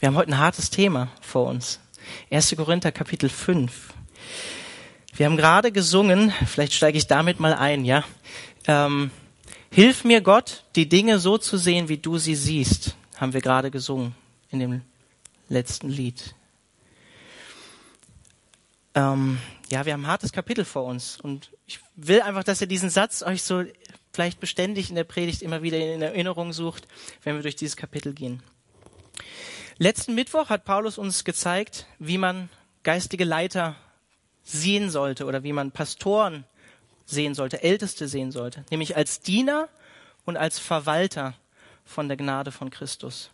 Wir 0.00 0.06
haben 0.06 0.16
heute 0.16 0.30
ein 0.30 0.38
hartes 0.38 0.70
Thema 0.70 1.08
vor 1.20 1.46
uns. 1.46 1.78
1. 2.30 2.56
Korinther 2.56 2.90
Kapitel 2.90 3.28
5. 3.28 3.92
Wir 5.14 5.26
haben 5.26 5.36
gerade 5.36 5.72
gesungen, 5.72 6.32
vielleicht 6.46 6.72
steige 6.72 6.96
ich 6.96 7.06
damit 7.06 7.38
mal 7.38 7.52
ein, 7.52 7.84
ja. 7.84 8.02
Ähm, 8.66 9.10
Hilf 9.70 10.04
mir 10.04 10.22
Gott, 10.22 10.64
die 10.74 10.88
Dinge 10.88 11.18
so 11.18 11.36
zu 11.36 11.58
sehen, 11.58 11.90
wie 11.90 11.98
du 11.98 12.16
sie 12.16 12.34
siehst, 12.34 12.96
haben 13.16 13.34
wir 13.34 13.42
gerade 13.42 13.70
gesungen 13.70 14.14
in 14.48 14.60
dem 14.60 14.80
letzten 15.50 15.90
Lied. 15.90 16.34
Ähm, 18.94 19.38
ja, 19.70 19.84
wir 19.84 19.92
haben 19.92 20.04
ein 20.04 20.10
hartes 20.10 20.32
Kapitel 20.32 20.64
vor 20.64 20.84
uns 20.84 21.20
und 21.20 21.50
ich 21.66 21.78
will 21.94 22.22
einfach, 22.22 22.42
dass 22.42 22.62
ihr 22.62 22.66
diesen 22.66 22.88
Satz 22.88 23.22
euch 23.22 23.42
so 23.42 23.64
vielleicht 24.14 24.40
beständig 24.40 24.88
in 24.88 24.96
der 24.96 25.04
Predigt 25.04 25.42
immer 25.42 25.62
wieder 25.62 25.76
in 25.76 26.00
Erinnerung 26.00 26.54
sucht, 26.54 26.88
wenn 27.22 27.36
wir 27.36 27.42
durch 27.42 27.56
dieses 27.56 27.76
Kapitel 27.76 28.14
gehen. 28.14 28.42
Letzten 29.82 30.14
Mittwoch 30.14 30.50
hat 30.50 30.66
Paulus 30.66 30.98
uns 30.98 31.24
gezeigt, 31.24 31.86
wie 31.98 32.18
man 32.18 32.50
geistige 32.82 33.24
Leiter 33.24 33.76
sehen 34.42 34.90
sollte 34.90 35.24
oder 35.24 35.42
wie 35.42 35.54
man 35.54 35.72
Pastoren 35.72 36.44
sehen 37.06 37.32
sollte, 37.32 37.62
Älteste 37.62 38.06
sehen 38.06 38.30
sollte, 38.30 38.62
nämlich 38.70 38.94
als 38.94 39.20
Diener 39.20 39.70
und 40.26 40.36
als 40.36 40.58
Verwalter 40.58 41.32
von 41.82 42.08
der 42.08 42.18
Gnade 42.18 42.52
von 42.52 42.68
Christus. 42.68 43.30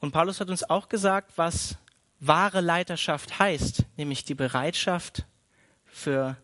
Und 0.00 0.10
Paulus 0.10 0.40
hat 0.40 0.50
uns 0.50 0.68
auch 0.68 0.88
gesagt, 0.88 1.30
was 1.36 1.76
wahre 2.18 2.60
Leiterschaft 2.60 3.38
heißt, 3.38 3.84
nämlich 3.96 4.24
die 4.24 4.34
Bereitschaft 4.34 5.24
für 5.86 6.36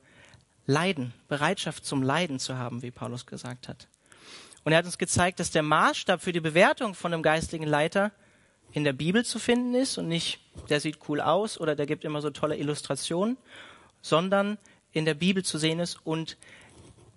Leiden, 0.66 1.12
Bereitschaft 1.26 1.84
zum 1.84 2.04
Leiden 2.04 2.38
zu 2.38 2.58
haben, 2.58 2.82
wie 2.82 2.92
Paulus 2.92 3.26
gesagt 3.26 3.66
hat. 3.66 3.88
Und 4.62 4.70
er 4.70 4.78
hat 4.78 4.86
uns 4.86 4.98
gezeigt, 4.98 5.40
dass 5.40 5.50
der 5.50 5.64
Maßstab 5.64 6.22
für 6.22 6.30
die 6.30 6.38
Bewertung 6.38 6.94
von 6.94 7.12
einem 7.12 7.24
geistlichen 7.24 7.66
Leiter 7.66 8.12
in 8.72 8.84
der 8.84 8.92
Bibel 8.92 9.24
zu 9.24 9.38
finden 9.38 9.74
ist 9.74 9.98
und 9.98 10.08
nicht, 10.08 10.40
der 10.68 10.80
sieht 10.80 10.98
cool 11.08 11.20
aus 11.20 11.58
oder 11.58 11.74
der 11.74 11.86
gibt 11.86 12.04
immer 12.04 12.20
so 12.22 12.30
tolle 12.30 12.56
Illustrationen, 12.56 13.36
sondern 14.02 14.58
in 14.92 15.04
der 15.04 15.14
Bibel 15.14 15.44
zu 15.44 15.58
sehen 15.58 15.80
ist 15.80 15.98
und 16.04 16.36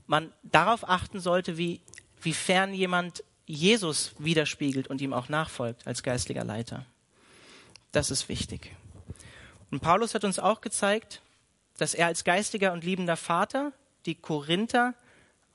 man 0.08 0.32
darauf 0.44 0.88
achten 0.88 1.20
sollte, 1.20 1.58
wie, 1.58 1.82
wie 2.22 2.34
fern 2.34 2.74
jemand 2.74 3.24
Jesus 3.46 4.14
widerspiegelt 4.18 4.88
und 4.88 5.02
ihm 5.02 5.14
auch 5.14 5.30
nachfolgt 5.30 5.86
als 5.88 6.04
geistlicher 6.04 6.44
Leiter. 6.44 6.86
Das 7.92 8.12
ist 8.12 8.30
wichtig. 8.30 8.76
Und 9.72 9.82
Paulus 9.82 10.16
hat 10.16 10.24
uns 10.24 10.40
auch 10.40 10.62
gezeigt, 10.62 11.22
dass 11.78 11.94
er 11.94 12.08
als 12.08 12.24
geistiger 12.24 12.74
und 12.74 12.84
liebender 12.84 13.18
Vater 13.18 13.72
die 14.06 14.16
Korinther 14.16 14.94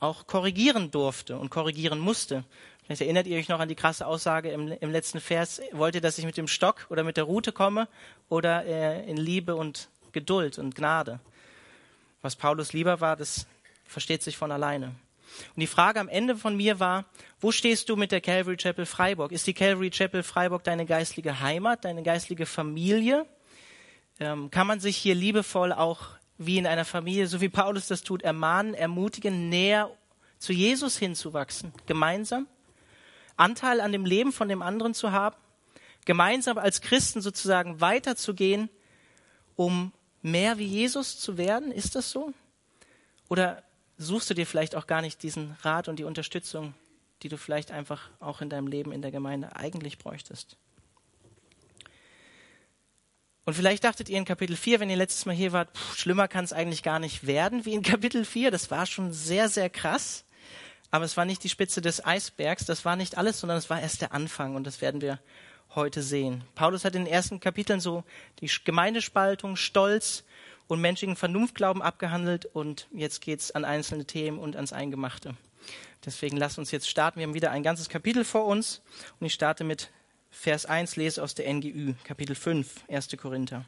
auch 0.00 0.26
korrigieren 0.26 0.90
durfte 0.90 1.38
und 1.38 1.50
korrigieren 1.50 1.98
musste. 1.98 2.44
Vielleicht 2.88 3.02
erinnert 3.02 3.26
ihr 3.26 3.36
euch 3.36 3.50
noch 3.50 3.60
an 3.60 3.68
die 3.68 3.74
krasse 3.74 4.06
Aussage 4.06 4.50
im, 4.50 4.72
im 4.72 4.90
letzten 4.90 5.20
Vers. 5.20 5.60
Wollt 5.72 5.94
ihr, 5.94 6.00
dass 6.00 6.16
ich 6.16 6.24
mit 6.24 6.38
dem 6.38 6.48
Stock 6.48 6.86
oder 6.88 7.04
mit 7.04 7.18
der 7.18 7.24
Rute 7.24 7.52
komme 7.52 7.86
oder 8.30 8.64
äh, 8.64 9.06
in 9.06 9.18
Liebe 9.18 9.56
und 9.56 9.90
Geduld 10.12 10.58
und 10.58 10.74
Gnade? 10.74 11.20
Was 12.22 12.34
Paulus 12.34 12.72
lieber 12.72 13.02
war, 13.02 13.14
das 13.14 13.46
versteht 13.84 14.22
sich 14.22 14.38
von 14.38 14.50
alleine. 14.50 14.86
Und 14.86 15.60
die 15.60 15.66
Frage 15.66 16.00
am 16.00 16.08
Ende 16.08 16.34
von 16.34 16.56
mir 16.56 16.80
war, 16.80 17.04
wo 17.42 17.52
stehst 17.52 17.90
du 17.90 17.96
mit 17.96 18.10
der 18.10 18.22
Calvary 18.22 18.56
Chapel 18.56 18.86
Freiburg? 18.86 19.32
Ist 19.32 19.46
die 19.46 19.52
Calvary 19.52 19.90
Chapel 19.90 20.22
Freiburg 20.22 20.64
deine 20.64 20.86
geistliche 20.86 21.40
Heimat, 21.40 21.84
deine 21.84 22.02
geistliche 22.02 22.46
Familie? 22.46 23.26
Ähm, 24.18 24.50
kann 24.50 24.66
man 24.66 24.80
sich 24.80 24.96
hier 24.96 25.14
liebevoll 25.14 25.74
auch 25.74 26.06
wie 26.38 26.56
in 26.56 26.66
einer 26.66 26.86
Familie, 26.86 27.26
so 27.26 27.42
wie 27.42 27.50
Paulus 27.50 27.86
das 27.86 28.02
tut, 28.02 28.22
ermahnen, 28.22 28.72
ermutigen, 28.72 29.50
näher 29.50 29.90
zu 30.38 30.54
Jesus 30.54 30.96
hinzuwachsen, 30.96 31.74
gemeinsam? 31.84 32.46
Anteil 33.38 33.80
an 33.80 33.92
dem 33.92 34.04
Leben 34.04 34.32
von 34.32 34.48
dem 34.48 34.62
anderen 34.62 34.94
zu 34.94 35.12
haben, 35.12 35.36
gemeinsam 36.04 36.58
als 36.58 36.80
Christen 36.80 37.20
sozusagen 37.20 37.80
weiterzugehen, 37.80 38.68
um 39.56 39.92
mehr 40.22 40.58
wie 40.58 40.66
Jesus 40.66 41.18
zu 41.18 41.38
werden? 41.38 41.72
Ist 41.72 41.94
das 41.94 42.10
so? 42.10 42.32
Oder 43.28 43.62
suchst 43.96 44.30
du 44.30 44.34
dir 44.34 44.46
vielleicht 44.46 44.74
auch 44.74 44.86
gar 44.86 45.02
nicht 45.02 45.22
diesen 45.22 45.56
Rat 45.62 45.88
und 45.88 45.98
die 45.98 46.04
Unterstützung, 46.04 46.74
die 47.22 47.28
du 47.28 47.36
vielleicht 47.36 47.70
einfach 47.70 48.10
auch 48.20 48.40
in 48.40 48.48
deinem 48.48 48.68
Leben 48.68 48.92
in 48.92 49.02
der 49.02 49.10
Gemeinde 49.10 49.56
eigentlich 49.56 49.98
bräuchtest? 49.98 50.56
Und 53.44 53.54
vielleicht 53.54 53.84
dachtet 53.84 54.10
ihr 54.10 54.18
in 54.18 54.26
Kapitel 54.26 54.56
4, 54.56 54.78
wenn 54.78 54.90
ihr 54.90 54.96
letztes 54.96 55.24
Mal 55.24 55.34
hier 55.34 55.52
wart, 55.52 55.74
pff, 55.74 55.96
schlimmer 55.96 56.28
kann 56.28 56.44
es 56.44 56.52
eigentlich 56.52 56.82
gar 56.82 56.98
nicht 56.98 57.26
werden 57.26 57.64
wie 57.64 57.72
in 57.72 57.82
Kapitel 57.82 58.26
4. 58.26 58.50
Das 58.50 58.70
war 58.70 58.84
schon 58.84 59.12
sehr, 59.12 59.48
sehr 59.48 59.70
krass. 59.70 60.24
Aber 60.90 61.04
es 61.04 61.16
war 61.16 61.24
nicht 61.24 61.44
die 61.44 61.48
Spitze 61.48 61.80
des 61.80 62.04
Eisbergs, 62.04 62.64
das 62.64 62.84
war 62.84 62.96
nicht 62.96 63.18
alles, 63.18 63.40
sondern 63.40 63.58
es 63.58 63.68
war 63.68 63.80
erst 63.80 64.00
der 64.00 64.12
Anfang 64.12 64.56
und 64.56 64.64
das 64.64 64.80
werden 64.80 65.00
wir 65.00 65.18
heute 65.74 66.02
sehen. 66.02 66.44
Paulus 66.54 66.84
hat 66.84 66.94
in 66.94 67.04
den 67.04 67.12
ersten 67.12 67.40
Kapiteln 67.40 67.80
so 67.80 68.04
die 68.40 68.50
Gemeindespaltung, 68.64 69.56
Stolz 69.56 70.24
und 70.66 70.80
menschlichen 70.80 71.16
Vernunftglauben 71.16 71.82
abgehandelt 71.82 72.46
und 72.46 72.88
jetzt 72.92 73.20
geht's 73.20 73.50
an 73.50 73.64
einzelne 73.64 74.06
Themen 74.06 74.38
und 74.38 74.56
ans 74.56 74.72
Eingemachte. 74.72 75.34
Deswegen 76.06 76.36
lasst 76.36 76.58
uns 76.58 76.70
jetzt 76.70 76.88
starten. 76.88 77.18
Wir 77.18 77.26
haben 77.26 77.34
wieder 77.34 77.50
ein 77.50 77.62
ganzes 77.62 77.88
Kapitel 77.88 78.24
vor 78.24 78.46
uns 78.46 78.80
und 79.20 79.26
ich 79.26 79.34
starte 79.34 79.64
mit 79.64 79.90
Vers 80.30 80.66
1, 80.66 80.96
lese 80.96 81.22
aus 81.22 81.34
der 81.34 81.52
NGÜ, 81.52 81.94
Kapitel 82.04 82.34
5, 82.34 82.84
1. 82.88 83.08
Korinther. 83.20 83.64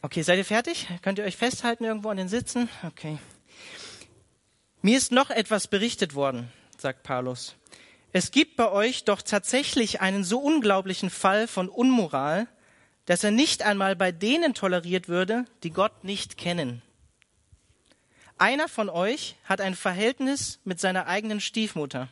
Okay, 0.00 0.22
seid 0.22 0.38
ihr 0.38 0.44
fertig? 0.44 0.88
Könnt 1.02 1.18
ihr 1.18 1.24
euch 1.24 1.36
festhalten 1.36 1.84
irgendwo 1.84 2.08
an 2.08 2.16
den 2.16 2.28
Sitzen? 2.28 2.68
Okay. 2.84 3.18
Mir 4.84 4.98
ist 4.98 5.12
noch 5.12 5.30
etwas 5.30 5.68
berichtet 5.68 6.16
worden, 6.16 6.50
sagt 6.76 7.04
Paulus. 7.04 7.54
Es 8.12 8.32
gibt 8.32 8.56
bei 8.56 8.68
euch 8.68 9.04
doch 9.04 9.22
tatsächlich 9.22 10.00
einen 10.00 10.24
so 10.24 10.40
unglaublichen 10.40 11.08
Fall 11.08 11.46
von 11.46 11.68
Unmoral, 11.68 12.48
dass 13.06 13.22
er 13.22 13.30
nicht 13.30 13.62
einmal 13.62 13.94
bei 13.94 14.10
denen 14.10 14.54
toleriert 14.54 15.06
würde, 15.06 15.44
die 15.62 15.70
Gott 15.70 16.02
nicht 16.02 16.36
kennen. 16.36 16.82
Einer 18.38 18.68
von 18.68 18.88
euch 18.88 19.36
hat 19.44 19.60
ein 19.60 19.76
Verhältnis 19.76 20.58
mit 20.64 20.80
seiner 20.80 21.06
eigenen 21.06 21.40
Stiefmutter. 21.40 22.08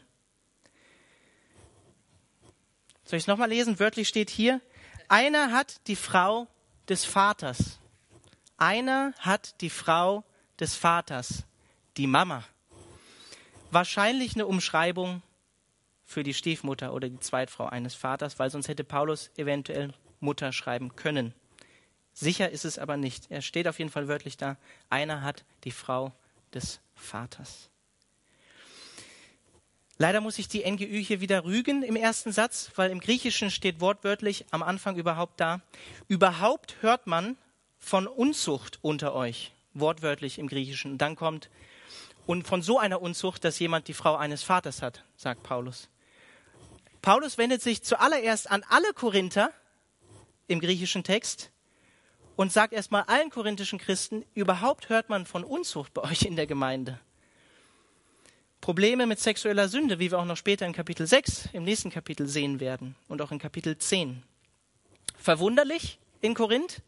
Soll 3.02 3.16
ich 3.16 3.24
es 3.24 3.26
nochmal 3.26 3.48
lesen? 3.48 3.80
Wörtlich 3.80 4.06
steht 4.06 4.30
hier, 4.30 4.60
einer 5.08 5.50
hat 5.50 5.80
die 5.88 5.96
Frau 5.96 6.46
des 6.88 7.04
Vaters. 7.04 7.80
Einer 8.58 9.12
hat 9.18 9.60
die 9.60 9.70
Frau 9.70 10.22
des 10.60 10.76
Vaters, 10.76 11.42
die 11.96 12.06
Mama 12.06 12.44
wahrscheinlich 13.70 14.34
eine 14.34 14.46
Umschreibung 14.46 15.22
für 16.04 16.22
die 16.22 16.34
Stiefmutter 16.34 16.92
oder 16.92 17.08
die 17.08 17.20
Zweitfrau 17.20 17.66
eines 17.66 17.94
Vaters, 17.94 18.38
weil 18.38 18.50
sonst 18.50 18.68
hätte 18.68 18.84
Paulus 18.84 19.30
eventuell 19.36 19.92
Mutter 20.18 20.52
schreiben 20.52 20.96
können. 20.96 21.34
Sicher 22.12 22.50
ist 22.50 22.64
es 22.64 22.78
aber 22.78 22.96
nicht. 22.96 23.30
Er 23.30 23.42
steht 23.42 23.68
auf 23.68 23.78
jeden 23.78 23.90
Fall 23.90 24.08
wörtlich 24.08 24.36
da. 24.36 24.56
Einer 24.88 25.22
hat 25.22 25.44
die 25.64 25.70
Frau 25.70 26.12
des 26.52 26.80
Vaters. 26.94 27.70
Leider 29.96 30.20
muss 30.20 30.38
ich 30.38 30.48
die 30.48 30.68
NGÜ 30.68 30.98
hier 30.98 31.20
wieder 31.20 31.44
rügen 31.44 31.82
im 31.82 31.94
ersten 31.94 32.32
Satz, 32.32 32.72
weil 32.74 32.90
im 32.90 33.00
Griechischen 33.00 33.50
steht 33.50 33.80
wortwörtlich 33.80 34.46
am 34.50 34.62
Anfang 34.62 34.96
überhaupt 34.96 35.38
da. 35.40 35.60
Überhaupt 36.08 36.76
hört 36.80 37.06
man 37.06 37.36
von 37.78 38.06
Unzucht 38.06 38.78
unter 38.82 39.14
euch. 39.14 39.52
Wortwörtlich 39.74 40.38
im 40.38 40.48
Griechischen. 40.48 40.98
dann 40.98 41.16
kommt 41.16 41.50
und 42.26 42.46
von 42.46 42.62
so 42.62 42.78
einer 42.78 43.02
Unzucht, 43.02 43.44
dass 43.44 43.58
jemand 43.58 43.88
die 43.88 43.94
Frau 43.94 44.16
eines 44.16 44.42
Vaters 44.42 44.82
hat, 44.82 45.04
sagt 45.16 45.42
Paulus. 45.42 45.88
Paulus 47.02 47.38
wendet 47.38 47.62
sich 47.62 47.82
zuallererst 47.82 48.50
an 48.50 48.62
alle 48.68 48.92
Korinther 48.92 49.52
im 50.48 50.60
griechischen 50.60 51.04
Text 51.04 51.50
und 52.36 52.52
sagt 52.52 52.72
erstmal 52.72 53.02
allen 53.02 53.30
korinthischen 53.30 53.78
Christen, 53.78 54.24
überhaupt 54.34 54.88
hört 54.88 55.08
man 55.08 55.26
von 55.26 55.44
Unzucht 55.44 55.94
bei 55.94 56.02
euch 56.02 56.22
in 56.22 56.36
der 56.36 56.46
Gemeinde. 56.46 56.98
Probleme 58.60 59.06
mit 59.06 59.18
sexueller 59.18 59.68
Sünde, 59.68 59.98
wie 59.98 60.10
wir 60.10 60.18
auch 60.18 60.26
noch 60.26 60.36
später 60.36 60.66
in 60.66 60.74
Kapitel 60.74 61.06
6 61.06 61.50
im 61.54 61.64
nächsten 61.64 61.90
Kapitel 61.90 62.26
sehen 62.26 62.60
werden 62.60 62.94
und 63.08 63.22
auch 63.22 63.32
in 63.32 63.38
Kapitel 63.38 63.78
10. 63.78 64.22
Verwunderlich 65.16 65.98
in 66.20 66.34
Korinth. 66.34 66.82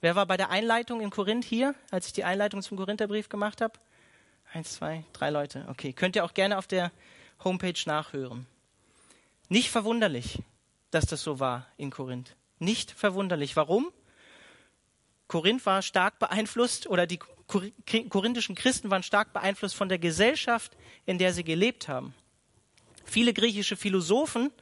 Wer 0.00 0.14
war 0.14 0.26
bei 0.26 0.36
der 0.36 0.50
Einleitung 0.50 1.00
in 1.00 1.10
Korinth 1.10 1.44
hier, 1.44 1.74
als 1.90 2.06
ich 2.06 2.12
die 2.12 2.24
Einleitung 2.24 2.62
zum 2.62 2.76
Korintherbrief 2.76 3.28
gemacht 3.28 3.60
habe? 3.60 3.78
Eins, 4.52 4.72
zwei, 4.72 5.04
drei 5.12 5.30
Leute. 5.30 5.64
Okay, 5.68 5.92
könnt 5.92 6.16
ihr 6.16 6.24
auch 6.24 6.34
gerne 6.34 6.58
auf 6.58 6.66
der 6.66 6.90
Homepage 7.44 7.78
nachhören. 7.86 8.46
Nicht 9.48 9.70
verwunderlich, 9.70 10.40
dass 10.90 11.06
das 11.06 11.22
so 11.22 11.38
war 11.38 11.66
in 11.76 11.90
Korinth. 11.90 12.36
Nicht 12.58 12.90
verwunderlich. 12.90 13.54
Warum? 13.54 13.92
Korinth 15.28 15.64
war 15.66 15.82
stark 15.82 16.18
beeinflusst 16.18 16.88
oder 16.88 17.06
die 17.06 17.20
korinthischen 17.46 18.56
Christen 18.56 18.90
waren 18.90 19.04
stark 19.04 19.32
beeinflusst 19.32 19.76
von 19.76 19.88
der 19.88 19.98
Gesellschaft, 19.98 20.76
in 21.06 21.18
der 21.18 21.32
sie 21.32 21.44
gelebt 21.44 21.86
haben. 21.86 22.14
Viele 23.04 23.32
griechische 23.32 23.76
Philosophen 23.76 24.52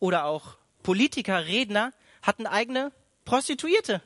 oder 0.00 0.24
auch 0.24 0.56
Politiker, 0.82 1.46
Redner 1.46 1.92
hatten 2.22 2.46
eigene 2.46 2.92
Prostituierte 3.24 4.02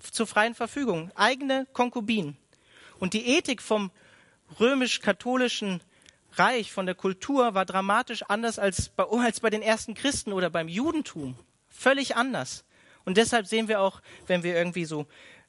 zur 0.00 0.26
freien 0.26 0.54
Verfügung, 0.54 1.12
eigene 1.14 1.66
Konkubinen. 1.72 2.36
Und 2.98 3.14
die 3.14 3.26
Ethik 3.26 3.62
vom 3.62 3.92
römisch-katholischen 4.60 5.80
Reich, 6.34 6.72
von 6.72 6.86
der 6.86 6.94
Kultur 6.94 7.54
war 7.54 7.66
dramatisch 7.66 8.22
anders 8.22 8.58
als 8.58 8.88
bei, 8.88 9.04
als 9.04 9.40
bei 9.40 9.50
den 9.50 9.62
ersten 9.62 9.94
Christen 9.94 10.32
oder 10.32 10.48
beim 10.50 10.68
Judentum. 10.68 11.36
Völlig 11.68 12.16
anders. 12.16 12.64
Und 13.04 13.16
deshalb 13.16 13.46
sehen 13.46 13.68
wir 13.68 13.80
auch, 13.80 14.00
wenn 14.26 14.42
wir 14.42 14.54
irgendwie 14.54 14.84
so 14.84 15.06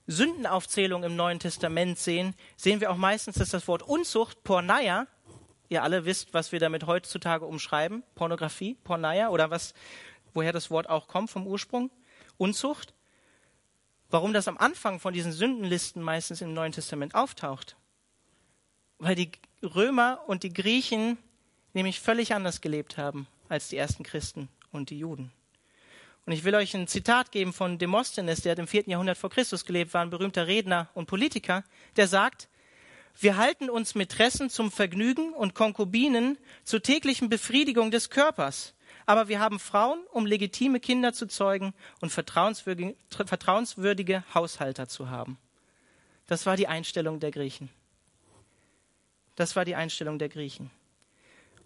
Sündenaufzählung 0.07 1.03
im 1.03 1.15
Neuen 1.15 1.39
Testament 1.39 1.97
sehen, 1.97 2.35
sehen 2.57 2.81
wir 2.81 2.91
auch 2.91 2.97
meistens, 2.97 3.35
dass 3.35 3.49
das 3.49 3.67
Wort 3.67 3.83
Unzucht, 3.83 4.43
Porneia, 4.43 5.07
ihr 5.69 5.83
alle 5.83 6.05
wisst, 6.05 6.33
was 6.33 6.51
wir 6.51 6.59
damit 6.59 6.85
heutzutage 6.85 7.45
umschreiben, 7.45 8.03
Pornografie, 8.15 8.75
Porneia 8.83 9.29
oder 9.29 9.49
was, 9.49 9.73
woher 10.33 10.51
das 10.51 10.69
Wort 10.69 10.89
auch 10.89 11.07
kommt 11.07 11.29
vom 11.29 11.47
Ursprung, 11.47 11.89
Unzucht. 12.37 12.93
Warum 14.09 14.33
das 14.33 14.47
am 14.47 14.57
Anfang 14.57 14.99
von 14.99 15.13
diesen 15.13 15.31
Sündenlisten 15.31 16.01
meistens 16.01 16.41
im 16.41 16.53
Neuen 16.53 16.71
Testament 16.71 17.15
auftaucht? 17.15 17.77
Weil 19.03 19.15
die 19.15 19.31
Römer 19.61 20.21
und 20.27 20.43
die 20.43 20.53
Griechen 20.53 21.17
nämlich 21.73 21.99
völlig 21.99 22.33
anders 22.33 22.61
gelebt 22.61 22.97
haben 22.97 23.27
als 23.49 23.67
die 23.67 23.75
ersten 23.75 24.03
Christen 24.03 24.47
und 24.71 24.91
die 24.91 24.97
Juden. 24.97 25.29
Und 26.25 26.31
ich 26.31 26.45
will 26.45 26.55
euch 26.55 26.73
ein 26.73 26.87
Zitat 26.87 27.33
geben 27.33 27.51
von 27.51 27.77
Demosthenes, 27.77 28.41
der 28.41 28.53
hat 28.53 28.59
im 28.59 28.67
vierten 28.67 28.91
Jahrhundert 28.91 29.17
vor 29.17 29.29
Christus 29.29 29.65
gelebt, 29.65 29.93
war 29.93 30.01
ein 30.01 30.09
berühmter 30.09 30.47
Redner 30.47 30.87
und 30.93 31.07
Politiker, 31.07 31.65
der 31.97 32.07
sagt, 32.07 32.47
wir 33.19 33.35
halten 33.35 33.69
uns 33.69 33.93
Mätressen 33.93 34.49
zum 34.49 34.71
Vergnügen 34.71 35.33
und 35.33 35.53
Konkubinen 35.53 36.37
zur 36.63 36.81
täglichen 36.81 37.27
Befriedigung 37.27 37.91
des 37.91 38.09
Körpers. 38.09 38.73
Aber 39.05 39.27
wir 39.27 39.41
haben 39.41 39.59
Frauen, 39.59 39.99
um 40.13 40.25
legitime 40.25 40.79
Kinder 40.79 41.11
zu 41.11 41.27
zeugen 41.27 41.73
und 41.99 42.09
vertrauenswürdige, 42.09 42.95
vertrauenswürdige 43.09 44.23
Haushalter 44.33 44.87
zu 44.87 45.09
haben. 45.09 45.37
Das 46.25 46.45
war 46.45 46.55
die 46.55 46.69
Einstellung 46.69 47.19
der 47.19 47.31
Griechen. 47.31 47.69
Das 49.35 49.55
war 49.55 49.65
die 49.65 49.75
Einstellung 49.75 50.19
der 50.19 50.29
Griechen. 50.29 50.69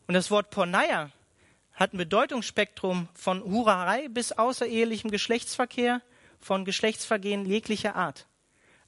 Und 0.08 0.14
das 0.14 0.31
Wort 0.31 0.50
Porneia 0.50 1.12
hat 1.74 1.94
ein 1.94 1.98
Bedeutungsspektrum 1.98 3.08
von 3.14 3.44
Hurerei 3.44 4.08
bis 4.08 4.31
außerehelichem 4.31 5.12
Geschlechtsverkehr, 5.12 6.02
von 6.40 6.66
Geschlechtsvergehen 6.66 7.46
jeglicher 7.46 7.96
Art. 7.96 8.25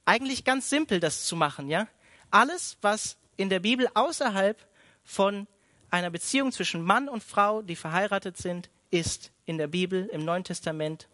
Eigentlich 0.04 0.44
ganz 0.44 0.70
simpel, 0.70 0.98
das 0.98 1.24
zu 1.24 1.36
machen, 1.36 1.68
ja? 1.68 1.88
Alles, 2.30 2.78
was 2.80 3.16
in 3.36 3.50
der 3.50 3.60
Bibel 3.60 3.88
außerhalb 3.94 4.56
von 5.04 5.46
einer 5.90 6.10
Beziehung 6.10 6.52
zwischen 6.52 6.82
Mann 6.82 7.08
und 7.08 7.22
Frau, 7.22 7.62
die 7.62 7.76
verheiratet 7.76 8.36
sind, 8.36 8.70
ist 8.90 9.32
in 9.46 9.58
der 9.58 9.66
Bibel, 9.66 10.06
im 10.06 10.24
Neuen 10.24 10.44
Testament, 10.44 11.08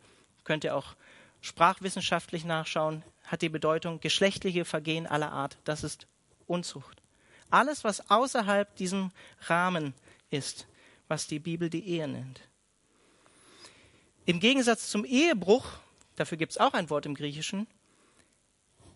könnt 0.45 0.65
ihr 0.65 0.77
auch 0.77 0.95
sprachwissenschaftlich 1.41 2.45
nachschauen, 2.45 3.03
hat 3.25 3.43
die 3.43 3.49
Bedeutung 3.49 4.01
geschlechtliche 4.01 4.65
Vergehen 4.65 5.07
aller 5.07 5.33
Art. 5.33 5.59
Das 5.65 5.85
ist 5.85 6.07
Unzucht. 6.47 7.03
Alles, 7.51 7.85
was 7.85 8.11
außerhalb 8.11 8.75
diesem 8.77 9.13
Rahmen 9.43 9.95
ist, 10.31 10.67
was 11.09 11.27
die 11.27 11.39
Bibel 11.39 11.71
die 11.71 11.87
Ehe 11.87 12.09
nennt. 12.09 12.41
Im 14.25 14.41
Gegensatz 14.41 14.91
zum 14.91 15.05
Ehebruch, 15.05 15.65
dafür 16.17 16.37
gibt 16.37 16.53
es 16.53 16.59
auch 16.59 16.75
ein 16.75 16.91
Wort 16.91 17.07
im 17.07 17.15
Griechischen, 17.15 17.67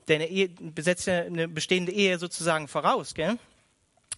denn 0.09 0.21
eine 0.21 0.31
Ehe 0.31 0.49
besetzt 0.49 1.07
ja 1.07 1.21
eine 1.21 1.47
bestehende 1.47 1.93
Ehe 1.93 2.19
sozusagen 2.19 2.67
voraus, 2.67 3.15
gell? 3.15 3.39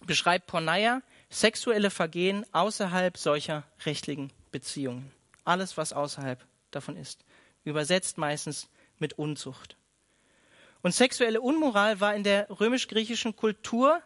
beschreibt 0.05 0.47
Porneia 0.47 1.01
sexuelle 1.29 1.89
Vergehen 1.89 2.45
außerhalb 2.51 3.17
solcher 3.17 3.63
rechtlichen 3.85 4.31
Beziehungen. 4.51 5.11
Alles, 5.45 5.77
was 5.77 5.93
außerhalb 5.93 6.45
davon 6.71 6.97
ist. 6.97 7.23
Übersetzt 7.63 8.17
meistens 8.17 8.69
mit 8.99 9.13
Unzucht. 9.13 9.77
Und 10.81 10.93
sexuelle 10.93 11.41
Unmoral 11.41 11.99
war 11.99 12.15
in 12.15 12.23
der 12.23 12.49
römisch-griechischen 12.49 13.35
Kultur 13.35 14.01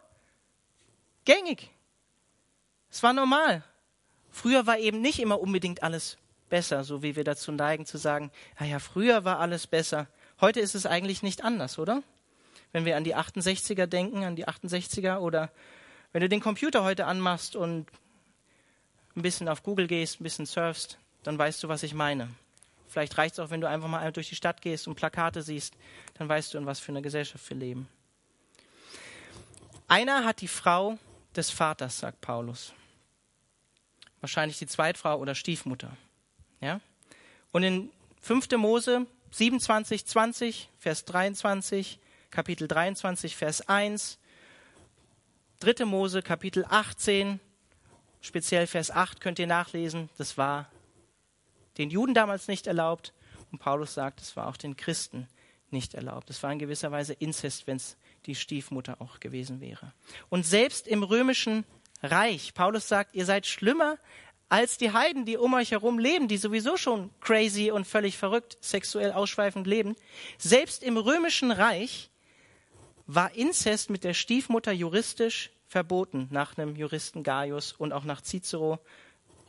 gängig. 1.27 1.69
Es 2.89 3.03
war 3.03 3.13
normal. 3.13 3.63
Früher 4.31 4.65
war 4.65 4.79
eben 4.79 5.01
nicht 5.01 5.19
immer 5.19 5.39
unbedingt 5.39 5.83
alles 5.83 6.17
besser, 6.49 6.83
so 6.85 7.03
wie 7.03 7.15
wir 7.15 7.25
dazu 7.25 7.51
neigen 7.51 7.85
zu 7.85 7.97
sagen, 7.97 8.31
naja, 8.59 8.79
früher 8.79 9.25
war 9.25 9.39
alles 9.39 9.67
besser. 9.67 10.07
Heute 10.39 10.61
ist 10.61 10.73
es 10.73 10.85
eigentlich 10.85 11.23
nicht 11.23 11.43
anders, 11.43 11.77
oder? 11.77 12.01
Wenn 12.71 12.85
wir 12.85 12.95
an 12.95 13.03
die 13.03 13.15
68er 13.15 13.87
denken, 13.87 14.23
an 14.23 14.35
die 14.35 14.47
68er 14.47 15.17
oder 15.17 15.51
wenn 16.13 16.21
du 16.21 16.29
den 16.29 16.39
Computer 16.39 16.83
heute 16.83 17.05
anmachst 17.05 17.55
und 17.55 17.87
ein 19.15 19.21
bisschen 19.21 19.49
auf 19.49 19.63
Google 19.63 19.87
gehst, 19.87 20.21
ein 20.21 20.23
bisschen 20.23 20.45
surfst, 20.45 20.97
dann 21.23 21.37
weißt 21.37 21.61
du, 21.61 21.67
was 21.67 21.83
ich 21.83 21.93
meine. 21.93 22.29
Vielleicht 22.87 23.17
reicht 23.17 23.33
es 23.33 23.39
auch, 23.39 23.49
wenn 23.49 23.59
du 23.59 23.67
einfach 23.67 23.89
mal 23.89 24.11
durch 24.13 24.29
die 24.29 24.35
Stadt 24.35 24.61
gehst 24.61 24.87
und 24.87 24.95
Plakate 24.95 25.41
siehst, 25.41 25.73
dann 26.13 26.29
weißt 26.29 26.53
du, 26.53 26.57
in 26.57 26.65
was 26.65 26.79
für 26.79 26.93
einer 26.93 27.01
Gesellschaft 27.01 27.49
wir 27.49 27.57
leben. 27.57 27.89
Einer 29.89 30.23
hat 30.23 30.41
die 30.41 30.47
Frau 30.47 30.97
des 31.37 31.49
Vaters, 31.49 31.99
sagt 31.99 32.21
Paulus 32.21 32.73
wahrscheinlich 34.21 34.57
die 34.57 34.67
Zweitfrau 34.67 35.17
oder 35.17 35.35
Stiefmutter. 35.35 35.95
Ja? 36.61 36.81
Und 37.51 37.63
in 37.63 37.91
5. 38.21 38.51
Mose 38.57 39.05
27, 39.31 40.05
20, 40.05 40.69
Vers 40.77 41.05
23, 41.05 41.99
Kapitel 42.31 42.67
23, 42.67 43.35
Vers 43.35 43.67
1, 43.67 44.19
3. 45.59 45.85
Mose, 45.85 46.21
Kapitel 46.21 46.65
18, 46.67 47.39
speziell 48.21 48.67
Vers 48.67 48.91
8 48.91 49.21
könnt 49.21 49.39
ihr 49.39 49.47
nachlesen, 49.47 50.09
das 50.17 50.37
war 50.37 50.69
den 51.77 51.89
Juden 51.89 52.13
damals 52.13 52.47
nicht 52.47 52.67
erlaubt 52.67 53.13
und 53.51 53.59
Paulus 53.59 53.93
sagt, 53.93 54.21
es 54.21 54.35
war 54.35 54.47
auch 54.47 54.57
den 54.57 54.75
Christen 54.75 55.27
nicht 55.69 55.93
erlaubt. 55.93 56.29
Es 56.29 56.41
war 56.41 56.51
in 56.51 56.59
gewisser 56.59 56.91
Weise 56.91 57.13
Inzest, 57.13 57.67
wenn 57.67 57.77
es 57.77 57.97
die 58.27 58.35
Stiefmutter 58.35 59.01
auch 59.01 59.19
gewesen 59.19 59.61
wäre. 59.61 59.93
Und 60.29 60.45
selbst 60.45 60.87
im 60.87 61.01
römischen 61.03 61.65
reich. 62.03 62.53
Paulus 62.53 62.87
sagt, 62.87 63.15
ihr 63.15 63.25
seid 63.25 63.47
schlimmer 63.47 63.97
als 64.49 64.77
die 64.77 64.91
Heiden, 64.91 65.25
die 65.25 65.37
um 65.37 65.53
euch 65.55 65.71
herum 65.71 65.99
leben, 65.99 66.27
die 66.27 66.37
sowieso 66.37 66.77
schon 66.77 67.09
crazy 67.19 67.71
und 67.71 67.85
völlig 67.85 68.17
verrückt, 68.17 68.57
sexuell 68.61 69.11
ausschweifend 69.11 69.67
leben. 69.67 69.95
Selbst 70.37 70.83
im 70.83 70.97
römischen 70.97 71.51
Reich 71.51 72.09
war 73.07 73.33
Inzest 73.33 73.89
mit 73.89 74.03
der 74.03 74.13
Stiefmutter 74.13 74.71
juristisch 74.71 75.51
verboten, 75.67 76.27
nach 76.31 76.57
einem 76.57 76.75
Juristen 76.75 77.23
Gaius 77.23 77.73
und 77.73 77.91
auch 77.91 78.05
nach 78.05 78.21
Cicero, 78.21 78.79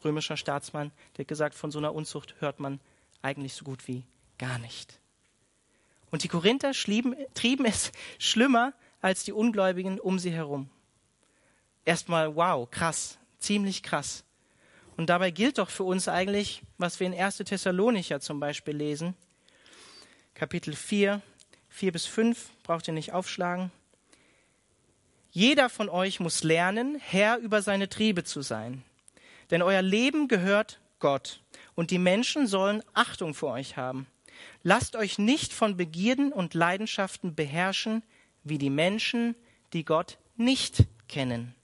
römischer 0.05 0.37
Staatsmann, 0.37 0.91
der 1.17 1.25
hat 1.25 1.29
gesagt, 1.29 1.55
von 1.55 1.71
so 1.71 1.79
einer 1.79 1.95
Unzucht 1.95 2.35
hört 2.41 2.61
man 2.61 2.81
eigentlich 3.23 3.55
so 3.55 3.65
gut 3.65 3.87
wie 3.87 4.05
gar 4.37 4.59
nicht. 4.59 5.01
Und 6.11 6.25
die 6.25 6.29
Korinther 6.29 6.75
schlieben, 6.75 7.15
trieben 7.35 7.65
es 7.65 7.93
schlimmer 8.19 8.73
als 9.01 9.25
die 9.25 9.33
Ungläubigen 9.33 10.01
um 10.01 10.19
sie 10.19 10.31
herum 10.31 10.71
erstmal, 11.89 12.37
wow, 12.37 12.71
krass, 12.71 13.19
ziemlich 13.39 13.83
krass. 13.83 14.23
Und 14.99 15.09
dabei 15.09 15.31
gilt 15.31 15.59
doch 15.59 15.71
für 15.71 15.85
uns 15.85 16.07
eigentlich, 16.07 16.63
was 16.77 17.01
wir 17.01 17.07
in 17.07 17.19
1. 17.19 17.39
Thessalonicher 17.39 18.21
zum 18.21 18.39
Beispiel 18.39 18.77
lesen, 18.77 19.15
Kapitel 20.35 20.77
4, 20.77 21.23
4 21.71 21.93
bis 21.93 22.05
5, 22.05 22.51
braucht 22.63 22.87
ihr 22.87 22.95
nicht 22.95 23.13
aufschlagen. 23.13 23.73
Jeder 25.31 25.71
von 25.71 25.89
euch 25.89 26.21
muss 26.21 26.45
lernen, 26.45 27.01
Herr 27.01 27.39
über 27.39 27.63
seine 27.63 27.89
Triebe 27.89 28.23
zu 28.23 28.43
sein. 28.43 28.85
Denn 29.51 29.63
euer 29.63 29.83
Leben 29.83 30.29
gehört 30.29 30.81
Gott 30.99 31.41
und 31.75 31.91
die 31.91 31.99
Menschen 31.99 32.47
sollen 32.47 32.83
Achtung 32.93 33.35
vor 33.35 33.53
euch 33.53 33.77
haben. 33.77 34.07
Lasst 34.63 34.97
euch 34.97 35.19
nicht 35.19 35.53
von 35.53 35.77
Begierden 35.77 36.33
und 36.33 36.55
Leidenschaften 36.55 37.35
beherrschen, 37.35 38.03
wie 38.45 38.59
die 38.59 38.71
Menschen, 38.71 39.37
die 39.73 39.85
Gott 39.85 40.19
nicht 40.37 40.85
kennen. 41.09 41.55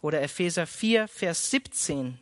Oder 0.00 0.22
Epheser 0.22 0.66
4, 0.66 1.08
Vers 1.08 1.50
17. 1.50 2.18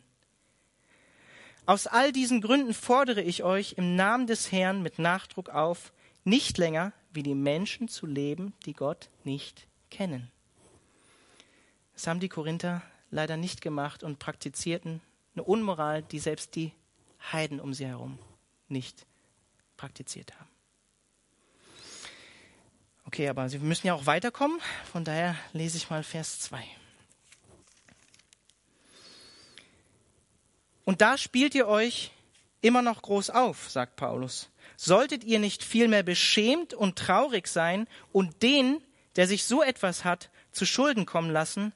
Aus 1.65 1.87
all 1.87 2.11
diesen 2.11 2.41
Gründen 2.41 2.73
fordere 2.73 3.21
ich 3.21 3.43
euch 3.43 3.73
im 3.77 3.95
Namen 3.95 4.27
des 4.27 4.51
Herrn 4.51 4.81
mit 4.81 4.99
Nachdruck 4.99 5.49
auf, 5.49 5.93
nicht 6.23 6.57
länger 6.57 6.93
wie 7.13 7.23
die 7.23 7.35
Menschen 7.35 7.87
zu 7.87 8.05
leben, 8.05 8.53
die 8.65 8.73
Gott 8.73 9.09
nicht 9.23 9.67
kennen. 9.89 10.31
Das 11.93 12.07
haben 12.07 12.19
die 12.19 12.29
Korinther 12.29 12.81
leider 13.09 13.37
nicht 13.37 13.61
gemacht 13.61 14.03
und 14.03 14.19
praktizierten 14.19 15.01
eine 15.33 15.43
Unmoral, 15.43 16.03
die 16.03 16.19
selbst 16.19 16.55
die 16.55 16.71
Heiden 17.31 17.59
um 17.59 17.73
sie 17.73 17.85
herum 17.85 18.17
nicht 18.71 19.05
praktiziert 19.81 20.31
haben. 20.35 20.49
Okay, 23.05 23.27
aber 23.27 23.49
sie 23.49 23.57
müssen 23.57 23.87
ja 23.87 23.95
auch 23.95 24.05
weiterkommen, 24.05 24.59
von 24.91 25.03
daher 25.03 25.35
lese 25.53 25.77
ich 25.77 25.89
mal 25.89 26.03
Vers 26.03 26.39
2. 26.41 26.63
Und 30.85 31.01
da 31.01 31.17
spielt 31.17 31.55
ihr 31.55 31.67
euch 31.67 32.11
immer 32.61 32.83
noch 32.83 33.01
groß 33.01 33.31
auf, 33.31 33.71
sagt 33.71 33.95
Paulus. 33.95 34.49
Solltet 34.77 35.23
ihr 35.23 35.39
nicht 35.39 35.63
vielmehr 35.63 36.03
beschämt 36.03 36.75
und 36.75 36.95
traurig 36.99 37.47
sein 37.47 37.87
und 38.11 38.43
den, 38.43 38.83
der 39.15 39.27
sich 39.27 39.45
so 39.45 39.63
etwas 39.63 40.05
hat, 40.05 40.29
zu 40.51 40.67
Schulden 40.67 41.07
kommen 41.07 41.31
lassen, 41.31 41.73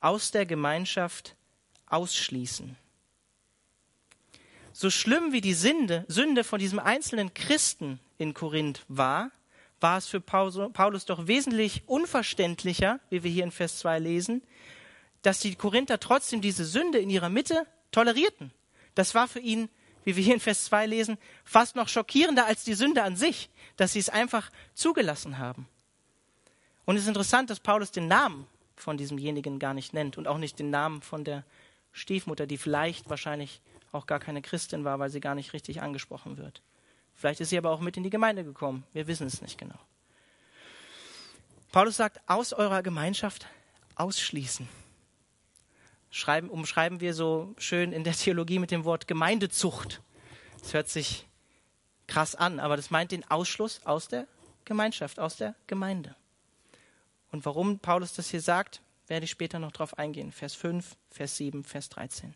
aus 0.00 0.32
der 0.32 0.44
Gemeinschaft 0.44 1.34
ausschließen? 1.86 2.76
So 4.80 4.90
schlimm 4.90 5.32
wie 5.32 5.40
die 5.40 5.54
Sünde, 5.54 6.04
Sünde 6.06 6.44
von 6.44 6.60
diesem 6.60 6.78
einzelnen 6.78 7.34
Christen 7.34 7.98
in 8.16 8.32
Korinth 8.32 8.84
war, 8.86 9.32
war 9.80 9.98
es 9.98 10.06
für 10.06 10.20
Paulus 10.20 11.04
doch 11.04 11.26
wesentlich 11.26 11.82
unverständlicher, 11.88 13.00
wie 13.10 13.24
wir 13.24 13.30
hier 13.32 13.42
in 13.42 13.50
Vers 13.50 13.80
2 13.80 13.98
lesen, 13.98 14.40
dass 15.22 15.40
die 15.40 15.56
Korinther 15.56 15.98
trotzdem 15.98 16.40
diese 16.40 16.64
Sünde 16.64 16.98
in 17.00 17.10
ihrer 17.10 17.28
Mitte 17.28 17.66
tolerierten. 17.90 18.52
Das 18.94 19.16
war 19.16 19.26
für 19.26 19.40
ihn, 19.40 19.68
wie 20.04 20.14
wir 20.14 20.22
hier 20.22 20.34
in 20.34 20.38
Vers 20.38 20.66
2 20.66 20.86
lesen, 20.86 21.18
fast 21.42 21.74
noch 21.74 21.88
schockierender 21.88 22.46
als 22.46 22.62
die 22.62 22.74
Sünde 22.74 23.02
an 23.02 23.16
sich, 23.16 23.50
dass 23.76 23.94
sie 23.94 23.98
es 23.98 24.10
einfach 24.10 24.48
zugelassen 24.74 25.38
haben. 25.38 25.66
Und 26.84 26.94
es 26.94 27.02
ist 27.02 27.08
interessant, 27.08 27.50
dass 27.50 27.58
Paulus 27.58 27.90
den 27.90 28.06
Namen 28.06 28.46
von 28.76 28.96
diesemjenigen 28.96 29.58
gar 29.58 29.74
nicht 29.74 29.92
nennt 29.92 30.18
und 30.18 30.28
auch 30.28 30.38
nicht 30.38 30.60
den 30.60 30.70
Namen 30.70 31.02
von 31.02 31.24
der 31.24 31.42
Stiefmutter, 31.90 32.46
die 32.46 32.58
vielleicht 32.58 33.10
wahrscheinlich 33.10 33.60
auch 33.92 34.06
gar 34.06 34.20
keine 34.20 34.42
Christin 34.42 34.84
war, 34.84 34.98
weil 34.98 35.10
sie 35.10 35.20
gar 35.20 35.34
nicht 35.34 35.52
richtig 35.52 35.82
angesprochen 35.82 36.36
wird. 36.36 36.62
Vielleicht 37.14 37.40
ist 37.40 37.50
sie 37.50 37.58
aber 37.58 37.70
auch 37.70 37.80
mit 37.80 37.96
in 37.96 38.02
die 38.02 38.10
Gemeinde 38.10 38.44
gekommen. 38.44 38.84
Wir 38.92 39.06
wissen 39.06 39.26
es 39.26 39.42
nicht 39.42 39.58
genau. 39.58 39.78
Paulus 41.72 41.96
sagt, 41.96 42.20
aus 42.26 42.52
eurer 42.52 42.82
Gemeinschaft 42.82 43.46
ausschließen. 43.96 44.68
Schreiben, 46.10 46.48
umschreiben 46.48 47.00
wir 47.00 47.12
so 47.12 47.54
schön 47.58 47.92
in 47.92 48.04
der 48.04 48.14
Theologie 48.14 48.58
mit 48.58 48.70
dem 48.70 48.84
Wort 48.84 49.06
Gemeindezucht. 49.06 50.00
Das 50.60 50.72
hört 50.72 50.88
sich 50.88 51.26
krass 52.06 52.34
an, 52.34 52.60
aber 52.60 52.76
das 52.76 52.90
meint 52.90 53.12
den 53.12 53.28
Ausschluss 53.30 53.84
aus 53.84 54.08
der 54.08 54.26
Gemeinschaft, 54.64 55.20
aus 55.20 55.36
der 55.36 55.54
Gemeinde. 55.66 56.16
Und 57.30 57.44
warum 57.44 57.78
Paulus 57.78 58.14
das 58.14 58.30
hier 58.30 58.40
sagt, 58.40 58.80
werde 59.06 59.24
ich 59.24 59.30
später 59.30 59.58
noch 59.58 59.72
drauf 59.72 59.98
eingehen. 59.98 60.32
Vers 60.32 60.54
5, 60.54 60.96
Vers 61.10 61.36
7, 61.36 61.64
Vers 61.64 61.88
13. 61.90 62.34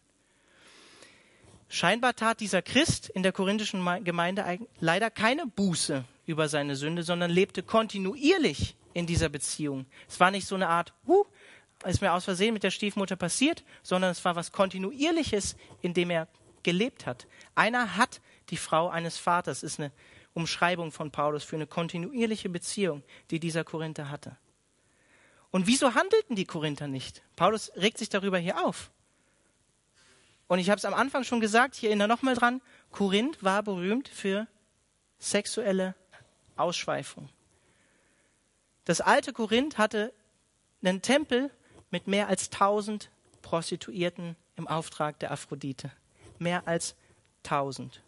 Scheinbar 1.75 2.15
tat 2.15 2.41
dieser 2.41 2.61
Christ 2.61 3.09
in 3.09 3.23
der 3.23 3.33
korinthischen 3.33 3.83
Gemeinde 4.05 4.45
leider 4.79 5.11
keine 5.11 5.47
Buße 5.47 6.05
über 6.27 6.47
seine 6.51 6.77
Sünde, 6.77 7.03
sondern 7.03 7.31
lebte 7.31 7.63
kontinuierlich 7.63 8.77
in 8.93 9.07
dieser 9.07 9.31
Beziehung. 9.31 9.87
Es 10.07 10.21
war 10.21 10.31
nicht 10.31 10.47
so 10.47 10.55
eine 10.55 10.69
Art, 10.69 10.93
huh, 11.07 11.25
ist 11.87 12.03
mir 12.03 12.13
aus 12.13 12.27
Versehen 12.27 12.53
mit 12.53 12.63
der 12.63 12.71
Stiefmutter 12.71 13.17
passiert, 13.17 13.65
sondern 13.83 14.11
es 14.11 14.23
war 14.23 14.37
was 14.37 14.53
Kontinuierliches, 14.53 15.57
in 15.81 15.95
dem 15.95 16.11
er 16.11 16.29
gelebt 16.63 17.07
hat. 17.07 17.27
Einer 17.55 17.97
hat 17.97 18.21
die 18.51 18.59
Frau 18.59 18.91
eines 18.91 19.17
Vaters, 19.17 19.63
ist 19.63 19.81
eine 19.81 19.93
Umschreibung 20.35 20.93
von 20.93 21.11
Paulus 21.11 21.43
für 21.43 21.57
eine 21.57 21.67
kontinuierliche 21.67 22.51
Beziehung, 22.51 23.03
die 23.31 23.41
dieser 23.41 23.65
Korinther 23.65 24.11
hatte. 24.11 24.37
Und 25.51 25.67
wieso 25.67 25.95
handelten 25.95 26.37
die 26.37 26.45
Korinther 26.45 26.87
nicht? 26.87 27.23
Paulus 27.35 27.73
regt 27.77 27.97
sich 27.97 28.11
darüber 28.11 28.37
hier 28.37 28.63
auf. 28.63 28.92
Und 30.53 30.59
ich 30.59 30.69
habe 30.69 30.77
es 30.77 30.85
am 30.85 30.93
Anfang 30.93 31.25
schon 31.25 31.41
gesagt, 31.41 31.77
hier 31.77 31.89
erinnere 31.89 32.09
nochmal 32.09 32.35
dran, 32.35 32.61
Korinth 32.91 33.43
war 33.43 33.63
berühmt 33.63 34.07
für 34.07 34.47
sexuelle 35.19 35.95
Ausschweifung. 36.57 37.31
Das 38.85 39.01
alte 39.01 39.33
Korinth 39.33 39.79
hatte 39.79 40.13
einen 40.83 41.01
Tempel 41.01 41.51
mit 41.91 42.07
mehr 42.07 42.29
als 42.29 42.51
tausend 42.51 43.09
Prostituierten 43.41 44.37
im 44.57 44.69
Auftrag 44.69 45.19
der 45.21 45.31
Aphrodite. 45.31 45.91
Mehr 46.39 46.69
als 46.69 46.97
tausend. 47.43 48.03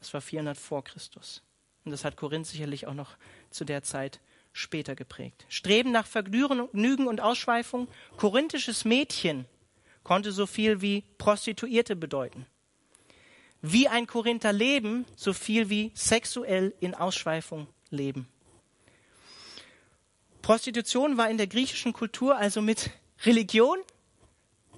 Das 0.00 0.12
war 0.12 0.20
400 0.20 0.58
vor 0.58 0.82
Christus. 0.82 1.44
Und 1.84 1.92
das 1.92 2.04
hat 2.04 2.16
Korinth 2.16 2.48
sicherlich 2.48 2.88
auch 2.88 2.94
noch 2.94 3.16
zu 3.50 3.64
der 3.64 3.84
Zeit 3.84 4.18
später 4.52 4.96
geprägt. 4.96 5.46
Streben 5.48 5.92
nach 5.92 6.08
Vergnügen 6.08 7.06
und 7.06 7.20
Ausschweifung. 7.20 7.86
Korinthisches 8.16 8.84
Mädchen 8.84 9.46
konnte 10.06 10.30
so 10.30 10.46
viel 10.46 10.80
wie 10.82 11.02
Prostituierte 11.18 11.96
bedeuten. 11.96 12.46
Wie 13.60 13.88
ein 13.88 14.06
Korinther 14.06 14.52
leben, 14.52 15.04
so 15.16 15.32
viel 15.32 15.68
wie 15.68 15.90
sexuell 15.96 16.72
in 16.78 16.94
Ausschweifung 16.94 17.66
leben. 17.90 18.28
Prostitution 20.42 21.16
war 21.16 21.28
in 21.28 21.38
der 21.38 21.48
griechischen 21.48 21.92
Kultur 21.92 22.36
also 22.36 22.62
mit 22.62 22.90
Religion 23.24 23.78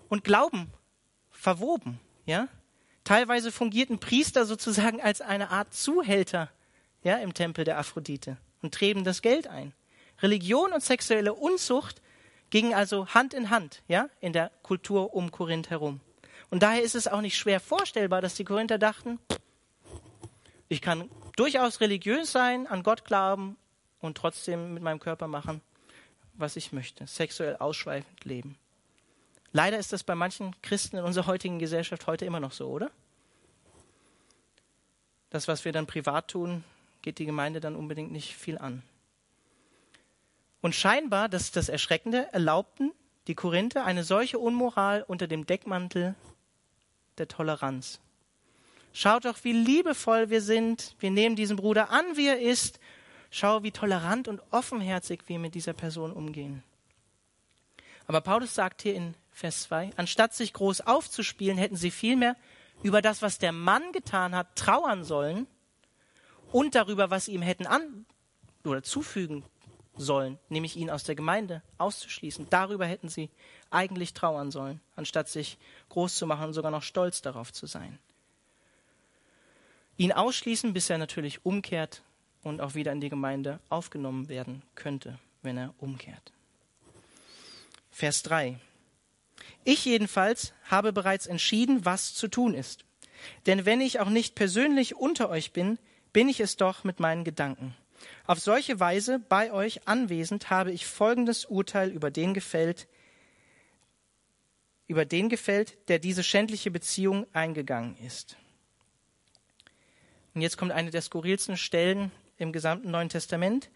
und 0.08 0.24
Glauben 0.24 0.72
verwoben, 1.30 2.00
ja? 2.24 2.48
Teilweise 3.04 3.52
fungierten 3.52 3.98
Priester 3.98 4.46
sozusagen 4.46 5.02
als 5.02 5.20
eine 5.20 5.50
Art 5.50 5.74
Zuhälter, 5.74 6.50
ja, 7.02 7.18
im 7.18 7.34
Tempel 7.34 7.64
der 7.64 7.78
Aphrodite 7.78 8.38
und 8.62 8.72
trieben 8.72 9.04
das 9.04 9.20
Geld 9.20 9.46
ein. 9.46 9.74
Religion 10.22 10.72
und 10.72 10.82
sexuelle 10.82 11.34
Unzucht 11.34 12.00
gingen 12.50 12.74
also 12.74 13.06
Hand 13.08 13.34
in 13.34 13.50
Hand, 13.50 13.82
ja, 13.88 14.08
in 14.20 14.32
der 14.32 14.50
Kultur 14.62 15.14
um 15.14 15.30
Korinth 15.30 15.70
herum. 15.70 16.00
Und 16.50 16.62
daher 16.62 16.82
ist 16.82 16.94
es 16.94 17.08
auch 17.08 17.20
nicht 17.20 17.36
schwer 17.36 17.60
vorstellbar, 17.60 18.22
dass 18.22 18.34
die 18.34 18.44
Korinther 18.44 18.78
dachten, 18.78 19.18
ich 20.68 20.80
kann 20.80 21.10
durchaus 21.36 21.80
religiös 21.80 22.32
sein, 22.32 22.66
an 22.66 22.82
Gott 22.82 23.04
glauben 23.04 23.56
und 24.00 24.16
trotzdem 24.16 24.74
mit 24.74 24.82
meinem 24.82 25.00
Körper 25.00 25.28
machen, 25.28 25.60
was 26.34 26.56
ich 26.56 26.72
möchte, 26.72 27.06
sexuell 27.06 27.56
ausschweifend 27.56 28.24
leben. 28.24 28.56
Leider 29.52 29.78
ist 29.78 29.92
das 29.92 30.04
bei 30.04 30.14
manchen 30.14 30.54
Christen 30.62 30.98
in 30.98 31.04
unserer 31.04 31.26
heutigen 31.26 31.58
Gesellschaft 31.58 32.06
heute 32.06 32.26
immer 32.26 32.40
noch 32.40 32.52
so, 32.52 32.68
oder? 32.68 32.90
Das, 35.30 35.48
was 35.48 35.64
wir 35.64 35.72
dann 35.72 35.86
privat 35.86 36.28
tun, 36.28 36.64
geht 37.02 37.18
die 37.18 37.26
Gemeinde 37.26 37.60
dann 37.60 37.76
unbedingt 37.76 38.12
nicht 38.12 38.34
viel 38.34 38.58
an. 38.58 38.82
Und 40.60 40.74
scheinbar, 40.74 41.28
das 41.28 41.44
ist 41.44 41.56
das 41.56 41.68
Erschreckende, 41.68 42.32
erlaubten 42.32 42.92
die 43.28 43.34
Korinther 43.34 43.84
eine 43.84 44.04
solche 44.04 44.38
Unmoral 44.38 45.04
unter 45.06 45.26
dem 45.26 45.46
Deckmantel 45.46 46.14
der 47.18 47.28
Toleranz. 47.28 48.00
Schaut 48.92 49.26
doch, 49.26 49.44
wie 49.44 49.52
liebevoll 49.52 50.30
wir 50.30 50.40
sind. 50.40 50.96
Wir 50.98 51.10
nehmen 51.10 51.36
diesen 51.36 51.56
Bruder 51.56 51.90
an, 51.90 52.04
wie 52.16 52.26
er 52.26 52.40
ist. 52.40 52.80
Schau, 53.30 53.62
wie 53.62 53.70
tolerant 53.70 54.26
und 54.26 54.40
offenherzig 54.50 55.20
wir 55.26 55.38
mit 55.38 55.54
dieser 55.54 55.74
Person 55.74 56.12
umgehen. 56.12 56.62
Aber 58.06 58.22
Paulus 58.22 58.54
sagt 58.54 58.82
hier 58.82 58.94
in 58.94 59.14
Vers 59.30 59.64
2, 59.64 59.90
anstatt 59.96 60.34
sich 60.34 60.54
groß 60.54 60.80
aufzuspielen, 60.80 61.58
hätten 61.58 61.76
sie 61.76 61.90
vielmehr 61.90 62.34
über 62.82 63.02
das, 63.02 63.20
was 63.20 63.38
der 63.38 63.52
Mann 63.52 63.92
getan 63.92 64.34
hat, 64.34 64.56
trauern 64.56 65.04
sollen 65.04 65.46
und 66.50 66.74
darüber, 66.74 67.10
was 67.10 67.26
sie 67.26 67.34
ihm 67.34 67.42
hätten 67.42 67.66
an 67.66 68.06
oder 68.64 68.82
zufügen 68.82 69.44
sollen, 69.98 70.38
nämlich 70.48 70.76
ihn 70.76 70.90
aus 70.90 71.04
der 71.04 71.14
Gemeinde 71.14 71.62
auszuschließen. 71.76 72.46
Darüber 72.50 72.86
hätten 72.86 73.08
sie 73.08 73.30
eigentlich 73.70 74.14
trauern 74.14 74.50
sollen, 74.50 74.80
anstatt 74.96 75.28
sich 75.28 75.58
groß 75.90 76.16
zu 76.16 76.26
machen 76.26 76.46
und 76.46 76.54
sogar 76.54 76.70
noch 76.70 76.82
stolz 76.82 77.20
darauf 77.20 77.52
zu 77.52 77.66
sein. 77.66 77.98
Ihn 79.96 80.12
ausschließen, 80.12 80.72
bis 80.72 80.88
er 80.90 80.98
natürlich 80.98 81.44
umkehrt 81.44 82.02
und 82.42 82.60
auch 82.60 82.74
wieder 82.74 82.92
in 82.92 83.00
die 83.00 83.08
Gemeinde 83.08 83.58
aufgenommen 83.68 84.28
werden 84.28 84.62
könnte, 84.74 85.18
wenn 85.42 85.58
er 85.58 85.74
umkehrt. 85.78 86.32
Vers 87.90 88.22
3. 88.22 88.60
Ich 89.64 89.84
jedenfalls 89.84 90.54
habe 90.64 90.92
bereits 90.92 91.26
entschieden, 91.26 91.84
was 91.84 92.14
zu 92.14 92.28
tun 92.28 92.54
ist. 92.54 92.84
Denn 93.46 93.66
wenn 93.66 93.80
ich 93.80 93.98
auch 94.00 94.08
nicht 94.08 94.34
persönlich 94.36 94.94
unter 94.94 95.28
euch 95.28 95.52
bin, 95.52 95.78
bin 96.12 96.28
ich 96.28 96.40
es 96.40 96.56
doch 96.56 96.84
mit 96.84 97.00
meinen 97.00 97.24
Gedanken. 97.24 97.74
Auf 98.26 98.40
solche 98.40 98.80
Weise 98.80 99.18
bei 99.18 99.52
euch 99.52 99.86
anwesend 99.88 100.50
habe 100.50 100.72
ich 100.72 100.86
folgendes 100.86 101.44
Urteil 101.44 101.90
über 101.90 102.10
den 102.10 102.34
gefällt, 102.34 102.88
über 104.86 105.04
den 105.04 105.28
gefällt, 105.28 105.76
der 105.88 105.98
diese 105.98 106.22
schändliche 106.22 106.70
Beziehung 106.70 107.26
eingegangen 107.32 107.96
ist. 108.04 108.36
Und 110.34 110.42
jetzt 110.42 110.56
kommt 110.56 110.72
eine 110.72 110.90
der 110.90 111.02
skurrilsten 111.02 111.56
Stellen 111.56 112.12
im 112.36 112.52
gesamten 112.52 112.90
Neuen 112.90 113.08
Testament. 113.08 113.70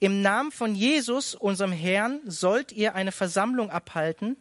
Im 0.00 0.22
Namen 0.22 0.52
von 0.52 0.74
Jesus, 0.74 1.34
unserem 1.34 1.72
Herrn, 1.72 2.20
sollt 2.24 2.72
ihr 2.72 2.94
eine 2.94 3.12
Versammlung 3.12 3.70
abhalten. 3.70 4.36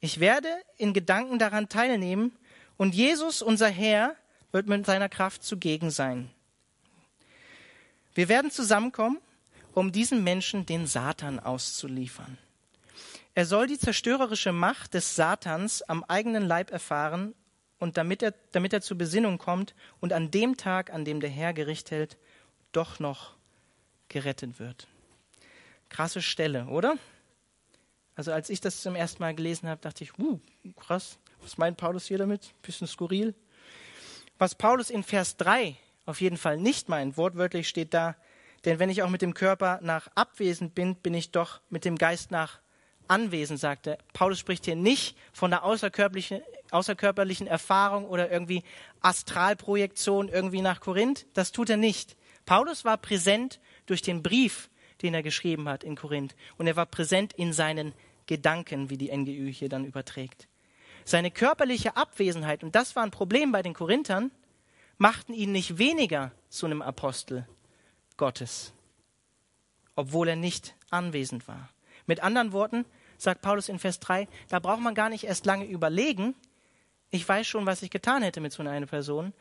Ich 0.00 0.20
werde 0.20 0.48
in 0.76 0.92
Gedanken 0.92 1.38
daran 1.38 1.68
teilnehmen 1.68 2.36
und 2.76 2.94
Jesus, 2.94 3.40
unser 3.40 3.68
Herr, 3.68 4.14
wird 4.52 4.68
mit 4.68 4.86
seiner 4.86 5.08
Kraft 5.08 5.42
zugegen 5.42 5.90
sein. 5.90 6.30
Wir 8.16 8.30
werden 8.30 8.50
zusammenkommen, 8.50 9.18
um 9.74 9.92
diesen 9.92 10.24
Menschen 10.24 10.64
den 10.64 10.86
Satan 10.86 11.38
auszuliefern. 11.38 12.38
Er 13.34 13.44
soll 13.44 13.66
die 13.66 13.78
zerstörerische 13.78 14.52
Macht 14.52 14.94
des 14.94 15.16
Satans 15.16 15.82
am 15.82 16.02
eigenen 16.02 16.42
Leib 16.42 16.70
erfahren 16.70 17.34
und 17.78 17.98
damit 17.98 18.22
er, 18.22 18.32
damit 18.52 18.72
er 18.72 18.80
zur 18.80 18.96
Besinnung 18.96 19.36
kommt 19.36 19.74
und 20.00 20.14
an 20.14 20.30
dem 20.30 20.56
Tag, 20.56 20.94
an 20.94 21.04
dem 21.04 21.20
der 21.20 21.28
Herr 21.28 21.52
Gericht 21.52 21.90
hält, 21.90 22.16
doch 22.72 23.00
noch 23.00 23.34
gerettet 24.08 24.58
wird. 24.58 24.88
Krasse 25.90 26.22
Stelle, 26.22 26.68
oder? 26.68 26.96
Also 28.14 28.32
als 28.32 28.48
ich 28.48 28.62
das 28.62 28.80
zum 28.80 28.96
ersten 28.96 29.22
Mal 29.22 29.34
gelesen 29.34 29.68
habe, 29.68 29.82
dachte 29.82 30.04
ich, 30.04 30.18
uh, 30.18 30.40
krass, 30.74 31.18
was 31.42 31.58
meint 31.58 31.76
Paulus 31.76 32.06
hier 32.06 32.16
damit? 32.16 32.54
Bisschen 32.62 32.86
skurril. 32.86 33.34
Was 34.38 34.54
Paulus 34.54 34.88
in 34.88 35.02
Vers 35.02 35.36
3 35.36 35.76
auf 36.06 36.20
jeden 36.20 36.36
Fall 36.36 36.56
nicht 36.56 36.88
meint. 36.88 37.16
Wortwörtlich 37.16 37.68
steht 37.68 37.92
da, 37.92 38.16
denn 38.64 38.78
wenn 38.78 38.90
ich 38.90 39.02
auch 39.02 39.10
mit 39.10 39.22
dem 39.22 39.34
Körper 39.34 39.80
nach 39.82 40.08
abwesend 40.14 40.74
bin, 40.74 40.96
bin 40.96 41.14
ich 41.14 41.30
doch 41.30 41.60
mit 41.68 41.84
dem 41.84 41.96
Geist 41.98 42.30
nach 42.30 42.60
anwesend, 43.08 43.60
sagt 43.60 43.86
er. 43.86 43.98
Paulus 44.12 44.38
spricht 44.38 44.64
hier 44.64 44.76
nicht 44.76 45.16
von 45.32 45.52
einer 45.52 45.62
außerkörperlichen, 45.62 46.40
außerkörperlichen 46.70 47.46
Erfahrung 47.46 48.06
oder 48.06 48.30
irgendwie 48.30 48.64
Astralprojektion 49.00 50.28
irgendwie 50.28 50.62
nach 50.62 50.80
Korinth. 50.80 51.26
Das 51.34 51.52
tut 51.52 51.70
er 51.70 51.76
nicht. 51.76 52.16
Paulus 52.44 52.84
war 52.84 52.96
präsent 52.96 53.60
durch 53.86 54.02
den 54.02 54.22
Brief, 54.22 54.70
den 55.02 55.14
er 55.14 55.22
geschrieben 55.22 55.68
hat 55.68 55.84
in 55.84 55.96
Korinth. 55.96 56.34
Und 56.56 56.66
er 56.66 56.76
war 56.76 56.86
präsent 56.86 57.32
in 57.34 57.52
seinen 57.52 57.92
Gedanken, 58.26 58.90
wie 58.90 58.96
die 58.96 59.16
NGÜ 59.16 59.52
hier 59.52 59.68
dann 59.68 59.84
überträgt. 59.84 60.48
Seine 61.04 61.30
körperliche 61.30 61.96
Abwesenheit, 61.96 62.64
und 62.64 62.74
das 62.74 62.96
war 62.96 63.04
ein 63.04 63.12
Problem 63.12 63.52
bei 63.52 63.62
den 63.62 63.74
Korinthern, 63.74 64.32
machten 64.98 65.34
ihn 65.34 65.52
nicht 65.52 65.78
weniger 65.78 66.32
zu 66.48 66.66
einem 66.66 66.82
Apostel 66.82 67.46
Gottes, 68.16 68.72
obwohl 69.94 70.28
er 70.28 70.36
nicht 70.36 70.74
anwesend 70.90 71.48
war. 71.48 71.68
Mit 72.06 72.20
anderen 72.20 72.52
Worten, 72.52 72.84
sagt 73.18 73.42
Paulus 73.42 73.68
in 73.68 73.78
Vers 73.78 74.00
3, 74.00 74.28
da 74.48 74.58
braucht 74.58 74.80
man 74.80 74.94
gar 74.94 75.08
nicht 75.08 75.24
erst 75.24 75.46
lange 75.46 75.66
überlegen. 75.66 76.34
Ich 77.10 77.28
weiß 77.28 77.46
schon, 77.46 77.66
was 77.66 77.82
ich 77.82 77.90
getan 77.90 78.22
hätte 78.22 78.40
mit 78.40 78.52
so 78.52 78.62
einer 78.62 78.86
Person. 78.86 79.32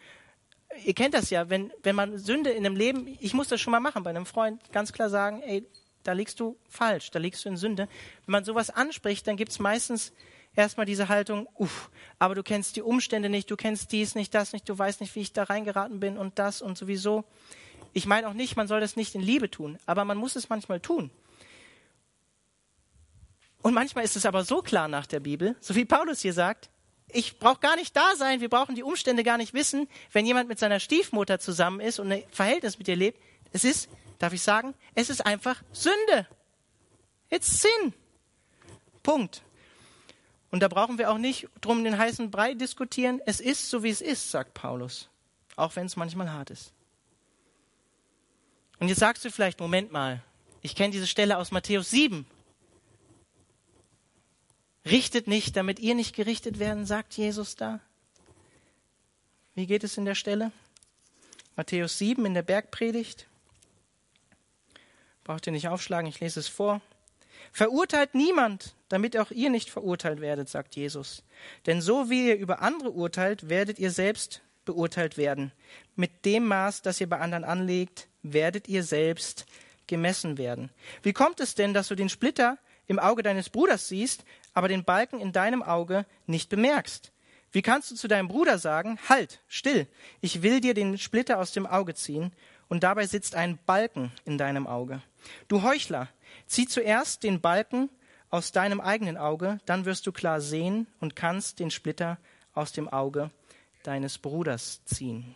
Ihr 0.83 0.93
kennt 0.93 1.13
das 1.13 1.29
ja, 1.29 1.49
wenn, 1.49 1.71
wenn 1.83 1.95
man 1.95 2.17
Sünde 2.17 2.49
in 2.49 2.65
einem 2.65 2.75
Leben, 2.75 3.17
ich 3.19 3.33
muss 3.33 3.47
das 3.47 3.61
schon 3.61 3.71
mal 3.71 3.79
machen, 3.79 4.03
bei 4.03 4.09
einem 4.09 4.25
Freund 4.25 4.61
ganz 4.71 4.91
klar 4.91 5.09
sagen, 5.09 5.41
ey, 5.41 5.65
da 6.03 6.13
liegst 6.13 6.39
du 6.39 6.57
falsch, 6.69 7.11
da 7.11 7.19
liegst 7.19 7.45
du 7.45 7.49
in 7.49 7.57
Sünde. 7.57 7.87
Wenn 8.25 8.31
man 8.31 8.45
sowas 8.45 8.69
anspricht, 8.69 9.27
dann 9.27 9.37
gibt 9.37 9.51
es 9.51 9.59
meistens 9.59 10.13
erstmal 10.55 10.85
diese 10.85 11.09
Haltung, 11.09 11.47
uff, 11.55 11.89
aber 12.19 12.35
du 12.35 12.43
kennst 12.43 12.75
die 12.75 12.81
Umstände 12.81 13.29
nicht, 13.29 13.49
du 13.49 13.55
kennst 13.55 13.91
dies 13.91 14.15
nicht, 14.15 14.33
das 14.33 14.53
nicht, 14.53 14.67
du 14.67 14.77
weißt 14.77 15.01
nicht, 15.01 15.15
wie 15.15 15.21
ich 15.21 15.33
da 15.33 15.43
reingeraten 15.43 15.99
bin 15.99 16.17
und 16.17 16.39
das 16.39 16.61
und 16.61 16.77
sowieso. 16.77 17.23
Ich 17.93 18.05
meine 18.05 18.27
auch 18.27 18.33
nicht, 18.33 18.55
man 18.55 18.67
soll 18.67 18.79
das 18.79 18.95
nicht 18.95 19.15
in 19.15 19.21
Liebe 19.21 19.49
tun, 19.49 19.77
aber 19.85 20.05
man 20.05 20.17
muss 20.17 20.35
es 20.35 20.49
manchmal 20.49 20.79
tun. 20.79 21.11
Und 23.61 23.73
manchmal 23.73 24.03
ist 24.03 24.15
es 24.15 24.25
aber 24.25 24.43
so 24.43 24.61
klar 24.61 24.87
nach 24.87 25.07
der 25.07 25.19
Bibel, 25.19 25.55
so 25.59 25.75
wie 25.75 25.85
Paulus 25.85 26.21
hier 26.21 26.33
sagt, 26.33 26.69
ich 27.07 27.39
brauche 27.39 27.59
gar 27.59 27.75
nicht 27.75 27.95
da 27.95 28.15
sein, 28.15 28.41
wir 28.41 28.49
brauchen 28.49 28.75
die 28.75 28.83
Umstände 28.83 29.23
gar 29.23 29.37
nicht 29.37 29.53
wissen, 29.53 29.87
wenn 30.11 30.25
jemand 30.25 30.49
mit 30.49 30.59
seiner 30.59 30.79
Stiefmutter 30.79 31.39
zusammen 31.39 31.79
ist 31.79 31.99
und 31.99 32.11
ein 32.11 32.23
Verhältnis 32.29 32.77
mit 32.77 32.87
ihr 32.87 32.95
lebt. 32.95 33.19
Es 33.53 33.63
ist, 33.63 33.89
darf 34.19 34.33
ich 34.33 34.41
sagen, 34.41 34.73
es 34.95 35.09
ist 35.09 35.25
einfach 35.25 35.63
Sünde. 35.71 36.27
It's 37.29 37.61
sin. 37.61 37.93
Punkt. 39.01 39.44
Und 40.55 40.61
da 40.61 40.69
brauchen 40.69 40.97
wir 40.97 41.11
auch 41.11 41.17
nicht 41.17 41.49
drum 41.59 41.83
den 41.83 41.97
heißen 41.97 42.31
Brei 42.31 42.53
diskutieren. 42.53 43.19
Es 43.25 43.41
ist 43.41 43.69
so, 43.69 43.83
wie 43.83 43.89
es 43.89 43.99
ist, 43.99 44.31
sagt 44.31 44.53
Paulus. 44.53 45.09
Auch 45.57 45.75
wenn 45.75 45.85
es 45.85 45.97
manchmal 45.97 46.31
hart 46.31 46.49
ist. 46.49 46.71
Und 48.79 48.87
jetzt 48.87 49.01
sagst 49.01 49.25
du 49.25 49.29
vielleicht, 49.29 49.59
Moment 49.59 49.91
mal, 49.91 50.23
ich 50.61 50.73
kenne 50.73 50.91
diese 50.91 51.07
Stelle 51.07 51.39
aus 51.39 51.51
Matthäus 51.51 51.89
7. 51.89 52.25
Richtet 54.85 55.27
nicht, 55.27 55.57
damit 55.57 55.81
ihr 55.81 55.93
nicht 55.93 56.15
gerichtet 56.15 56.57
werden, 56.57 56.85
sagt 56.85 57.17
Jesus 57.17 57.57
da. 57.57 57.81
Wie 59.55 59.67
geht 59.67 59.83
es 59.83 59.97
in 59.97 60.05
der 60.05 60.15
Stelle? 60.15 60.53
Matthäus 61.57 61.97
7 61.97 62.25
in 62.25 62.33
der 62.33 62.43
Bergpredigt. 62.43 63.27
Braucht 65.25 65.47
ihr 65.47 65.51
nicht 65.51 65.67
aufschlagen, 65.67 66.07
ich 66.07 66.21
lese 66.21 66.39
es 66.39 66.47
vor. 66.47 66.79
Verurteilt 67.51 68.15
niemand, 68.15 68.75
damit 68.89 69.17
auch 69.17 69.31
ihr 69.31 69.49
nicht 69.49 69.69
verurteilt 69.69 70.21
werdet, 70.21 70.49
sagt 70.49 70.75
Jesus. 70.75 71.23
Denn 71.65 71.81
so 71.81 72.09
wie 72.09 72.29
ihr 72.29 72.37
über 72.37 72.61
andere 72.61 72.91
urteilt, 72.91 73.49
werdet 73.49 73.79
ihr 73.79 73.91
selbst 73.91 74.41
beurteilt 74.65 75.17
werden. 75.17 75.51
Mit 75.95 76.25
dem 76.25 76.47
Maß, 76.47 76.81
das 76.81 76.99
ihr 76.99 77.09
bei 77.09 77.19
anderen 77.19 77.43
anlegt, 77.43 78.07
werdet 78.23 78.67
ihr 78.67 78.83
selbst 78.83 79.45
gemessen 79.87 80.37
werden. 80.37 80.69
Wie 81.03 81.13
kommt 81.13 81.39
es 81.39 81.55
denn, 81.55 81.73
dass 81.73 81.87
du 81.87 81.95
den 81.95 82.09
Splitter 82.09 82.57
im 82.87 82.99
Auge 82.99 83.23
deines 83.23 83.49
Bruders 83.49 83.87
siehst, 83.87 84.25
aber 84.53 84.67
den 84.67 84.83
Balken 84.83 85.19
in 85.19 85.31
deinem 85.31 85.63
Auge 85.63 86.05
nicht 86.25 86.49
bemerkst? 86.49 87.11
Wie 87.51 87.61
kannst 87.61 87.91
du 87.91 87.95
zu 87.95 88.07
deinem 88.07 88.27
Bruder 88.27 88.57
sagen, 88.57 88.99
halt, 89.07 89.41
still, 89.47 89.87
ich 90.19 90.41
will 90.41 90.59
dir 90.59 90.73
den 90.73 90.97
Splitter 90.97 91.39
aus 91.39 91.53
dem 91.53 91.65
Auge 91.65 91.93
ziehen, 91.93 92.33
und 92.67 92.83
dabei 92.83 93.05
sitzt 93.05 93.35
ein 93.35 93.59
Balken 93.65 94.11
in 94.25 94.37
deinem 94.37 94.67
Auge? 94.67 95.01
Du 95.47 95.61
Heuchler, 95.61 96.09
zieh 96.47 96.67
zuerst 96.67 97.23
den 97.23 97.41
Balken 97.41 97.89
aus 98.29 98.51
deinem 98.51 98.81
eigenen 98.81 99.17
Auge, 99.17 99.59
dann 99.65 99.85
wirst 99.85 100.07
du 100.07 100.11
klar 100.11 100.41
sehen 100.41 100.87
und 100.99 101.15
kannst 101.15 101.59
den 101.59 101.71
Splitter 101.71 102.17
aus 102.53 102.71
dem 102.71 102.89
Auge 102.89 103.31
deines 103.83 104.17
Bruders 104.17 104.83
ziehen. 104.85 105.35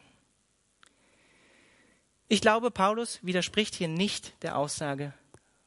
Ich 2.28 2.42
glaube, 2.42 2.72
Paulus 2.72 3.20
widerspricht 3.24 3.75
hier 3.75 3.88
nicht 3.88 4.33
der 4.44 4.57
Aussage 4.57 5.14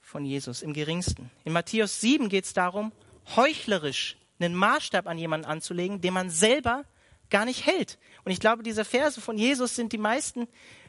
von 0.01 0.25
Jesus 0.25 0.63
im 0.63 0.73
geringsten. 0.73 1.31
In 1.45 1.53
Matthäus 1.53 2.01
7 2.01 2.29
geht 2.29 2.45
es 2.45 2.53
darum, 2.53 2.93
heuchlerisch 3.35 4.17
einen 4.39 4.55
Maßstab 4.55 5.07
an 5.07 5.19
jemanden 5.19 5.47
anzulegen, 5.47 6.01
den 6.01 6.15
man 6.15 6.31
selber 6.31 6.85
gar 7.31 7.45
nicht 7.45 7.67
hält. 7.67 7.99
Und 8.25 8.33
ich 8.33 8.41
glaube, 8.41 8.63
diese 8.63 8.85
Verse 8.85 9.21
von 9.21 9.39
Jesus 9.39 9.75
sind 9.75 9.93
die 9.93 9.99
meisten 9.99 10.47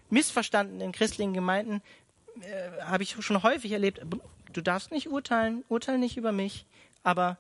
missverstanden 0.10 0.82
in 0.82 0.92
christlichen 0.92 1.34
Gemeinden, 1.34 1.82
äh, 2.42 2.82
habe 2.84 3.04
ich 3.04 3.16
schon 3.20 3.42
häufig 3.44 3.72
erlebt. 3.72 4.02
Du 4.54 4.62
darfst 4.62 4.92
nicht 4.92 5.10
urteilen, 5.10 5.64
urteile 5.68 5.98
nicht 5.98 6.18
über 6.18 6.32
mich, 6.32 6.66
aber 7.04 7.38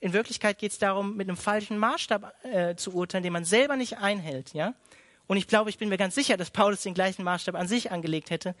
in 0.00 0.12
Wirklichkeit 0.12 0.58
geht 0.58 0.72
es 0.72 0.78
darum, 0.78 1.16
mit 1.16 1.28
einem 1.28 1.36
falschen 1.36 1.78
Maßstab 1.78 2.34
äh, 2.44 2.74
zu 2.74 2.94
urteilen, 2.94 3.22
den 3.22 3.32
man 3.32 3.44
selber 3.44 3.76
nicht 3.76 3.98
einhält, 3.98 4.54
ja. 4.54 4.74
Und 5.26 5.36
ich 5.36 5.46
glaube, 5.46 5.70
ich 5.70 5.78
bin 5.78 5.90
mir 5.90 5.98
ganz 5.98 6.16
sicher, 6.16 6.36
dass 6.36 6.50
Paulus 6.50 6.82
den 6.82 6.94
gleichen 6.94 7.22
Maßstab 7.22 7.54
an 7.54 7.68
sich 7.68 7.92
angelegt 7.92 8.30
hätte. 8.30 8.56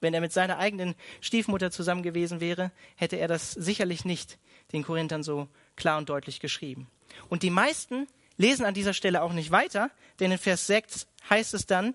Wenn 0.00 0.14
er 0.14 0.22
mit 0.22 0.32
seiner 0.32 0.58
eigenen 0.58 0.94
Stiefmutter 1.20 1.70
zusammen 1.70 2.02
gewesen 2.02 2.40
wäre, 2.40 2.70
hätte 2.96 3.16
er 3.16 3.28
das 3.28 3.52
sicherlich 3.52 4.06
nicht 4.06 4.38
den 4.72 4.84
Korinthern 4.84 5.22
so 5.22 5.48
klar 5.76 5.98
und 5.98 6.08
deutlich 6.08 6.40
geschrieben. 6.40 6.88
Und 7.28 7.42
die 7.42 7.50
meisten 7.50 8.06
lesen 8.38 8.64
an 8.64 8.72
dieser 8.72 8.94
Stelle 8.94 9.22
auch 9.22 9.32
nicht 9.32 9.50
weiter, 9.50 9.90
denn 10.20 10.32
in 10.32 10.38
Vers 10.38 10.66
6 10.66 11.06
heißt 11.28 11.52
es 11.54 11.66
dann, 11.66 11.94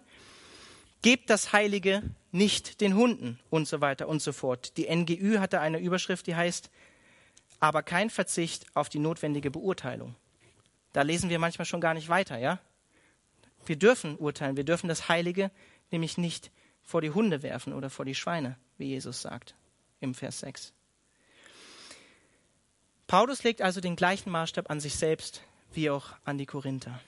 gebt 1.02 1.30
das 1.30 1.54
Heilige 1.54 2.04
nicht 2.32 2.82
den 2.82 2.96
Hunden 2.96 3.40
und 3.50 3.68
so 3.68 3.82
weiter 3.82 4.08
und 4.08 4.22
so 4.22 4.32
fort. 4.32 4.78
Die 4.78 4.94
NGÜ 4.94 5.40
hatte 5.40 5.60
eine 5.60 5.80
Überschrift, 5.80 6.28
die 6.28 6.36
heißt, 6.36 6.70
aber 7.60 7.84
kein 7.84 8.10
Verzicht 8.10 8.66
auf 8.76 8.90
die 8.90 9.00
notwendige 9.00 9.52
Beurteilung. 9.52 10.16
Da 10.94 11.02
lesen 11.02 11.30
wir 11.30 11.40
manchmal 11.40 11.66
schon 11.66 11.82
gar 11.82 11.94
nicht 11.94 12.10
weiter, 12.10 12.38
ja? 12.38 12.60
Wir 13.66 13.76
dürfen 13.76 14.18
urteilen, 14.18 14.58
wir 14.58 14.64
dürfen 14.64 14.88
das 14.88 15.10
Heilige 15.10 15.52
nämlich 15.92 16.18
nicht 16.18 16.52
vor 16.84 17.02
die 17.02 17.12
Hunde 17.12 17.44
werfen 17.44 17.74
oder 17.74 17.90
vor 17.90 18.06
die 18.06 18.16
Schweine, 18.16 18.58
wie 18.78 18.88
Jesus 18.88 19.22
sagt 19.22 19.56
im 20.00 20.14
Vers 20.16 20.40
6. 20.40 20.74
Paulus 23.08 23.44
legt 23.44 23.62
also 23.62 23.82
den 23.82 23.96
gleichen 23.96 24.30
Maßstab 24.32 24.70
an 24.70 24.80
sich 24.80 24.96
selbst 24.96 25.42
wie 25.74 25.90
auch 25.90 26.14
an 26.26 26.38
die 26.38 26.46
Korinther. 26.46 27.00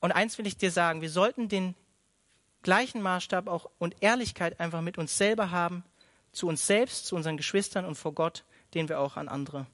Und 0.00 0.12
eins 0.12 0.36
will 0.36 0.46
ich 0.46 0.56
dir 0.56 0.70
sagen, 0.70 1.00
wir 1.00 1.10
sollten 1.10 1.48
den 1.48 1.74
gleichen 2.64 3.00
Maßstab 3.00 3.46
auch 3.46 3.70
und 3.78 3.94
Ehrlichkeit 4.00 4.58
einfach 4.58 4.80
mit 4.80 4.98
uns 4.98 5.16
selber 5.16 5.52
haben, 5.52 5.84
zu 6.32 6.48
uns 6.48 6.66
selbst, 6.66 7.06
zu 7.06 7.14
unseren 7.14 7.36
Geschwistern 7.36 7.84
und 7.84 7.94
vor 7.94 8.12
Gott, 8.12 8.44
den 8.74 8.88
wir 8.88 8.98
auch 8.98 9.16
an 9.16 9.28
andere 9.28 9.68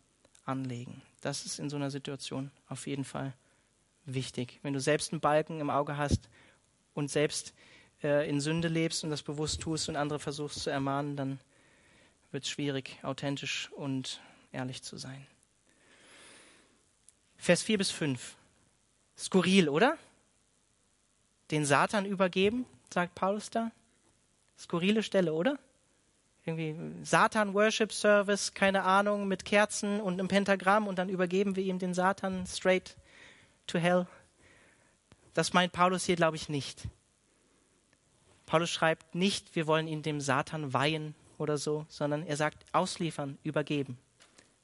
anlegen. 0.45 1.01
Das 1.23 1.47
ist 1.47 1.59
in 1.59 1.71
so 1.71 1.77
einer 1.77 1.91
Situation 1.91 2.51
auf 2.69 2.87
jeden 2.87 3.05
Fall 3.05 3.33
wichtig. 4.05 4.59
Wenn 4.63 4.75
du 4.75 4.81
selbst 4.81 5.13
einen 5.13 5.21
Balken 5.21 5.61
im 5.61 5.71
Auge 5.71 5.97
hast 5.97 6.29
und 6.93 7.11
selbst 7.11 7.55
äh, 8.03 8.29
in 8.29 8.41
Sünde 8.41 8.69
lebst 8.69 9.05
und 9.05 9.11
das 9.11 9.23
bewusst 9.23 9.63
tust 9.63 9.89
und 9.89 9.97
andere 9.97 10.19
versuchst 10.19 10.61
zu 10.61 10.71
ermahnen, 10.71 11.17
dann 11.17 11.41
wird 12.31 12.45
es 12.45 12.51
schwierig, 12.51 12.99
authentisch 13.03 13.71
und 13.73 14.21
ehrlich 14.53 14.83
zu 14.83 14.99
sein. 14.99 15.27
Vers 17.37 17.63
4 17.63 17.79
bis 17.79 17.91
5. 17.91 18.37
Skurril, 19.17 19.69
oder? 19.69 19.97
den 21.51 21.65
Satan 21.65 22.07
übergeben, 22.07 22.65
sagt 22.93 23.15
Paulus 23.15 23.51
da. 23.51 23.71
Skurrile 24.59 25.03
Stelle, 25.03 25.33
oder? 25.33 25.59
Irgendwie 26.45 26.77
Satan 27.05 27.55
Worship 27.55 27.93
Service, 27.93 28.55
keine 28.55 28.83
Ahnung, 28.83 29.29
mit 29.29 29.45
Kerzen 29.45 30.01
und 30.01 30.15
einem 30.15 30.29
Pentagramm 30.29 30.87
und 30.87 30.99
dann 30.99 31.09
übergeben 31.09 31.57
wir 31.57 31.63
ihm 31.63 31.79
den 31.79 31.95
Satan 31.95 32.47
straight 32.47 32.97
to 33.67 33.79
hell. 33.79 34.07
Das 35.35 35.53
meint 35.53 35.73
Paulus 35.73 36.05
hier, 36.05 36.17
glaube 36.17 36.37
ich, 36.37 36.49
nicht. 36.49 36.89
Paulus 38.47 38.71
schreibt 38.71 39.15
nicht, 39.15 39.55
wir 39.55 39.67
wollen 39.67 39.87
ihn 39.87 40.03
dem 40.03 40.21
Satan 40.21 40.73
weihen 40.73 41.15
oder 41.39 41.57
so, 41.57 41.87
sondern 41.89 42.27
er 42.27 42.37
sagt 42.37 42.65
ausliefern, 42.73 43.39
übergeben. 43.45 43.97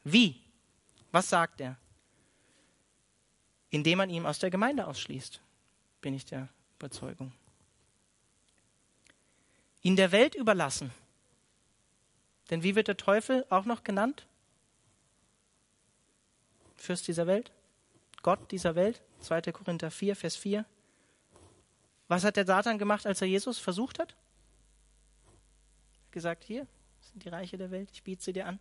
Wie? 0.03 0.41
Was 1.13 1.29
sagt 1.29 1.61
er? 1.61 1.77
Indem 3.71 3.99
man 3.99 4.11
ihn 4.11 4.27
aus 4.27 4.39
der 4.39 4.51
Gemeinde 4.51 4.87
ausschließt, 4.87 5.41
bin 6.01 6.15
ich 6.15 6.25
der 6.25 6.49
Überzeugung. 6.79 7.33
Ihn 9.87 9.95
der 9.95 10.11
Welt 10.11 10.35
überlassen. 10.35 10.91
Denn 12.51 12.65
wie 12.65 12.75
wird 12.75 12.89
der 12.89 12.97
Teufel 12.97 13.47
auch 13.51 13.67
noch 13.67 13.85
genannt? 13.85 14.27
Fürst 16.75 17.07
dieser 17.07 17.29
Welt? 17.29 17.53
Gott 18.21 18.51
dieser 18.51 18.75
Welt? 18.75 19.01
2. 19.21 19.43
Korinther 19.53 19.93
4, 19.93 20.17
Vers 20.17 20.35
4. 20.35 20.65
Was 22.09 22.25
hat 22.25 22.35
der 22.35 22.47
Satan 22.47 22.79
gemacht, 22.79 23.07
als 23.07 23.21
er 23.21 23.29
Jesus 23.29 23.61
versucht 23.61 24.01
hat? 24.01 24.17
Gesagt, 26.11 26.43
hier 26.43 26.67
sind 26.99 27.23
die 27.23 27.29
Reiche 27.29 27.57
der 27.57 27.71
Welt, 27.71 27.89
ich 27.93 28.03
biete 28.03 28.25
sie 28.25 28.33
dir 28.33 28.47
an. 28.47 28.59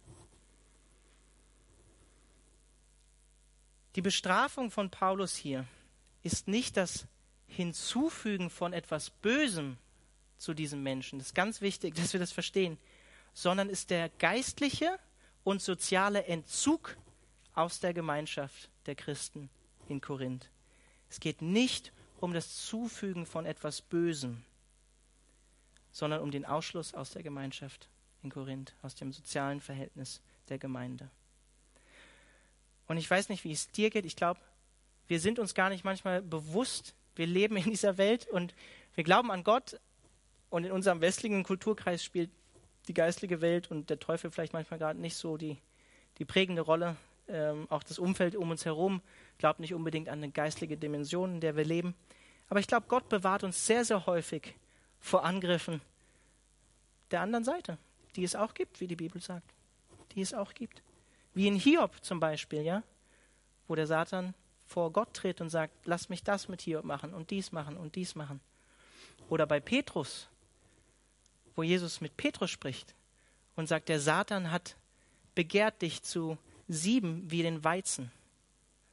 Die 3.96 4.04
Bestrafung 4.04 4.70
von 4.70 4.92
Paulus 4.92 5.36
hier 5.36 5.66
ist 6.22 6.48
nicht 6.48 6.78
das 6.78 7.08
Hinzufügen 7.48 8.52
von 8.52 8.74
etwas 8.74 9.10
Bösem 9.10 9.80
zu 10.38 10.54
diesem 10.54 10.84
Menschen. 10.84 11.20
Das 11.20 11.30
ist 11.30 11.36
ganz 11.36 11.62
wichtig, 11.62 11.96
dass 11.96 12.14
wir 12.14 12.20
das 12.20 12.32
verstehen. 12.32 12.78
Sondern 13.34 13.70
ist 13.70 13.90
der 13.90 14.10
geistliche 14.10 14.98
und 15.44 15.62
soziale 15.62 16.26
Entzug 16.26 16.98
aus 17.54 17.80
der 17.80 17.94
Gemeinschaft 17.94 18.70
der 18.86 18.96
Christen 18.96 19.50
in 19.88 20.02
Korinth. 20.02 20.50
Es 21.10 21.20
geht 21.20 21.42
nicht 21.42 21.94
um 22.20 22.34
das 22.34 22.66
Zufügen 22.66 23.26
von 23.26 23.46
etwas 23.46 23.82
Bösem, 23.82 24.44
sondern 25.92 26.22
um 26.22 26.32
den 26.32 26.46
Ausschluss 26.46 26.94
aus 26.94 27.12
der 27.12 27.24
Gemeinschaft 27.24 27.90
in 28.24 28.30
Korinth, 28.30 28.74
aus 28.82 28.96
dem 28.96 29.14
sozialen 29.14 29.62
Verhältnis 29.62 30.22
der 30.50 30.58
Gemeinde. 30.58 31.10
Und 32.88 32.98
ich 32.98 33.10
weiß 33.10 33.30
nicht, 33.30 33.44
wie 33.44 33.52
es 33.52 33.72
dir 33.72 33.90
geht. 33.90 34.06
Ich 34.06 34.16
glaube, 34.16 34.40
wir 35.08 35.20
sind 35.20 35.40
uns 35.40 35.54
gar 35.54 35.70
nicht 35.70 35.84
manchmal 35.84 36.22
bewusst, 36.22 36.96
wir 37.16 37.28
leben 37.28 37.58
in 37.58 37.70
dieser 37.70 37.98
Welt 37.98 38.28
und 38.28 38.54
wir 38.96 39.04
glauben 39.04 39.32
an 39.32 39.44
Gott 39.44 39.80
und 40.50 40.64
in 40.64 40.72
unserem 40.72 41.02
westlichen 41.02 41.44
Kulturkreis 41.44 42.04
spielt 42.04 42.30
die 42.88 42.94
geistliche 42.94 43.42
Welt 43.42 43.72
und 43.72 43.90
der 43.90 44.00
Teufel 44.00 44.32
vielleicht 44.32 44.54
manchmal 44.54 44.80
gerade 44.80 45.00
nicht 45.00 45.16
so 45.16 45.38
die, 45.38 45.58
die 46.18 46.26
prägende 46.26 46.62
Rolle. 46.62 46.96
Ähm, 47.28 47.66
auch 47.70 47.84
das 47.84 47.98
Umfeld 47.98 48.36
um 48.36 48.52
uns 48.52 48.66
herum 48.66 49.02
glaubt 49.40 49.60
nicht 49.60 49.74
unbedingt 49.74 50.10
an 50.10 50.20
eine 50.20 50.32
geistliche 50.32 50.78
Dimension, 50.78 51.36
in 51.36 51.42
der 51.42 51.56
wir 51.56 51.66
leben. 51.66 51.96
Aber 52.50 52.60
ich 52.60 52.68
glaube, 52.68 52.86
Gott 52.88 53.10
bewahrt 53.10 53.44
uns 53.44 53.66
sehr, 53.66 53.84
sehr 53.84 54.06
häufig 54.06 54.54
vor 55.00 55.26
Angriffen 55.26 55.82
der 57.12 57.22
anderen 57.22 57.44
Seite, 57.44 57.78
die 58.16 58.24
es 58.24 58.36
auch 58.36 58.54
gibt, 58.54 58.80
wie 58.80 58.88
die 58.88 58.96
Bibel 58.96 59.22
sagt. 59.22 59.54
Die 60.14 60.22
es 60.22 60.34
auch 60.34 60.54
gibt. 60.54 60.82
Wie 61.34 61.48
in 61.48 61.56
Hiob 61.56 62.04
zum 62.04 62.20
Beispiel, 62.20 62.62
ja, 62.62 62.84
wo 63.68 63.76
der 63.76 63.88
Satan 63.88 64.34
vor 64.66 64.92
Gott 64.92 65.14
tritt 65.14 65.42
und 65.42 65.50
sagt, 65.50 65.74
lass 65.86 66.10
mich 66.10 66.24
das 66.24 66.48
mit 66.48 66.62
Hiob 66.62 66.86
machen 66.86 67.14
und 67.14 67.30
dies 67.32 67.52
machen 67.52 67.78
und 67.78 67.96
dies 67.96 68.16
machen. 68.16 68.40
Oder 69.30 69.46
bei 69.46 69.60
Petrus, 69.60 70.30
wo 71.56 71.64
Jesus 71.64 72.02
mit 72.02 72.18
Petrus 72.18 72.52
spricht 72.52 72.94
und 73.56 73.68
sagt, 73.68 73.90
der 73.90 74.00
Satan 74.00 74.52
hat 74.52 74.76
begehrt 75.36 75.82
dich 75.82 76.02
zu 76.02 76.38
sieben 76.68 77.30
wie 77.30 77.44
den 77.44 77.64
Weizen, 77.64 78.12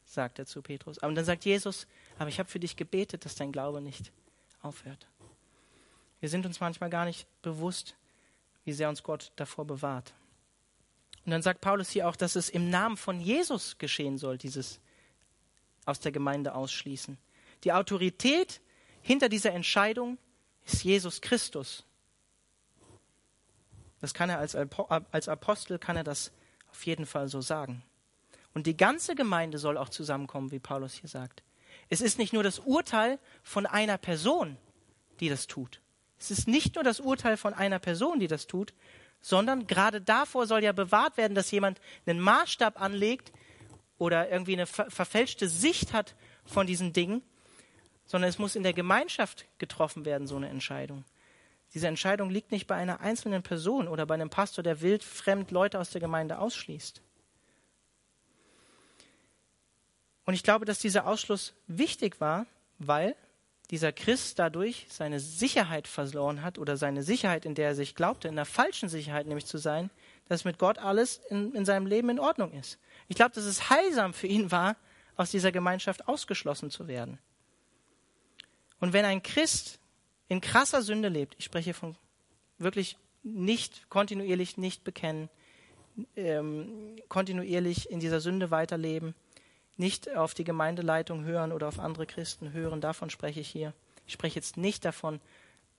sagt 0.04 0.38
er 0.38 0.46
zu 0.46 0.60
Petrus. 0.60 0.98
Und 0.98 1.14
dann 1.14 1.24
sagt 1.24 1.44
Jesus, 1.44 1.86
aber 2.18 2.28
ich 2.28 2.38
habe 2.38 2.50
für 2.50 2.60
dich 2.60 2.76
gebetet, 2.76 3.24
dass 3.24 3.36
dein 3.36 3.52
Glaube 3.52 3.80
nicht 3.80 4.12
aufhört. 4.60 5.06
Wir 6.20 6.28
sind 6.28 6.44
uns 6.44 6.60
manchmal 6.60 6.90
gar 6.90 7.04
nicht 7.04 7.26
bewusst, 7.42 7.96
wie 8.64 8.72
sehr 8.72 8.88
uns 8.88 9.02
Gott 9.02 9.32
davor 9.36 9.64
bewahrt. 9.64 10.12
Und 11.24 11.30
dann 11.30 11.42
sagt 11.42 11.60
Paulus 11.60 11.90
hier 11.90 12.08
auch, 12.08 12.16
dass 12.16 12.36
es 12.36 12.48
im 12.48 12.68
Namen 12.68 12.96
von 12.96 13.20
Jesus 13.20 13.78
geschehen 13.78 14.18
soll, 14.18 14.38
dieses 14.38 14.80
aus 15.84 16.00
der 16.00 16.12
Gemeinde 16.12 16.54
ausschließen. 16.54 17.16
Die 17.64 17.72
Autorität 17.72 18.60
hinter 19.00 19.28
dieser 19.28 19.52
Entscheidung 19.52 20.18
ist 20.64 20.84
Jesus 20.84 21.20
Christus. 21.20 21.84
Das 24.02 24.12
kann 24.12 24.28
er 24.28 24.38
als, 24.38 24.54
als 24.56 25.28
Apostel, 25.28 25.78
kann 25.78 25.96
er 25.96 26.04
das 26.04 26.32
auf 26.70 26.84
jeden 26.84 27.06
Fall 27.06 27.28
so 27.28 27.40
sagen. 27.40 27.84
Und 28.52 28.66
die 28.66 28.76
ganze 28.76 29.14
Gemeinde 29.14 29.58
soll 29.58 29.78
auch 29.78 29.88
zusammenkommen, 29.88 30.50
wie 30.50 30.58
Paulus 30.58 30.94
hier 30.94 31.08
sagt. 31.08 31.42
Es 31.88 32.00
ist 32.00 32.18
nicht 32.18 32.32
nur 32.32 32.42
das 32.42 32.58
Urteil 32.58 33.18
von 33.42 33.64
einer 33.64 33.98
Person, 33.98 34.58
die 35.20 35.28
das 35.28 35.46
tut. 35.46 35.80
Es 36.18 36.30
ist 36.30 36.48
nicht 36.48 36.74
nur 36.74 36.84
das 36.84 36.98
Urteil 37.00 37.36
von 37.36 37.54
einer 37.54 37.78
Person, 37.78 38.18
die 38.18 38.26
das 38.26 38.46
tut, 38.46 38.74
sondern 39.20 39.68
gerade 39.68 40.00
davor 40.00 40.46
soll 40.46 40.64
ja 40.64 40.72
bewahrt 40.72 41.16
werden, 41.16 41.34
dass 41.34 41.50
jemand 41.52 41.80
einen 42.04 42.20
Maßstab 42.20 42.80
anlegt 42.80 43.32
oder 43.98 44.28
irgendwie 44.30 44.54
eine 44.54 44.66
ver 44.66 44.90
verfälschte 44.90 45.48
Sicht 45.48 45.92
hat 45.92 46.16
von 46.44 46.66
diesen 46.66 46.92
Dingen, 46.92 47.22
sondern 48.04 48.28
es 48.28 48.38
muss 48.38 48.56
in 48.56 48.64
der 48.64 48.72
Gemeinschaft 48.72 49.46
getroffen 49.58 50.04
werden, 50.04 50.26
so 50.26 50.34
eine 50.34 50.48
Entscheidung. 50.48 51.04
Diese 51.74 51.88
Entscheidung 51.88 52.30
liegt 52.30 52.52
nicht 52.52 52.66
bei 52.66 52.74
einer 52.74 53.00
einzelnen 53.00 53.42
Person 53.42 53.88
oder 53.88 54.04
bei 54.04 54.14
einem 54.14 54.30
Pastor, 54.30 54.62
der 54.62 54.82
wild 54.82 55.02
fremd 55.02 55.50
Leute 55.50 55.78
aus 55.78 55.90
der 55.90 56.00
Gemeinde 56.00 56.38
ausschließt. 56.38 57.00
Und 60.24 60.34
ich 60.34 60.42
glaube, 60.42 60.64
dass 60.64 60.78
dieser 60.78 61.06
Ausschluss 61.06 61.54
wichtig 61.66 62.20
war, 62.20 62.46
weil 62.78 63.16
dieser 63.70 63.90
Christ 63.90 64.38
dadurch 64.38 64.86
seine 64.90 65.18
Sicherheit 65.18 65.88
verloren 65.88 66.42
hat 66.42 66.58
oder 66.58 66.76
seine 66.76 67.02
Sicherheit, 67.02 67.46
in 67.46 67.54
der 67.54 67.68
er 67.68 67.74
sich 67.74 67.94
glaubte, 67.94 68.28
in 68.28 68.36
der 68.36 68.44
falschen 68.44 68.88
Sicherheit 68.88 69.26
nämlich 69.26 69.46
zu 69.46 69.56
sein, 69.56 69.90
dass 70.28 70.44
mit 70.44 70.58
Gott 70.58 70.78
alles 70.78 71.22
in, 71.30 71.54
in 71.54 71.64
seinem 71.64 71.86
Leben 71.86 72.10
in 72.10 72.20
Ordnung 72.20 72.52
ist. 72.52 72.78
Ich 73.08 73.16
glaube, 73.16 73.34
dass 73.34 73.44
es 73.44 73.70
heilsam 73.70 74.12
für 74.12 74.26
ihn 74.26 74.50
war, 74.50 74.76
aus 75.16 75.30
dieser 75.30 75.52
Gemeinschaft 75.52 76.06
ausgeschlossen 76.06 76.70
zu 76.70 76.86
werden. 76.86 77.18
Und 78.78 78.92
wenn 78.92 79.04
ein 79.04 79.22
Christ 79.22 79.78
in 80.32 80.40
krasser 80.40 80.80
Sünde 80.80 81.10
lebt, 81.10 81.34
ich 81.36 81.44
spreche 81.44 81.74
von 81.74 81.94
wirklich 82.56 82.96
nicht 83.22 83.90
kontinuierlich 83.90 84.56
nicht 84.56 84.82
bekennen, 84.82 85.28
ähm, 86.16 86.96
kontinuierlich 87.10 87.90
in 87.90 88.00
dieser 88.00 88.18
Sünde 88.22 88.50
weiterleben, 88.50 89.14
nicht 89.76 90.16
auf 90.16 90.32
die 90.32 90.44
Gemeindeleitung 90.44 91.24
hören 91.24 91.52
oder 91.52 91.68
auf 91.68 91.78
andere 91.78 92.06
Christen 92.06 92.54
hören, 92.54 92.80
davon 92.80 93.10
spreche 93.10 93.40
ich 93.40 93.48
hier. 93.48 93.74
Ich 94.06 94.14
spreche 94.14 94.36
jetzt 94.36 94.56
nicht 94.56 94.86
davon, 94.86 95.20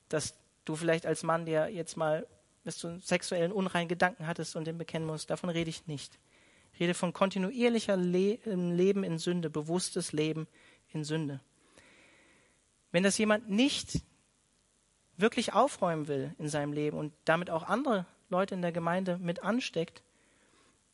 dass 0.07 0.35
du 0.65 0.75
vielleicht 0.75 1.07
als 1.07 1.23
Mann, 1.23 1.47
der 1.47 1.69
jetzt 1.69 1.97
mal, 1.97 2.27
du 2.63 2.87
einen 2.87 3.01
sexuellen 3.01 3.51
unreinen 3.51 3.89
Gedanken 3.89 4.27
hattest 4.27 4.55
und 4.55 4.67
den 4.67 4.77
bekennen 4.77 5.07
musst, 5.07 5.31
davon 5.31 5.49
rede 5.49 5.71
ich 5.71 5.87
nicht. 5.87 6.19
Ich 6.73 6.79
rede 6.79 6.93
von 6.93 7.11
kontinuierlicher 7.11 7.97
Le 7.97 8.37
Leben 8.45 9.03
in 9.03 9.17
Sünde, 9.17 9.49
bewusstes 9.49 10.11
Leben 10.11 10.47
in 10.89 11.03
Sünde. 11.03 11.39
Wenn 12.91 13.01
das 13.01 13.17
jemand 13.17 13.49
nicht 13.49 14.03
wirklich 15.17 15.53
aufräumen 15.53 16.07
will 16.07 16.33
in 16.39 16.49
seinem 16.49 16.73
Leben 16.73 16.97
und 16.97 17.13
damit 17.25 17.49
auch 17.49 17.63
andere 17.63 18.05
Leute 18.29 18.55
in 18.55 18.61
der 18.61 18.71
Gemeinde 18.71 19.17
mit 19.17 19.43
ansteckt, 19.43 20.01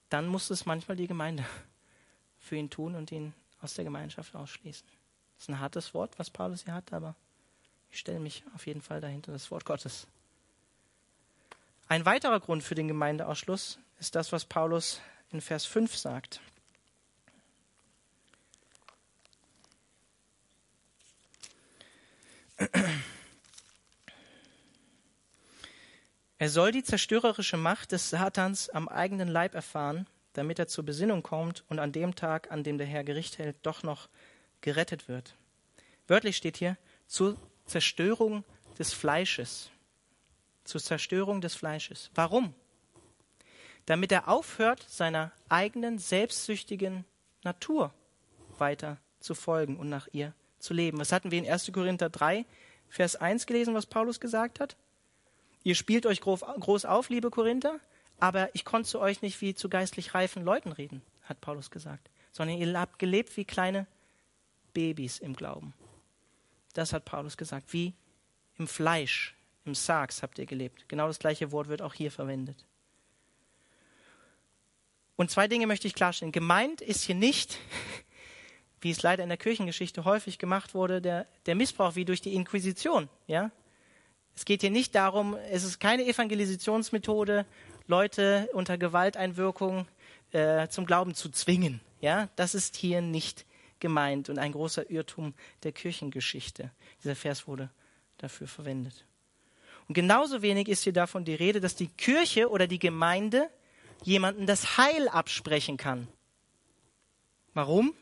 dann 0.10 0.28
muss 0.28 0.50
es 0.50 0.66
manchmal 0.66 0.98
die 0.98 1.08
Gemeinde 1.08 1.46
für 2.40 2.56
ihn 2.56 2.70
tun 2.70 2.96
und 2.96 3.12
ihn 3.12 3.34
aus 3.62 3.74
der 3.74 3.86
Gemeinschaft 3.86 4.36
ausschließen. 4.36 4.88
Das 5.36 5.44
ist 5.44 5.50
ein 5.50 5.60
hartes 5.60 5.94
Wort, 5.94 6.18
was 6.18 6.30
Paulus 6.30 6.64
hier 6.64 6.74
hat, 6.74 6.92
aber 6.92 7.16
ich 7.92 8.00
stelle 8.00 8.20
mich 8.20 8.44
auf 8.56 8.68
jeden 8.68 8.82
Fall 8.82 9.02
dahinter, 9.02 9.32
das 9.32 9.52
Wort 9.52 9.66
Gottes. 9.66 10.08
Ein 11.88 12.06
weiterer 12.06 12.40
Grund 12.40 12.64
für 12.64 12.76
den 12.76 12.88
Gemeindeausschluss 12.88 13.80
ist 14.00 14.16
das, 14.16 14.32
was 14.32 14.46
Paulus 14.46 15.02
in 15.32 15.42
Vers 15.42 15.66
5 15.66 15.96
sagt. 15.96 16.42
Er 26.40 26.50
soll 26.50 26.72
die 26.72 26.84
zerstörerische 26.84 27.58
Macht 27.58 27.92
des 27.92 28.10
Satans 28.10 28.70
am 28.70 28.88
eigenen 28.88 29.28
Leib 29.28 29.54
erfahren 29.54 30.08
damit 30.34 30.60
er 30.60 30.68
zur 30.68 30.86
Besinnung 30.86 31.24
kommt 31.24 31.64
und 31.70 31.80
an 31.80 31.92
dem 31.92 32.16
Tag, 32.16 32.52
an 32.52 32.64
dem 32.64 32.78
der 32.78 32.88
Herr 32.88 33.04
Gericht 33.04 33.38
hält, 33.38 33.58
doch 33.64 33.84
noch 33.84 34.10
gerettet 34.62 35.08
wird. 35.08 35.36
Wörtlich 36.08 36.38
steht 36.38 36.58
hier, 36.58 36.78
zur 37.08 37.36
Zerstörung 37.66 38.44
des 38.78 38.94
Fleisches. 38.94 39.70
Zur 40.64 40.82
Zerstörung 40.82 41.42
des 41.42 41.56
Fleisches. 41.56 42.12
Warum? 42.16 42.54
Damit 43.86 44.12
er 44.12 44.28
aufhört, 44.28 44.86
seiner 44.88 45.32
eigenen 45.50 45.98
selbstsüchtigen 45.98 47.06
Natur 47.44 47.94
weiter 48.58 48.98
zu 49.20 49.34
folgen 49.34 49.78
und 49.78 49.90
nach 49.90 50.08
ihr 50.12 50.34
zu 50.60 50.74
leben. 50.74 51.00
Was 51.00 51.12
hatten 51.12 51.32
wir 51.32 51.40
in 51.40 51.50
1. 51.50 51.72
Korinther 51.74 52.10
3, 52.10 52.46
Vers 52.88 53.16
1 53.16 53.46
gelesen, 53.46 53.74
was 53.74 53.86
Paulus 53.86 54.20
gesagt 54.20 54.60
hat? 54.60 54.78
Ihr 55.70 55.76
spielt 55.76 56.08
euch 56.08 56.20
groß 56.20 56.86
auf, 56.86 57.10
liebe 57.10 57.30
Korinther, 57.30 57.80
aber 58.20 58.50
ich 58.56 58.66
konnte 58.66 58.90
zu 58.90 59.00
euch 59.00 59.22
nicht 59.22 59.40
wie 59.40 59.54
zu 59.54 59.70
geistlich 59.70 60.16
reifen 60.16 60.44
Leuten 60.44 60.72
reden, 60.72 61.04
hat 61.22 61.42
Paulus 61.42 61.70
gesagt, 61.70 62.10
sondern 62.32 62.58
ihr 62.58 62.80
habt 62.80 62.98
gelebt 62.98 63.38
wie 63.38 63.46
kleine 63.46 63.86
Babys 64.74 65.20
im 65.20 65.36
Glauben. 65.36 65.76
Das 66.74 66.92
hat 66.92 67.06
Paulus 67.06 67.38
gesagt, 67.38 67.72
wie 67.72 67.94
im 68.58 68.68
Fleisch, 68.68 69.36
im 69.64 69.76
Sargs 69.76 70.24
habt 70.24 70.40
ihr 70.40 70.48
gelebt. 70.48 70.90
Genau 70.90 71.06
das 71.06 71.20
gleiche 71.20 71.52
Wort 71.52 71.68
wird 71.68 71.84
auch 71.84 71.94
hier 71.94 72.12
verwendet. 72.12 72.66
Und 75.18 75.30
zwei 75.30 75.48
Dinge 75.48 75.68
möchte 75.68 75.86
ich 75.86 75.94
klarstellen. 75.94 76.32
Gemeint 76.32 76.82
ist 76.82 77.04
hier 77.04 77.14
nicht, 77.14 77.60
wie 78.82 78.90
es 78.90 79.04
leider 79.04 79.22
in 79.22 79.30
der 79.30 79.38
Kirchengeschichte 79.38 80.04
häufig 80.04 80.40
gemacht 80.40 80.74
wurde, 80.74 81.00
der, 81.00 81.28
der 81.46 81.54
Missbrauch 81.54 81.94
wie 81.94 82.06
durch 82.06 82.22
die 82.22 82.34
Inquisition. 82.34 83.08
Ja? 83.28 83.52
Es 84.40 84.46
geht 84.46 84.62
hier 84.62 84.70
nicht 84.72 84.96
darum, 84.96 85.36
es 85.52 85.66
ist 85.66 85.82
keine 85.82 86.06
Evangelisationsmethode, 86.06 87.46
Leute 87.88 88.50
unter 88.54 88.78
Gewalteinwirkung 88.78 89.86
äh, 90.32 90.70
zum 90.70 90.86
Glauben 90.86 91.14
zu 91.14 91.28
zwingen. 91.28 91.82
Ja, 92.00 92.30
das 92.38 92.56
ist 92.56 92.78
hier 92.78 93.02
nicht 93.02 93.46
gemeint 93.82 94.30
und 94.30 94.40
ein 94.40 94.54
großer 94.54 94.90
Irrtum 94.90 95.34
der 95.64 95.74
Kirchengeschichte. 95.74 96.72
Dieser 97.04 97.18
Vers 97.18 97.50
wurde 97.50 97.70
dafür 98.18 98.48
verwendet. 98.48 99.04
Und 99.90 99.96
genauso 99.96 100.42
wenig 100.42 100.70
ist 100.70 100.86
hier 100.86 100.94
davon 100.94 101.26
die 101.26 101.36
Rede, 101.36 101.60
dass 101.60 101.76
die 101.76 101.90
Kirche 101.90 102.50
oder 102.50 102.66
die 102.66 102.80
Gemeinde 102.80 103.50
jemanden 104.06 104.46
das 104.46 104.78
Heil 104.78 105.10
absprechen 105.10 105.76
kann. 105.76 106.08
Warum? 107.54 107.94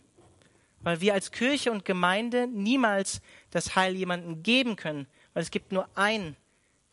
Weil 0.81 1.01
wir 1.01 1.15
als 1.15 1.31
Kirche 1.31 1.71
und 1.71 1.83
Gemeinde 1.83 2.45
niemals 2.45 3.21
das 3.49 3.75
Heil 3.75 3.95
jemandem 3.95 4.43
geben 4.43 4.75
können, 4.75 5.07
weil 5.37 5.43
es 5.43 5.51
gibt 5.51 5.71
nur 5.71 5.87
einen 5.93 6.35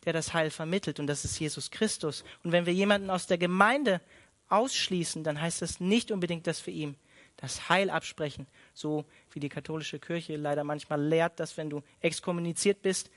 der 0.03 0.13
das 0.13 0.35
Heil 0.35 0.51
vermittelt 0.51 0.99
und 0.99 1.07
das 1.07 1.25
ist 1.25 1.39
Jesus 1.39 1.71
Christus. 1.71 2.23
Und 2.43 2.51
wenn 2.51 2.67
wir 2.67 2.73
jemanden 2.73 3.09
aus 3.09 3.25
der 3.25 3.39
Gemeinde 3.39 4.01
ausschließen, 4.49 5.23
dann 5.23 5.41
heißt 5.41 5.63
das 5.63 5.79
nicht 5.79 6.11
unbedingt, 6.11 6.45
dass 6.45 6.63
wir 6.67 6.71
ihm 6.75 6.93
das 7.37 7.69
Heil 7.69 7.89
absprechen. 7.89 8.45
So 8.75 9.03
wie 9.31 9.39
die 9.39 9.49
katholische 9.49 9.97
Kirche 9.97 10.35
leider 10.35 10.63
manchmal 10.63 11.01
lehrt, 11.01 11.39
dass 11.39 11.57
wenn 11.57 11.71
du 11.71 11.81
exkommuniziert 12.01 12.83
bist, 12.83 13.09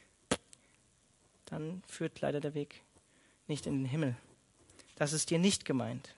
dann 1.44 1.82
führt 1.86 2.22
leider 2.22 2.40
der 2.40 2.54
Weg 2.54 2.80
nicht 3.48 3.66
in 3.66 3.80
den 3.80 3.84
Himmel. 3.84 4.16
Das 4.96 5.12
ist 5.12 5.28
dir 5.28 5.38
nicht 5.38 5.66
gemeint. 5.66 6.14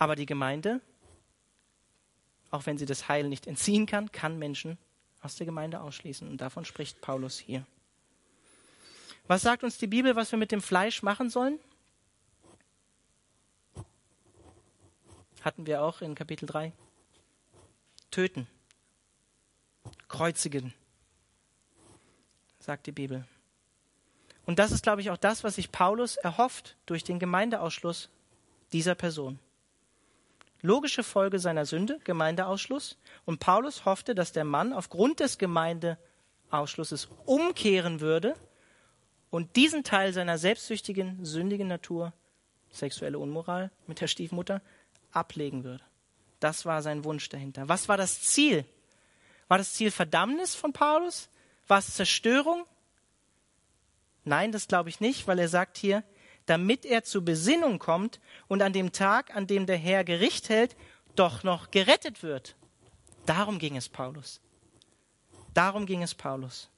Aber 0.00 0.16
die 0.16 0.26
Gemeinde, 0.26 0.80
auch 2.50 2.66
wenn 2.66 2.78
sie 2.78 2.86
das 2.86 3.06
Heil 3.06 3.28
nicht 3.28 3.46
entziehen 3.46 3.86
kann, 3.86 4.10
kann 4.10 4.40
Menschen 4.40 4.76
aus 5.28 5.36
der 5.36 5.44
Gemeinde 5.44 5.82
ausschließen. 5.82 6.26
Und 6.26 6.40
davon 6.40 6.64
spricht 6.64 7.02
Paulus 7.02 7.38
hier. 7.38 7.66
Was 9.26 9.42
sagt 9.42 9.62
uns 9.62 9.76
die 9.76 9.86
Bibel, 9.86 10.16
was 10.16 10.32
wir 10.32 10.38
mit 10.38 10.52
dem 10.52 10.62
Fleisch 10.62 11.02
machen 11.02 11.28
sollen? 11.28 11.58
Hatten 15.42 15.66
wir 15.66 15.82
auch 15.82 16.00
in 16.00 16.14
Kapitel 16.14 16.46
3. 16.46 16.72
Töten. 18.10 18.46
Kreuzigen, 20.08 20.72
sagt 22.58 22.86
die 22.86 22.92
Bibel. 22.92 23.26
Und 24.46 24.58
das 24.58 24.72
ist, 24.72 24.82
glaube 24.82 25.02
ich, 25.02 25.10
auch 25.10 25.18
das, 25.18 25.44
was 25.44 25.56
sich 25.56 25.70
Paulus 25.70 26.16
erhofft 26.16 26.78
durch 26.86 27.04
den 27.04 27.18
Gemeindeausschluss 27.18 28.08
dieser 28.72 28.94
Person. 28.94 29.38
Logische 30.60 31.02
Folge 31.02 31.38
seiner 31.38 31.66
Sünde, 31.66 32.00
Gemeindeausschluss. 32.04 32.98
Und 33.24 33.38
Paulus 33.38 33.84
hoffte, 33.84 34.14
dass 34.14 34.32
der 34.32 34.44
Mann 34.44 34.72
aufgrund 34.72 35.20
des 35.20 35.38
Gemeindeausschlusses 35.38 37.08
umkehren 37.26 38.00
würde 38.00 38.34
und 39.30 39.56
diesen 39.56 39.84
Teil 39.84 40.12
seiner 40.12 40.38
selbstsüchtigen, 40.38 41.24
sündigen 41.24 41.68
Natur, 41.68 42.12
sexuelle 42.70 43.18
Unmoral 43.18 43.70
mit 43.86 44.00
der 44.00 44.08
Stiefmutter, 44.08 44.60
ablegen 45.12 45.64
würde. 45.64 45.84
Das 46.40 46.64
war 46.66 46.82
sein 46.82 47.04
Wunsch 47.04 47.28
dahinter. 47.28 47.68
Was 47.68 47.88
war 47.88 47.96
das 47.96 48.20
Ziel? 48.22 48.64
War 49.48 49.58
das 49.58 49.72
Ziel 49.74 49.90
Verdammnis 49.90 50.54
von 50.54 50.72
Paulus? 50.72 51.28
War 51.66 51.78
es 51.78 51.94
Zerstörung? 51.94 52.64
Nein, 54.24 54.52
das 54.52 54.68
glaube 54.68 54.88
ich 54.88 55.00
nicht, 55.00 55.26
weil 55.26 55.38
er 55.38 55.48
sagt 55.48 55.78
hier, 55.78 56.02
damit 56.48 56.86
er 56.86 57.04
zur 57.04 57.22
Besinnung 57.22 57.78
kommt 57.78 58.20
und 58.48 58.62
an 58.62 58.72
dem 58.72 58.90
Tag, 58.90 59.36
an 59.36 59.46
dem 59.46 59.66
der 59.66 59.76
Herr 59.76 60.02
Gericht 60.02 60.48
hält, 60.48 60.76
doch 61.14 61.42
noch 61.42 61.70
gerettet 61.70 62.22
wird. 62.22 62.56
Darum 63.26 63.58
ging 63.58 63.76
es 63.76 63.88
Paulus. 63.88 64.40
Darum 65.52 65.84
ging 65.84 66.02
es 66.02 66.14
Paulus. 66.14 66.70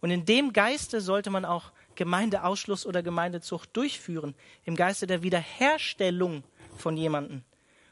Und 0.00 0.10
in 0.10 0.24
dem 0.24 0.54
Geiste 0.54 1.02
sollte 1.02 1.28
man 1.28 1.44
auch 1.44 1.70
Gemeindeausschluss 1.96 2.86
oder 2.86 3.02
Gemeindezucht 3.02 3.76
durchführen, 3.76 4.34
im 4.64 4.74
Geiste 4.74 5.06
der 5.06 5.22
Wiederherstellung 5.22 6.42
von 6.78 6.96
jemandem 6.96 7.42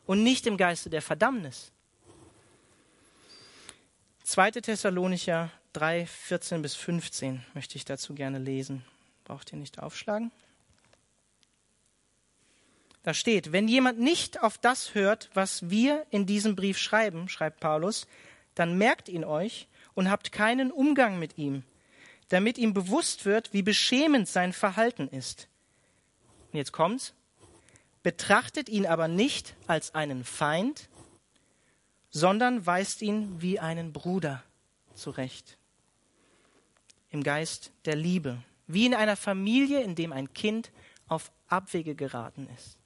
und 0.06 0.22
nicht 0.22 0.46
im 0.46 0.56
Geiste 0.56 0.88
der 0.88 1.02
Verdammnis. 1.02 1.72
2. 4.24 4.52
Thessalonicher 4.52 5.50
3, 5.74 6.06
14 6.06 6.62
bis 6.62 6.74
15 6.74 7.44
möchte 7.52 7.76
ich 7.76 7.84
dazu 7.84 8.14
gerne 8.14 8.38
lesen. 8.38 8.84
Braucht 9.24 9.52
ihr 9.52 9.58
nicht 9.58 9.78
aufschlagen? 9.78 10.32
Da 13.02 13.14
steht, 13.14 13.50
wenn 13.50 13.66
jemand 13.66 13.98
nicht 13.98 14.42
auf 14.42 14.58
das 14.58 14.94
hört, 14.94 15.30
was 15.34 15.70
wir 15.70 16.06
in 16.10 16.24
diesem 16.24 16.54
Brief 16.54 16.78
schreiben, 16.78 17.28
schreibt 17.28 17.60
Paulus, 17.60 18.06
dann 18.54 18.78
merkt 18.78 19.08
ihn 19.08 19.24
euch 19.24 19.66
und 19.94 20.10
habt 20.10 20.30
keinen 20.30 20.70
Umgang 20.70 21.18
mit 21.18 21.36
ihm, 21.36 21.64
damit 22.28 22.58
ihm 22.58 22.74
bewusst 22.74 23.24
wird, 23.24 23.52
wie 23.52 23.62
beschämend 23.62 24.28
sein 24.28 24.52
Verhalten 24.52 25.08
ist. 25.08 25.48
Und 26.52 26.58
jetzt 26.58 26.72
kommt's. 26.72 27.14
Betrachtet 28.02 28.68
ihn 28.68 28.86
aber 28.86 29.08
nicht 29.08 29.54
als 29.66 29.94
einen 29.94 30.24
Feind, 30.24 30.88
sondern 32.10 32.66
weist 32.66 33.00
ihn 33.02 33.40
wie 33.40 33.58
einen 33.58 33.92
Bruder 33.92 34.42
zurecht. 34.94 35.56
Im 37.10 37.22
Geist 37.22 37.72
der 37.84 37.96
Liebe. 37.96 38.42
Wie 38.66 38.86
in 38.86 38.94
einer 38.94 39.16
Familie, 39.16 39.82
in 39.82 39.94
dem 39.94 40.12
ein 40.12 40.32
Kind 40.34 40.72
auf 41.08 41.32
Abwege 41.48 41.94
geraten 41.94 42.48
ist. 42.56 42.81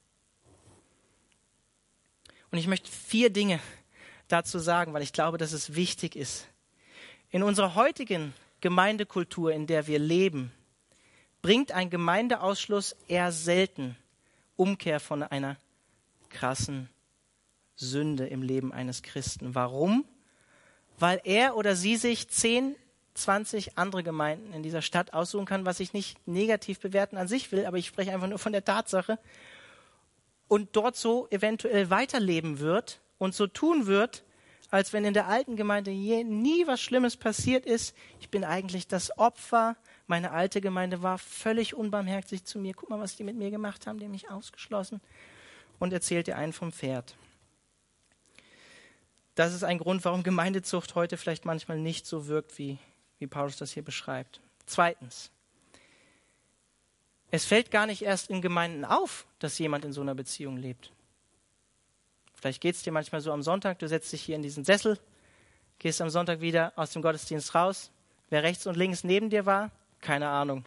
Und 2.50 2.58
ich 2.58 2.66
möchte 2.66 2.90
vier 2.90 3.30
Dinge 3.30 3.60
dazu 4.28 4.58
sagen, 4.58 4.92
weil 4.92 5.02
ich 5.02 5.12
glaube, 5.12 5.38
dass 5.38 5.52
es 5.52 5.74
wichtig 5.74 6.16
ist. 6.16 6.46
In 7.30 7.42
unserer 7.42 7.74
heutigen 7.74 8.32
Gemeindekultur, 8.60 9.52
in 9.52 9.66
der 9.66 9.86
wir 9.86 9.98
leben, 9.98 10.52
bringt 11.42 11.72
ein 11.72 11.90
Gemeindeausschluss 11.90 12.96
eher 13.08 13.32
selten 13.32 13.96
Umkehr 14.56 15.00
von 15.00 15.22
einer 15.22 15.56
krassen 16.30 16.88
Sünde 17.76 18.26
im 18.26 18.42
Leben 18.42 18.72
eines 18.72 19.02
Christen. 19.02 19.54
Warum? 19.54 20.04
Weil 20.98 21.20
er 21.24 21.56
oder 21.56 21.76
sie 21.76 21.96
sich 21.96 22.28
10, 22.28 22.74
20 23.14 23.76
andere 23.78 24.02
Gemeinden 24.02 24.52
in 24.52 24.62
dieser 24.62 24.82
Stadt 24.82 25.12
aussuchen 25.12 25.46
kann, 25.46 25.66
was 25.66 25.80
ich 25.80 25.92
nicht 25.92 26.26
negativ 26.26 26.80
bewerten 26.80 27.16
an 27.16 27.28
sich 27.28 27.52
will, 27.52 27.66
aber 27.66 27.76
ich 27.76 27.86
spreche 27.86 28.12
einfach 28.12 28.28
nur 28.28 28.38
von 28.38 28.52
der 28.52 28.64
Tatsache. 28.64 29.18
Und 30.48 30.76
dort 30.76 30.96
so 30.96 31.26
eventuell 31.30 31.90
weiterleben 31.90 32.60
wird 32.60 33.00
und 33.18 33.34
so 33.34 33.46
tun 33.46 33.86
wird, 33.86 34.24
als 34.70 34.92
wenn 34.92 35.04
in 35.04 35.14
der 35.14 35.28
alten 35.28 35.56
Gemeinde 35.56 35.90
nie 35.90 36.66
was 36.66 36.80
Schlimmes 36.80 37.16
passiert 37.16 37.66
ist. 37.66 37.96
Ich 38.20 38.30
bin 38.30 38.44
eigentlich 38.44 38.88
das 38.88 39.16
Opfer. 39.18 39.76
Meine 40.06 40.32
alte 40.32 40.60
Gemeinde 40.60 41.02
war 41.02 41.18
völlig 41.18 41.74
unbarmherzig 41.74 42.44
zu 42.44 42.58
mir. 42.58 42.74
Guck 42.74 42.90
mal, 42.90 43.00
was 43.00 43.16
die 43.16 43.24
mit 43.24 43.36
mir 43.36 43.50
gemacht 43.50 43.86
haben, 43.86 43.98
die 43.98 44.04
haben 44.04 44.12
mich 44.12 44.30
ausgeschlossen. 44.30 45.00
Und 45.78 45.92
erzählt 45.92 46.26
dir 46.26 46.36
einen 46.36 46.52
vom 46.52 46.72
Pferd. 46.72 47.16
Das 49.34 49.52
ist 49.52 49.64
ein 49.64 49.78
Grund, 49.78 50.04
warum 50.04 50.22
Gemeindezucht 50.22 50.94
heute 50.94 51.16
vielleicht 51.18 51.44
manchmal 51.44 51.78
nicht 51.78 52.06
so 52.06 52.26
wirkt, 52.26 52.58
wie, 52.58 52.78
wie 53.18 53.26
Paulus 53.26 53.56
das 53.56 53.72
hier 53.72 53.84
beschreibt. 53.84 54.40
Zweitens. 54.64 55.30
Es 57.30 57.44
fällt 57.44 57.70
gar 57.70 57.86
nicht 57.86 58.02
erst 58.02 58.30
in 58.30 58.40
Gemeinden 58.40 58.84
auf, 58.84 59.26
dass 59.38 59.58
jemand 59.58 59.84
in 59.84 59.92
so 59.92 60.00
einer 60.00 60.14
Beziehung 60.14 60.56
lebt. 60.56 60.92
Vielleicht 62.34 62.60
geht 62.60 62.76
es 62.76 62.82
dir 62.82 62.92
manchmal 62.92 63.20
so 63.20 63.32
am 63.32 63.42
Sonntag, 63.42 63.78
du 63.78 63.88
setzt 63.88 64.12
dich 64.12 64.22
hier 64.22 64.36
in 64.36 64.42
diesen 64.42 64.64
Sessel, 64.64 64.98
gehst 65.78 66.00
am 66.00 66.10
Sonntag 66.10 66.40
wieder 66.40 66.72
aus 66.76 66.90
dem 66.90 67.02
Gottesdienst 67.02 67.54
raus. 67.54 67.90
Wer 68.30 68.42
rechts 68.42 68.66
und 68.66 68.76
links 68.76 69.04
neben 69.04 69.30
dir 69.30 69.46
war, 69.46 69.70
keine 70.00 70.28
Ahnung. 70.28 70.64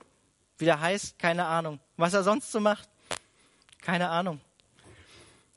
Wie 0.58 0.65
der 0.65 0.80
heißt, 0.80 1.17
keine 1.19 1.45
Ahnung. 1.45 1.80
Was 1.95 2.13
er 2.13 2.24
sonst 2.24 2.52
so 2.52 2.60
macht, 2.60 2.89
keine 3.82 4.10
Ahnung. 4.10 4.41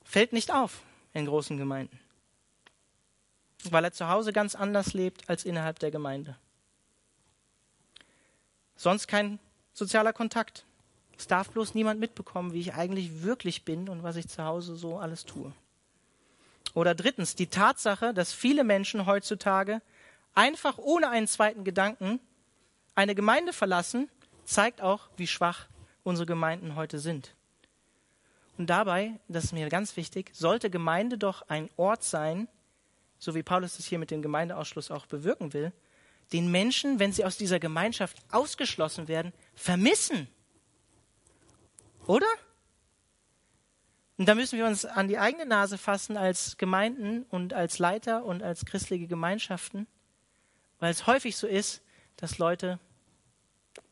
Fällt 0.04 0.32
nicht 0.32 0.52
auf 0.52 0.82
in 1.12 1.26
großen 1.26 1.56
Gemeinden. 1.56 1.98
Weil 3.70 3.84
er 3.84 3.92
zu 3.92 4.08
Hause 4.08 4.32
ganz 4.32 4.54
anders 4.54 4.92
lebt 4.92 5.28
als 5.28 5.44
innerhalb 5.44 5.78
der 5.78 5.90
Gemeinde. 5.90 6.36
Sonst 8.76 9.06
kein 9.06 9.38
sozialer 9.72 10.12
Kontakt. 10.12 10.64
Es 11.18 11.26
darf 11.26 11.50
bloß 11.50 11.74
niemand 11.74 12.00
mitbekommen, 12.00 12.52
wie 12.52 12.60
ich 12.60 12.74
eigentlich 12.74 13.22
wirklich 13.22 13.64
bin 13.64 13.88
und 13.88 14.02
was 14.02 14.16
ich 14.16 14.28
zu 14.28 14.44
Hause 14.44 14.76
so 14.76 14.98
alles 14.98 15.24
tue. 15.24 15.52
Oder 16.74 16.94
drittens, 16.94 17.34
die 17.34 17.48
Tatsache, 17.48 18.14
dass 18.14 18.32
viele 18.32 18.64
Menschen 18.64 19.06
heutzutage 19.06 19.82
einfach 20.34 20.78
ohne 20.78 21.10
einen 21.10 21.26
zweiten 21.26 21.64
Gedanken 21.64 22.20
eine 22.94 23.14
Gemeinde 23.14 23.52
verlassen, 23.52 24.08
zeigt 24.44 24.80
auch, 24.80 25.08
wie 25.16 25.26
schwach 25.26 25.66
unsere 26.02 26.26
Gemeinden 26.26 26.74
heute 26.74 26.98
sind. 26.98 27.34
Und 28.58 28.68
dabei, 28.68 29.18
das 29.28 29.44
ist 29.44 29.52
mir 29.52 29.68
ganz 29.68 29.96
wichtig, 29.96 30.30
sollte 30.34 30.70
Gemeinde 30.70 31.18
doch 31.18 31.42
ein 31.48 31.70
Ort 31.76 32.02
sein, 32.04 32.48
so 33.18 33.34
wie 33.34 33.42
Paulus 33.42 33.78
es 33.78 33.86
hier 33.86 33.98
mit 33.98 34.10
dem 34.10 34.22
Gemeindeausschluss 34.22 34.90
auch 34.90 35.06
bewirken 35.06 35.52
will, 35.52 35.72
den 36.32 36.50
Menschen, 36.50 36.98
wenn 36.98 37.12
sie 37.12 37.24
aus 37.24 37.36
dieser 37.36 37.60
Gemeinschaft 37.60 38.16
ausgeschlossen 38.30 39.08
werden, 39.08 39.32
vermissen. 39.54 40.28
Oder? 42.06 42.26
Und 44.18 44.26
da 44.26 44.34
müssen 44.34 44.58
wir 44.58 44.66
uns 44.66 44.84
an 44.84 45.08
die 45.08 45.18
eigene 45.18 45.46
Nase 45.46 45.78
fassen 45.78 46.16
als 46.16 46.56
Gemeinden 46.56 47.24
und 47.30 47.54
als 47.54 47.78
Leiter 47.78 48.24
und 48.24 48.42
als 48.42 48.64
christliche 48.64 49.06
Gemeinschaften, 49.06 49.86
weil 50.78 50.90
es 50.90 51.06
häufig 51.06 51.36
so 51.36 51.46
ist, 51.46 51.82
dass 52.16 52.38
Leute 52.38 52.78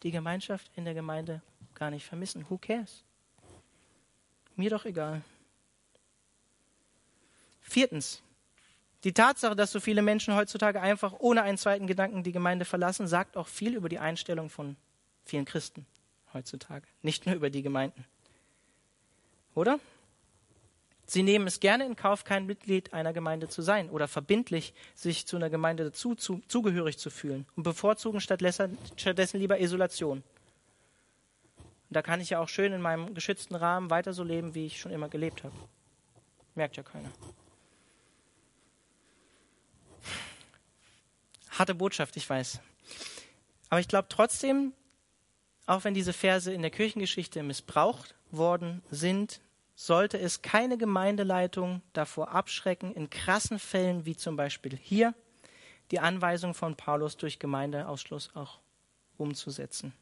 die 0.02 0.10
Gemeinschaft 0.10 0.70
in 0.76 0.84
der 0.84 0.94
Gemeinde 0.94 1.42
gar 1.74 1.90
nicht 1.90 2.06
vermissen. 2.06 2.44
Who 2.48 2.58
cares? 2.58 3.04
Mir 4.56 4.70
doch 4.70 4.84
egal. 4.84 5.22
Viertens. 7.60 8.22
Die 9.04 9.14
Tatsache, 9.14 9.56
dass 9.56 9.72
so 9.72 9.80
viele 9.80 10.02
Menschen 10.02 10.34
heutzutage 10.34 10.80
einfach 10.82 11.14
ohne 11.18 11.42
einen 11.42 11.56
zweiten 11.56 11.86
Gedanken 11.86 12.22
die 12.22 12.32
Gemeinde 12.32 12.66
verlassen, 12.66 13.06
sagt 13.06 13.36
auch 13.36 13.48
viel 13.48 13.74
über 13.74 13.88
die 13.88 13.98
Einstellung 13.98 14.50
von 14.50 14.76
vielen 15.24 15.46
Christen 15.46 15.86
heutzutage, 16.34 16.86
nicht 17.02 17.26
nur 17.26 17.34
über 17.34 17.50
die 17.50 17.62
Gemeinden. 17.62 18.04
Oder? 19.54 19.80
Sie 21.06 21.24
nehmen 21.24 21.48
es 21.48 21.58
gerne 21.58 21.84
in 21.86 21.96
Kauf, 21.96 22.22
kein 22.22 22.46
Mitglied 22.46 22.92
einer 22.94 23.12
Gemeinde 23.12 23.48
zu 23.48 23.62
sein 23.62 23.90
oder 23.90 24.06
verbindlich 24.06 24.74
sich 24.94 25.26
zu 25.26 25.34
einer 25.36 25.50
Gemeinde 25.50 25.82
dazu, 25.82 26.14
zu, 26.14 26.40
zugehörig 26.46 26.98
zu 26.98 27.10
fühlen 27.10 27.46
und 27.56 27.64
bevorzugen 27.64 28.20
stattdessen 28.20 28.78
lieber 29.40 29.58
Isolation. 29.58 30.18
Und 30.18 30.24
da 31.96 32.02
kann 32.02 32.20
ich 32.20 32.30
ja 32.30 32.38
auch 32.38 32.48
schön 32.48 32.72
in 32.72 32.80
meinem 32.80 33.12
geschützten 33.12 33.56
Rahmen 33.56 33.90
weiter 33.90 34.12
so 34.12 34.22
leben, 34.22 34.54
wie 34.54 34.66
ich 34.66 34.78
schon 34.78 34.92
immer 34.92 35.08
gelebt 35.08 35.42
habe. 35.42 35.54
Merkt 36.54 36.76
ja 36.76 36.84
keiner. 36.84 37.10
Harte 41.50 41.74
Botschaft, 41.74 42.16
ich 42.16 42.30
weiß. 42.30 42.60
Aber 43.68 43.80
ich 43.80 43.88
glaube 43.88 44.06
trotzdem, 44.08 44.72
auch 45.70 45.84
wenn 45.84 45.94
diese 45.94 46.12
Verse 46.12 46.52
in 46.52 46.62
der 46.62 46.72
Kirchengeschichte 46.72 47.44
missbraucht 47.44 48.16
worden 48.32 48.82
sind, 48.90 49.40
sollte 49.76 50.18
es 50.18 50.42
keine 50.42 50.76
Gemeindeleitung 50.76 51.80
davor 51.92 52.32
abschrecken, 52.32 52.92
in 52.92 53.08
krassen 53.08 53.60
Fällen 53.60 54.04
wie 54.04 54.16
zum 54.16 54.34
Beispiel 54.34 54.76
hier 54.76 55.14
die 55.92 56.00
Anweisung 56.00 56.54
von 56.54 56.74
Paulus 56.74 57.16
durch 57.16 57.38
Gemeindeausschluss 57.38 58.34
auch 58.34 58.58
umzusetzen. 59.16 59.92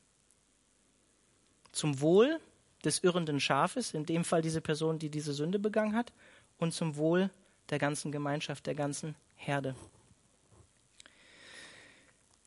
Zum 1.70 2.00
Wohl 2.00 2.40
des 2.82 3.04
irrenden 3.04 3.38
Schafes, 3.38 3.92
in 3.92 4.06
dem 4.06 4.24
Fall 4.24 4.40
diese 4.40 4.62
Person, 4.62 4.98
die 4.98 5.10
diese 5.10 5.34
Sünde 5.34 5.58
begangen 5.58 5.94
hat, 5.94 6.14
und 6.56 6.72
zum 6.72 6.96
Wohl 6.96 7.28
der 7.68 7.78
ganzen 7.78 8.10
Gemeinschaft, 8.10 8.66
der 8.66 8.74
ganzen 8.74 9.16
Herde. 9.36 9.74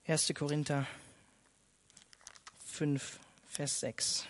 1. 0.08 0.34
Korinther 0.36 0.88
5, 2.82 3.20
Vers 3.48 3.80
6. 3.82 4.26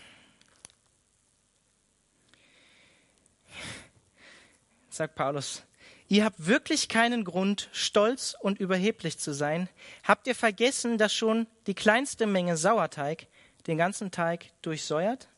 Sagt 4.89 5.15
Paulus, 5.15 5.63
ihr 6.09 6.25
habt 6.25 6.45
wirklich 6.45 6.89
keinen 6.89 7.23
Grund, 7.23 7.69
stolz 7.71 8.35
und 8.37 8.59
überheblich 8.59 9.17
zu 9.19 9.33
sein. 9.33 9.69
Habt 10.03 10.27
ihr 10.27 10.35
vergessen, 10.35 10.97
dass 10.97 11.13
schon 11.13 11.47
die 11.65 11.75
kleinste 11.75 12.27
Menge 12.27 12.57
Sauerteig 12.57 13.27
den 13.67 13.77
ganzen 13.77 14.11
Teig 14.11 14.47
durchsäuert? 14.63 15.29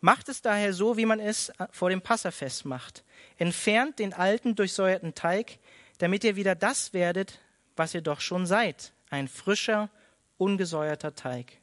Macht 0.00 0.28
es 0.28 0.42
daher 0.42 0.72
so, 0.72 0.96
wie 0.96 1.06
man 1.06 1.20
es 1.20 1.52
vor 1.70 1.88
dem 1.88 2.02
Passafest 2.02 2.64
macht. 2.64 3.04
Entfernt 3.36 4.00
den 4.00 4.12
alten, 4.12 4.56
durchsäuerten 4.56 5.14
Teig, 5.14 5.60
damit 5.98 6.24
ihr 6.24 6.34
wieder 6.34 6.56
das 6.56 6.92
werdet, 6.92 7.38
was 7.76 7.94
ihr 7.94 8.02
doch 8.02 8.20
schon 8.20 8.44
seid, 8.44 8.92
ein 9.08 9.28
frischer, 9.28 9.88
ungesäuerter 10.36 11.14
Teig. 11.14 11.60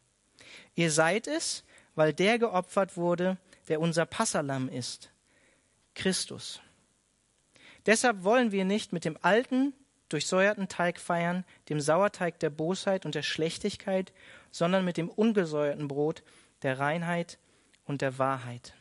Ihr 0.75 0.91
seid 0.91 1.27
es, 1.27 1.63
weil 1.95 2.13
der 2.13 2.39
geopfert 2.39 2.97
wurde, 2.97 3.37
der 3.67 3.79
unser 3.79 4.05
Passalam 4.05 4.69
ist, 4.69 5.09
Christus. 5.93 6.61
Deshalb 7.85 8.23
wollen 8.23 8.51
wir 8.51 8.65
nicht 8.65 8.93
mit 8.93 9.05
dem 9.05 9.17
alten, 9.21 9.73
durchsäuerten 10.09 10.67
Teig 10.67 10.99
feiern, 10.99 11.45
dem 11.69 11.79
Sauerteig 11.79 12.39
der 12.39 12.49
Bosheit 12.49 13.05
und 13.05 13.15
der 13.15 13.23
Schlechtigkeit, 13.23 14.13
sondern 14.51 14.85
mit 14.85 14.97
dem 14.97 15.09
ungesäuerten 15.09 15.87
Brot 15.87 16.23
der 16.61 16.79
Reinheit 16.79 17.37
und 17.85 18.01
der 18.01 18.17
Wahrheit. 18.17 18.73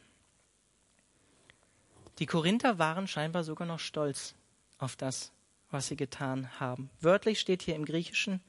Die 2.19 2.27
Korinther 2.27 2.79
waren 2.79 3.09
scheinbar 3.09 3.45
sogar 3.45 3.67
noch 3.67 3.81
stolz 3.81 4.35
auf 4.79 4.97
das, 4.97 5.33
was 5.71 5.89
sie 5.89 5.97
getan 5.97 6.49
haben. 6.61 6.91
Wörtlich 7.01 7.41
steht 7.41 7.63
hier 7.63 7.75
im 7.75 7.85
Griechischen 7.85 8.41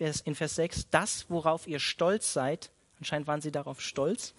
in 0.00 0.34
Vers 0.34 0.56
6, 0.56 0.88
das, 0.90 1.26
worauf 1.28 1.66
ihr 1.66 1.78
stolz 1.78 2.32
seid, 2.32 2.70
anscheinend 2.98 3.26
waren 3.26 3.40
sie 3.40 3.52
darauf 3.52 3.80
stolz, 3.80 4.34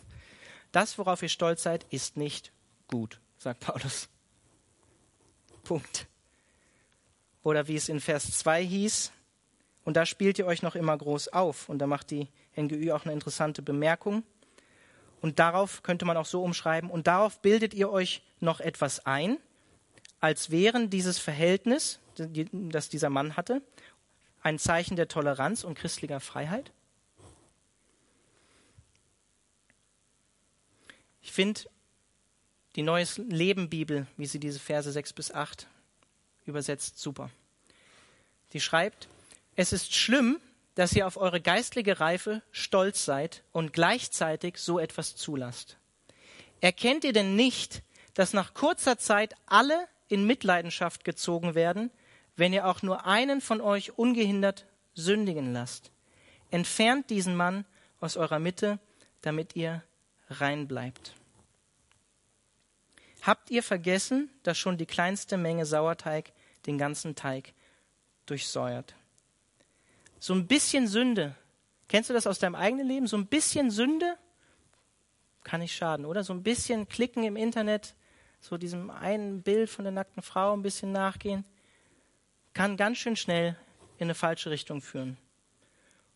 das, 0.72 0.98
worauf 0.98 1.22
ihr 1.22 1.30
stolz 1.30 1.63
seid, 1.63 1.86
ist 1.92 2.18
nicht 2.18 2.52
gut, 2.88 3.20
sagt 3.38 3.60
Paulus. 3.62 4.10
Punkt. 5.63 6.08
Oder 7.44 7.68
wie 7.68 7.76
es 7.76 7.89
in 7.89 8.00
Vers 8.00 8.32
2 8.32 8.66
hieß, 8.66 9.12
und 9.86 9.98
da 9.98 10.06
spielt 10.06 10.39
ihr 10.39 10.46
euch 10.46 10.62
noch 10.62 10.76
immer 10.76 10.98
groß 10.98 11.30
auf. 11.30 11.70
Und 11.70 11.80
da 11.80 11.88
macht 11.88 12.12
die 12.12 12.30
NGÜ 12.56 12.92
auch 12.92 13.04
eine 13.06 13.13
interessante 13.13 13.62
Bemerkung. 13.62 14.24
Und 15.22 15.39
darauf 15.39 15.84
könnte 15.84 16.06
man 16.06 16.18
auch 16.18 16.26
so 16.26 16.44
umschreiben, 16.44 16.89
und 16.89 17.08
darauf 17.08 17.39
bildet 17.42 17.74
ihr 17.74 17.89
euch 17.89 18.24
noch 18.42 18.60
etwas 18.60 19.06
ein, 19.06 19.38
als 20.20 20.52
wären 20.52 20.89
dieses 20.89 21.18
Verhältnis, 21.18 22.00
das 22.16 22.89
dieser 22.89 23.10
Mann 23.10 23.38
hatte, 23.38 23.62
ein 24.44 24.60
Zeichen 24.60 24.96
der 24.96 25.08
Toleranz 25.08 25.64
und 25.64 25.78
christlicher 25.78 26.20
Freiheit? 26.20 26.72
Ich 31.22 31.32
finde 31.32 31.62
die 32.76 32.82
Neues 32.82 33.18
Leben 33.18 33.70
Bibel, 33.70 34.08
wie 34.18 34.26
sie 34.26 34.40
diese 34.40 34.60
Verse 34.60 34.92
6 34.92 35.14
bis 35.14 35.32
8 35.32 35.68
übersetzt, 36.46 37.00
super. 37.00 37.30
Die 38.52 38.60
schreibt, 38.60 39.08
es 39.56 39.72
ist 39.72 39.96
schlimm, 39.96 40.40
dass 40.76 40.94
ihr 40.94 41.08
auf 41.08 41.18
eure 41.18 41.40
geistliche 41.40 42.00
Reife 42.00 42.42
stolz 42.52 43.06
seid 43.06 43.44
und 43.52 43.74
gleichzeitig 43.74 44.58
so 44.58 44.80
etwas 44.80 45.16
zulasst. 45.16 45.78
Erkennt 46.60 47.04
ihr 47.04 47.14
denn 47.14 47.36
nicht, 47.36 47.84
dass 48.14 48.34
nach 48.34 48.54
kurzer 48.54 48.98
Zeit 48.98 49.36
alle 49.46 49.88
in 50.08 50.26
Mitleidenschaft 50.26 51.04
gezogen 51.04 51.56
werden, 51.56 51.92
wenn 52.36 52.54
ihr 52.54 52.67
auch 52.67 52.82
nur 52.82 53.06
einen 53.06 53.41
von 53.41 53.62
euch 53.62 53.98
ungehindert 53.98 54.65
sündigen 54.96 55.54
lasst. 55.54 55.91
Entfernt 56.52 57.10
diesen 57.10 57.36
Mann 57.36 57.65
aus 58.00 58.17
eurer 58.17 58.39
Mitte, 58.39 58.80
damit 59.22 59.56
ihr 59.56 59.84
rein 60.30 60.67
bleibt. 60.67 61.13
Habt 63.22 63.52
ihr 63.52 63.63
vergessen, 63.63 64.30
dass 64.43 64.58
schon 64.58 64.78
die 64.78 64.86
kleinste 64.86 65.38
Menge 65.38 65.65
Sauerteig 65.65 66.34
den 66.65 66.78
ganzen 66.78 67.15
Teig 67.15 67.54
durchsäuert? 68.26 68.96
So 70.19 70.34
ein 70.34 70.48
bisschen 70.48 70.88
Sünde. 70.88 71.36
Kennst 71.88 72.10
du 72.10 72.13
das 72.13 72.28
aus 72.28 72.39
deinem 72.39 72.56
eigenen 72.56 72.88
Leben? 72.88 73.08
So 73.08 73.17
ein 73.17 73.28
bisschen 73.28 73.72
Sünde 73.72 74.17
kann 75.43 75.62
nicht 75.62 75.76
schaden, 75.76 76.06
oder? 76.06 76.24
So 76.24 76.34
ein 76.34 76.43
bisschen 76.43 76.88
klicken 76.88 77.24
im 77.24 77.36
Internet, 77.36 77.96
so 78.39 78.58
diesem 78.58 78.89
einen 78.89 79.41
Bild 79.41 79.69
von 79.69 79.86
der 79.86 79.91
nackten 79.91 80.22
Frau 80.22 80.54
ein 80.54 80.62
bisschen 80.62 80.91
nachgehen 80.91 81.46
kann 82.54 82.78
ganz 82.78 82.98
schön 82.98 83.16
schnell 83.16 83.56
in 83.98 84.06
eine 84.06 84.16
falsche 84.16 84.50
Richtung 84.50 84.82
führen. 84.82 85.18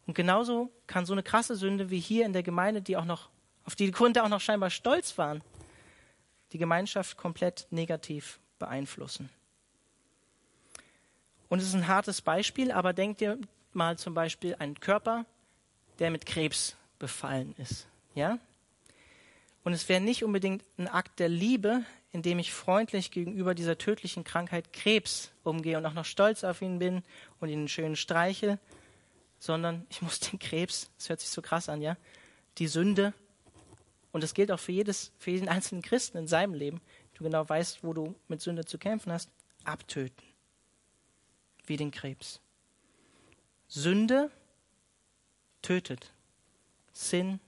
Und 0.06 0.14
genauso 0.14 0.72
kann 0.88 1.06
so 1.06 1.14
eine 1.14 1.24
krasse 1.24 1.56
Sünde 1.56 1.90
wie 1.90 2.00
hier 2.00 2.26
in 2.26 2.34
der 2.34 2.44
Gemeinde, 2.44 2.82
die 2.82 2.98
auch 2.98 3.06
noch, 3.06 3.30
auf 3.66 3.76
die 3.76 3.86
die 3.86 3.92
Gründe 3.92 4.24
auch 4.24 4.30
noch 4.30 4.42
scheinbar 4.42 4.70
stolz 4.70 5.18
waren, 5.18 5.42
die 6.54 6.58
Gemeinschaft 6.58 7.18
komplett 7.18 7.68
negativ 7.72 8.40
beeinflussen. 8.58 9.30
Und 11.50 11.60
es 11.60 11.68
ist 11.68 11.76
ein 11.76 11.88
hartes 11.88 12.22
Beispiel, 12.22 12.72
aber 12.72 12.94
denkt 12.94 13.22
dir 13.22 13.38
mal 13.74 13.98
zum 13.98 14.14
Beispiel 14.14 14.56
einen 14.56 14.80
Körper, 14.80 15.26
der 16.00 16.12
mit 16.12 16.26
Krebs 16.26 16.76
befallen 17.00 17.54
ist. 17.58 17.88
Ja? 18.16 18.40
Und 19.68 19.74
es 19.74 19.90
wäre 19.90 20.00
nicht 20.00 20.24
unbedingt 20.24 20.64
ein 20.78 20.88
Akt 20.88 21.20
der 21.20 21.28
Liebe, 21.28 21.84
indem 22.14 22.40
ich 22.40 22.54
freundlich 22.54 23.12
gegenüber 23.12 23.54
dieser 23.54 23.78
tödlichen 23.78 24.24
Krankheit 24.24 24.72
Krebs 24.72 25.34
umgehe 25.44 25.78
und 25.78 25.86
auch 25.86 25.94
noch 25.94 26.06
stolz 26.06 26.46
auf 26.46 26.62
ihn 26.62 26.80
bin 26.80 27.04
und 27.42 27.50
ihn 27.50 27.68
schön 27.68 27.98
streichel, 27.98 28.60
sondern 29.40 29.86
ich 29.90 30.02
muss 30.02 30.22
den 30.22 30.40
Krebs, 30.40 30.90
das 30.98 31.10
hört 31.10 31.20
sich 31.20 31.32
so 31.32 31.42
krass 31.42 31.68
an, 31.68 31.82
ja, 31.82 31.98
die 32.60 32.68
Sünde, 32.68 33.14
und 34.14 34.24
das 34.24 34.34
gilt 34.34 34.54
auch 34.54 34.60
für, 34.62 34.72
jedes, 34.72 35.12
für 35.20 35.32
jeden 35.32 35.50
einzelnen 35.50 35.82
Christen 35.82 36.18
in 36.18 36.28
seinem 36.30 36.54
Leben, 36.54 36.80
du 37.16 37.26
genau 37.26 37.50
weißt, 37.50 37.84
wo 37.84 37.92
du 37.92 38.16
mit 38.30 38.40
Sünde 38.40 38.64
zu 38.64 38.78
kämpfen 38.78 39.12
hast, 39.12 39.30
abtöten. 39.66 40.24
Wie 41.66 41.76
den 41.76 41.92
Krebs. 41.92 42.40
Sünde 43.68 44.32
tötet. 45.62 46.14
Sin 46.94 47.42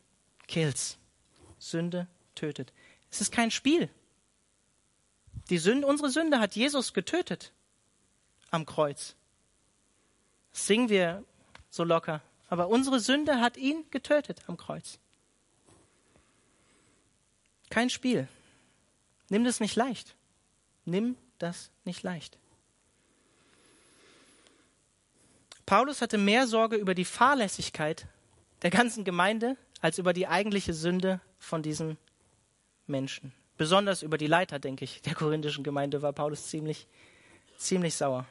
kills. 0.47 0.99
Sünde 1.59 2.07
tötet. 2.35 2.73
Es 3.11 3.21
ist 3.21 3.31
kein 3.31 3.51
Spiel. 3.51 3.89
Die 5.49 5.57
Sünde, 5.57 5.87
unsere 5.87 6.09
Sünde 6.09 6.39
hat 6.39 6.55
Jesus 6.55 6.93
getötet 6.93 7.51
am 8.51 8.65
Kreuz. 8.65 9.15
Das 10.51 10.67
singen 10.67 10.89
wir 10.89 11.23
so 11.69 11.83
locker. 11.83 12.21
Aber 12.49 12.67
unsere 12.67 12.99
Sünde 12.99 13.39
hat 13.39 13.57
ihn 13.57 13.85
getötet 13.91 14.41
am 14.47 14.57
Kreuz. 14.57 14.97
Kein 17.69 17.89
Spiel. 17.89 18.27
Nimm 19.29 19.43
das 19.43 19.59
nicht 19.59 19.75
leicht. 19.75 20.15
Nimm 20.85 21.15
das 21.37 21.69
nicht 21.85 22.01
leicht. 22.01 22.37
Paulus 25.67 26.01
hatte 26.01 26.17
mehr 26.17 26.47
Sorge 26.47 26.77
über 26.77 26.95
die 26.95 27.05
Fahrlässigkeit 27.05 28.07
der 28.63 28.71
ganzen 28.71 29.03
Gemeinde 29.03 29.55
als 29.81 29.99
über 29.99 30.13
die 30.13 30.27
eigentliche 30.27 30.73
Sünde 30.73 31.21
von 31.39 31.63
diesen 31.63 31.97
Menschen. 32.87 33.33
Besonders 33.57 34.03
über 34.03 34.17
die 34.17 34.27
Leiter, 34.27 34.59
denke 34.59 34.85
ich, 34.85 35.01
der 35.01 35.15
korinthischen 35.15 35.63
Gemeinde 35.63 36.01
war 36.01 36.13
Paulus 36.13 36.47
ziemlich, 36.47 36.87
ziemlich 37.57 37.95
sauer. 37.95 38.25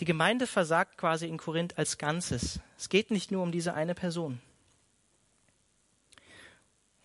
Die 0.00 0.04
Gemeinde 0.04 0.46
versagt 0.46 0.98
quasi 0.98 1.26
in 1.26 1.38
Korinth 1.38 1.78
als 1.78 1.98
Ganzes. 1.98 2.60
Es 2.76 2.88
geht 2.88 3.10
nicht 3.10 3.30
nur 3.30 3.42
um 3.42 3.52
diese 3.52 3.74
eine 3.74 3.94
Person. 3.94 4.40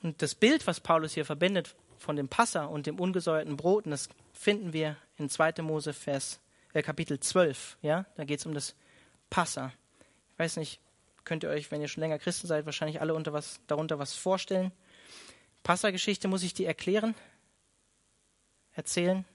Und 0.02 0.22
das 0.22 0.36
Bild, 0.36 0.68
was 0.68 0.80
Paulus 0.80 1.14
hier 1.14 1.26
verbindet 1.26 1.76
von 1.98 2.16
dem 2.16 2.28
Passa 2.28 2.66
und 2.66 2.86
dem 2.86 3.00
ungesäuerten 3.00 3.58
Brot, 3.58 3.86
das 3.88 4.10
finden 4.34 4.74
wir 4.74 4.98
in 5.18 5.30
2. 5.30 5.62
Mose 5.62 5.94
Vers, 5.94 6.40
äh, 6.74 6.82
Kapitel 6.82 7.20
12. 7.20 7.78
Ja? 7.82 8.06
Da 8.16 8.24
geht 8.24 8.40
es 8.40 8.46
um 8.46 8.54
das 8.54 8.76
Passa. 9.30 9.74
Ich 10.34 10.40
weiß 10.40 10.58
nicht, 10.58 10.80
könnt 11.28 11.44
ihr 11.44 11.50
euch, 11.50 11.70
wenn 11.72 11.82
ihr 11.82 11.90
schon 11.90 12.02
länger 12.02 12.20
Christen 12.20 12.48
seid, 12.48 12.66
wahrscheinlich 12.66 13.02
alle 13.02 13.14
unter 13.14 13.34
was, 13.34 13.60
darunter 13.68 14.00
was 14.00 14.14
vorstellen. 14.14 14.72
Passageschichte 15.62 16.30
muss 16.30 16.42
ich 16.42 16.54
die 16.54 16.64
erklären, 16.64 17.16
erzählen. 18.74 19.26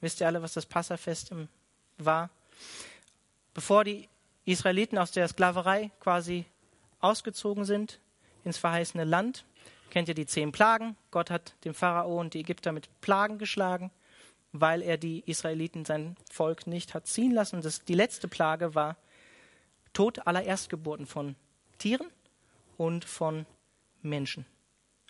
Wisst 0.00 0.20
ihr 0.20 0.26
alle, 0.26 0.42
was 0.42 0.52
das 0.52 0.66
Passafest 0.66 1.32
war? 1.96 2.28
Bevor 3.54 3.84
die 3.84 4.08
Israeliten 4.44 4.98
aus 4.98 5.12
der 5.12 5.28
Sklaverei 5.28 5.92
quasi 6.00 6.44
ausgezogen 6.98 7.64
sind 7.64 8.00
ins 8.44 8.58
verheißene 8.58 9.04
Land, 9.04 9.44
kennt 9.90 10.08
ihr 10.08 10.14
die 10.14 10.26
zehn 10.26 10.50
Plagen. 10.50 10.96
Gott 11.12 11.30
hat 11.30 11.54
den 11.64 11.74
Pharao 11.74 12.18
und 12.18 12.34
die 12.34 12.40
Ägypter 12.40 12.72
mit 12.72 12.88
Plagen 13.00 13.38
geschlagen, 13.38 13.92
weil 14.50 14.82
er 14.82 14.98
die 14.98 15.22
Israeliten, 15.26 15.84
sein 15.84 16.16
Volk, 16.32 16.66
nicht 16.66 16.94
hat 16.94 17.06
ziehen 17.06 17.30
lassen. 17.30 17.62
Das, 17.62 17.84
die 17.84 17.94
letzte 17.94 18.26
Plage 18.26 18.74
war 18.74 18.96
Tod 19.92 20.26
aller 20.26 20.42
Erstgeburten 20.42 21.06
von 21.06 21.36
Tieren 21.78 22.08
und 22.76 23.04
von 23.04 23.46
Menschen. 24.02 24.46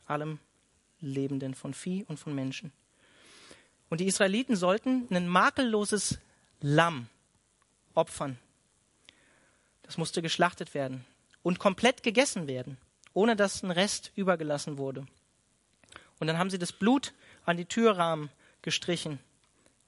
Allem 0.06 0.38
Lebenden, 1.00 1.54
von 1.54 1.74
Vieh 1.74 2.04
und 2.04 2.18
von 2.18 2.34
Menschen. 2.34 2.72
Und 3.88 4.00
die 4.00 4.06
Israeliten 4.06 4.56
sollten 4.56 5.06
ein 5.10 5.28
makelloses 5.28 6.18
Lamm 6.60 7.08
opfern. 7.94 8.38
Das 9.82 9.98
musste 9.98 10.22
geschlachtet 10.22 10.74
werden 10.74 11.04
und 11.42 11.58
komplett 11.58 12.02
gegessen 12.02 12.46
werden, 12.46 12.76
ohne 13.12 13.34
dass 13.34 13.62
ein 13.62 13.70
Rest 13.70 14.12
übergelassen 14.14 14.78
wurde. 14.78 15.06
Und 16.20 16.26
dann 16.26 16.38
haben 16.38 16.50
sie 16.50 16.58
das 16.58 16.72
Blut 16.72 17.12
an 17.44 17.56
die 17.56 17.64
Türrahmen 17.64 18.30
gestrichen, 18.62 19.18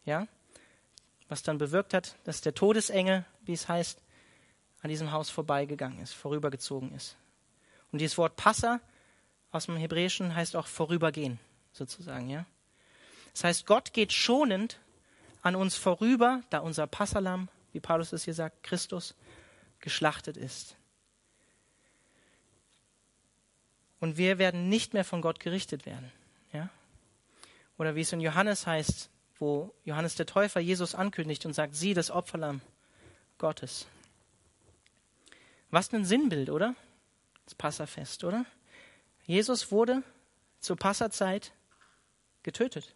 ja, 0.05 0.27
was 1.29 1.43
dann 1.43 1.59
bewirkt 1.59 1.95
hat, 1.95 2.17
dass 2.25 2.41
der 2.41 2.55
Todesengel, 2.55 3.25
wie 3.45 3.53
es 3.53 3.69
heißt, 3.69 4.03
an 4.83 4.91
diesem 4.91 5.13
Haus 5.13 5.31
vorbeigegangen 5.31 6.01
ist, 6.01 6.13
vorübergezogen 6.13 6.93
ist. 6.95 7.17
Und 7.93 8.01
dieses 8.01 8.19
Wort 8.19 8.37
Passa 8.37 8.81
aus 9.51 9.67
dem 9.67 9.77
Hebräischen 9.77 10.35
heißt 10.35 10.57
auch 10.57 10.67
vorübergehen, 10.67 11.39
sozusagen, 11.73 12.29
ja. 12.29 12.45
Das 13.33 13.45
heißt, 13.45 13.67
Gott 13.67 13.93
geht 13.93 14.13
schonend 14.13 14.79
an 15.43 15.57
uns 15.57 15.77
vorüber, 15.77 16.43
da 16.51 16.59
unser 16.59 16.87
Passalam, 16.87 17.49
wie 17.73 17.81
Paulus 17.81 18.13
es 18.13 18.25
hier 18.25 18.35
sagt, 18.35 18.63
Christus, 18.63 19.15
geschlachtet 19.81 20.37
ist. 20.37 20.77
Und 24.01 24.17
wir 24.17 24.39
werden 24.39 24.69
nicht 24.69 24.95
mehr 24.95 25.05
von 25.05 25.23
Gott 25.23 25.41
gerichtet 25.41 25.87
werden. 25.87 26.11
Ja? 26.53 26.69
Oder 27.79 27.95
wie 27.95 28.01
es 28.01 28.13
in 28.13 28.21
Johannes 28.21 28.67
heißt, 28.67 29.11
wo 29.39 29.73
Johannes 29.85 30.15
der 30.15 30.27
Täufer 30.27 30.61
Jesus 30.61 30.95
ankündigt 30.95 31.47
und 31.47 31.53
sagt, 31.53 31.75
sieh 31.75 31.95
das 31.95 32.11
Opferlamm 32.11 32.61
Gottes. 33.39 33.87
Was 35.73 35.93
ein 35.93 36.05
Sinnbild, 36.05 36.51
oder? 36.51 36.77
Das 37.47 37.55
Passafest, 37.55 38.25
oder? 38.25 38.45
Jesus 39.25 39.73
wurde 39.73 40.03
zur 40.61 40.77
Passazeit 40.77 41.53
getötet. 42.43 42.95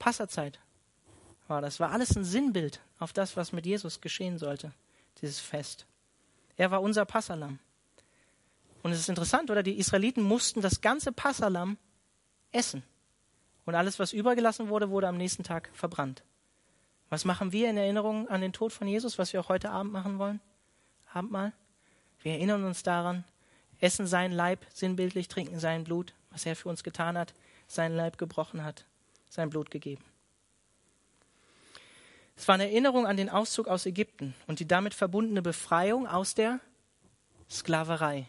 Passazeit 0.00 0.58
war 1.46 1.62
das. 1.62 1.78
War 1.78 1.92
alles 1.92 2.16
ein 2.16 2.24
Sinnbild 2.24 2.80
auf 2.98 3.12
das, 3.12 3.36
was 3.36 3.52
mit 3.52 3.66
Jesus 3.66 4.00
geschehen 4.00 4.36
sollte, 4.36 4.72
dieses 5.22 5.38
Fest. 5.38 5.86
Er 6.56 6.72
war 6.72 6.82
unser 6.82 7.04
Passalam. 7.04 7.60
Und 8.82 8.90
es 8.90 8.98
ist 8.98 9.08
interessant, 9.08 9.48
oder? 9.48 9.62
Die 9.62 9.78
Israeliten 9.78 10.22
mussten 10.22 10.60
das 10.60 10.80
ganze 10.80 11.12
Passalam 11.12 11.78
essen. 12.50 12.82
Und 13.64 13.76
alles, 13.76 14.00
was 14.00 14.12
übergelassen 14.12 14.68
wurde, 14.68 14.90
wurde 14.90 15.06
am 15.06 15.16
nächsten 15.16 15.44
Tag 15.44 15.70
verbrannt. 15.72 16.24
Was 17.10 17.24
machen 17.24 17.52
wir 17.52 17.70
in 17.70 17.76
Erinnerung 17.76 18.28
an 18.28 18.40
den 18.40 18.52
Tod 18.52 18.72
von 18.72 18.88
Jesus, 18.88 19.18
was 19.18 19.32
wir 19.32 19.40
auch 19.40 19.48
heute 19.48 19.70
Abend 19.70 19.92
machen 19.92 20.18
wollen? 20.18 20.40
Abendmahl. 21.14 21.52
Wir 22.20 22.32
erinnern 22.32 22.64
uns 22.64 22.82
daran, 22.82 23.24
essen 23.80 24.06
sein 24.06 24.32
Leib 24.32 24.66
sinnbildlich, 24.72 25.28
trinken 25.28 25.58
sein 25.58 25.84
Blut, 25.84 26.14
was 26.30 26.46
er 26.46 26.56
für 26.56 26.68
uns 26.68 26.82
getan 26.82 27.18
hat, 27.18 27.34
sein 27.66 27.94
Leib 27.94 28.18
gebrochen 28.18 28.64
hat, 28.64 28.84
sein 29.28 29.50
Blut 29.50 29.70
gegeben. 29.70 30.04
Es 32.36 32.48
war 32.48 32.54
eine 32.54 32.64
Erinnerung 32.64 33.06
an 33.06 33.16
den 33.16 33.30
Auszug 33.30 33.68
aus 33.68 33.86
Ägypten 33.86 34.34
und 34.46 34.58
die 34.58 34.66
damit 34.66 34.94
verbundene 34.94 35.42
Befreiung 35.42 36.08
aus 36.08 36.34
der 36.34 36.60
Sklaverei. 37.48 38.28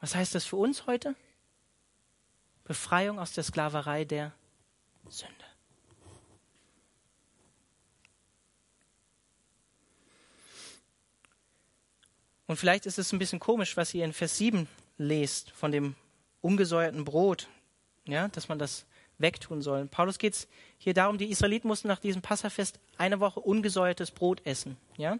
Was 0.00 0.14
heißt 0.14 0.34
das 0.34 0.44
für 0.44 0.56
uns 0.56 0.86
heute? 0.86 1.14
Befreiung 2.64 3.20
aus 3.20 3.32
der 3.32 3.44
Sklaverei 3.44 4.04
der 4.04 4.32
Sünde. 5.08 5.34
Und 12.46 12.56
vielleicht 12.56 12.86
ist 12.86 12.98
es 12.98 13.12
ein 13.12 13.18
bisschen 13.18 13.40
komisch, 13.40 13.76
was 13.76 13.92
ihr 13.94 14.04
in 14.04 14.12
Vers 14.12 14.38
7 14.38 14.68
lest 14.98 15.50
von 15.50 15.72
dem 15.72 15.96
ungesäuerten 16.40 17.04
Brot, 17.04 17.48
ja, 18.06 18.28
dass 18.28 18.48
man 18.48 18.58
das 18.58 18.86
wegtun 19.18 19.62
soll. 19.62 19.86
Paulus 19.86 20.18
geht 20.18 20.34
es 20.34 20.48
hier 20.78 20.94
darum, 20.94 21.18
die 21.18 21.30
Israeliten 21.30 21.68
mussten 21.68 21.88
nach 21.88 21.98
diesem 21.98 22.22
Passafest 22.22 22.78
eine 22.98 23.20
Woche 23.20 23.40
ungesäuertes 23.40 24.10
Brot 24.10 24.44
essen, 24.44 24.76
ja. 24.96 25.18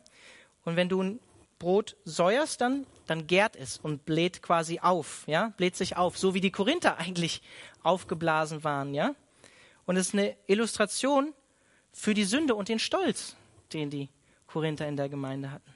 Und 0.64 0.76
wenn 0.76 0.88
du 0.88 1.02
ein 1.02 1.20
Brot 1.58 1.96
säuerst, 2.04 2.60
dann, 2.60 2.86
dann 3.06 3.26
gärt 3.26 3.56
es 3.56 3.78
und 3.78 4.04
bläht 4.04 4.42
quasi 4.42 4.80
auf, 4.80 5.24
ja, 5.26 5.52
bläht 5.56 5.76
sich 5.76 5.96
auf, 5.96 6.18
so 6.18 6.34
wie 6.34 6.40
die 6.40 6.50
Korinther 6.50 6.98
eigentlich 6.98 7.42
aufgeblasen 7.82 8.64
waren, 8.64 8.94
ja. 8.94 9.14
Und 9.86 9.96
es 9.96 10.08
ist 10.08 10.14
eine 10.14 10.36
Illustration 10.46 11.32
für 11.92 12.12
die 12.12 12.24
Sünde 12.24 12.54
und 12.54 12.68
den 12.68 12.78
Stolz, 12.78 13.36
den 13.72 13.90
die 13.90 14.08
Korinther 14.46 14.86
in 14.86 14.96
der 14.96 15.08
Gemeinde 15.08 15.50
hatten. 15.50 15.75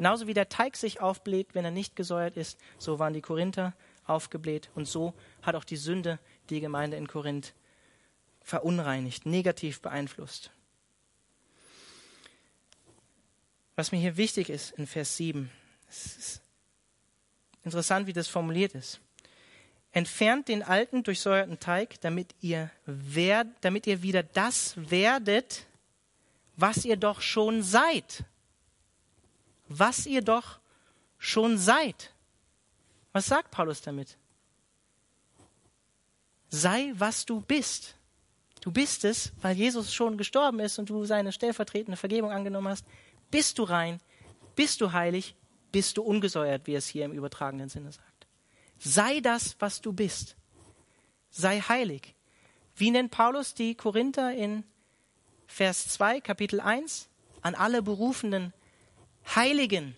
Genauso 0.00 0.26
wie 0.26 0.32
der 0.32 0.48
Teig 0.48 0.78
sich 0.78 1.02
aufbläht, 1.02 1.54
wenn 1.54 1.66
er 1.66 1.70
nicht 1.70 1.94
gesäuert 1.94 2.38
ist, 2.38 2.58
so 2.78 2.98
waren 2.98 3.12
die 3.12 3.20
Korinther 3.20 3.74
aufgebläht 4.06 4.70
und 4.74 4.86
so 4.86 5.12
hat 5.42 5.54
auch 5.56 5.64
die 5.64 5.76
Sünde 5.76 6.18
die 6.48 6.60
Gemeinde 6.60 6.96
in 6.96 7.06
Korinth 7.06 7.52
verunreinigt, 8.40 9.26
negativ 9.26 9.82
beeinflusst. 9.82 10.52
Was 13.76 13.92
mir 13.92 13.98
hier 13.98 14.16
wichtig 14.16 14.48
ist 14.48 14.70
in 14.70 14.86
Vers 14.86 15.18
7, 15.18 15.50
es 15.90 16.16
ist 16.16 16.42
interessant, 17.62 18.06
wie 18.06 18.14
das 18.14 18.26
formuliert 18.26 18.74
ist. 18.74 19.02
Entfernt 19.92 20.48
den 20.48 20.62
alten 20.62 21.02
durchsäuerten 21.02 21.60
Teig, 21.60 22.00
damit 22.00 22.34
ihr, 22.40 22.70
werd, 22.86 23.48
damit 23.60 23.86
ihr 23.86 24.00
wieder 24.00 24.22
das 24.22 24.72
werdet, 24.78 25.66
was 26.56 26.86
ihr 26.86 26.96
doch 26.96 27.20
schon 27.20 27.62
seid 27.62 28.24
was 29.70 30.04
ihr 30.04 30.20
doch 30.20 30.58
schon 31.16 31.56
seid. 31.56 32.12
Was 33.12 33.26
sagt 33.26 33.50
Paulus 33.50 33.80
damit? 33.80 34.18
Sei, 36.48 36.92
was 36.96 37.24
du 37.24 37.40
bist. 37.40 37.94
Du 38.60 38.72
bist 38.72 39.04
es, 39.04 39.32
weil 39.40 39.56
Jesus 39.56 39.94
schon 39.94 40.18
gestorben 40.18 40.58
ist 40.60 40.78
und 40.78 40.90
du 40.90 41.04
seine 41.04 41.32
stellvertretende 41.32 41.96
Vergebung 41.96 42.32
angenommen 42.32 42.68
hast. 42.68 42.84
Bist 43.30 43.58
du 43.58 43.62
rein, 43.62 44.00
bist 44.56 44.80
du 44.80 44.92
heilig, 44.92 45.36
bist 45.70 45.96
du 45.96 46.02
ungesäuert, 46.02 46.66
wie 46.66 46.74
es 46.74 46.88
hier 46.88 47.04
im 47.04 47.12
übertragenen 47.12 47.68
Sinne 47.68 47.92
sagt. 47.92 48.26
Sei 48.78 49.20
das, 49.20 49.56
was 49.60 49.80
du 49.80 49.92
bist. 49.92 50.36
Sei 51.30 51.60
heilig. 51.60 52.14
Wie 52.74 52.90
nennt 52.90 53.12
Paulus 53.12 53.54
die 53.54 53.76
Korinther 53.76 54.34
in 54.34 54.64
Vers 55.46 55.88
2, 55.90 56.20
Kapitel 56.20 56.60
1? 56.60 57.08
An 57.42 57.54
alle 57.54 57.82
Berufenen 57.82 58.52
Heiligen. 59.36 59.94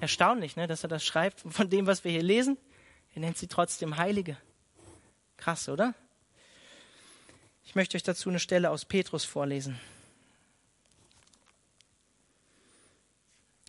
Erstaunlich, 0.00 0.56
ne, 0.56 0.66
dass 0.66 0.82
er 0.82 0.88
das 0.88 1.04
schreibt 1.04 1.40
von 1.40 1.70
dem, 1.70 1.86
was 1.86 2.04
wir 2.04 2.10
hier 2.10 2.22
lesen. 2.22 2.58
Er 3.14 3.20
nennt 3.20 3.38
sie 3.38 3.46
trotzdem 3.46 3.96
Heilige. 3.96 4.36
Krass, 5.36 5.68
oder? 5.68 5.94
Ich 7.64 7.74
möchte 7.74 7.96
euch 7.96 8.02
dazu 8.02 8.28
eine 8.28 8.40
Stelle 8.40 8.70
aus 8.70 8.84
Petrus 8.84 9.24
vorlesen. 9.24 9.80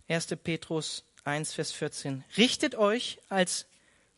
1. 0.09 0.27
Petrus 0.43 1.03
1, 1.23 1.53
Vers 1.53 1.71
14. 1.71 2.23
Richtet 2.37 2.75
euch 2.75 3.19
als 3.29 3.67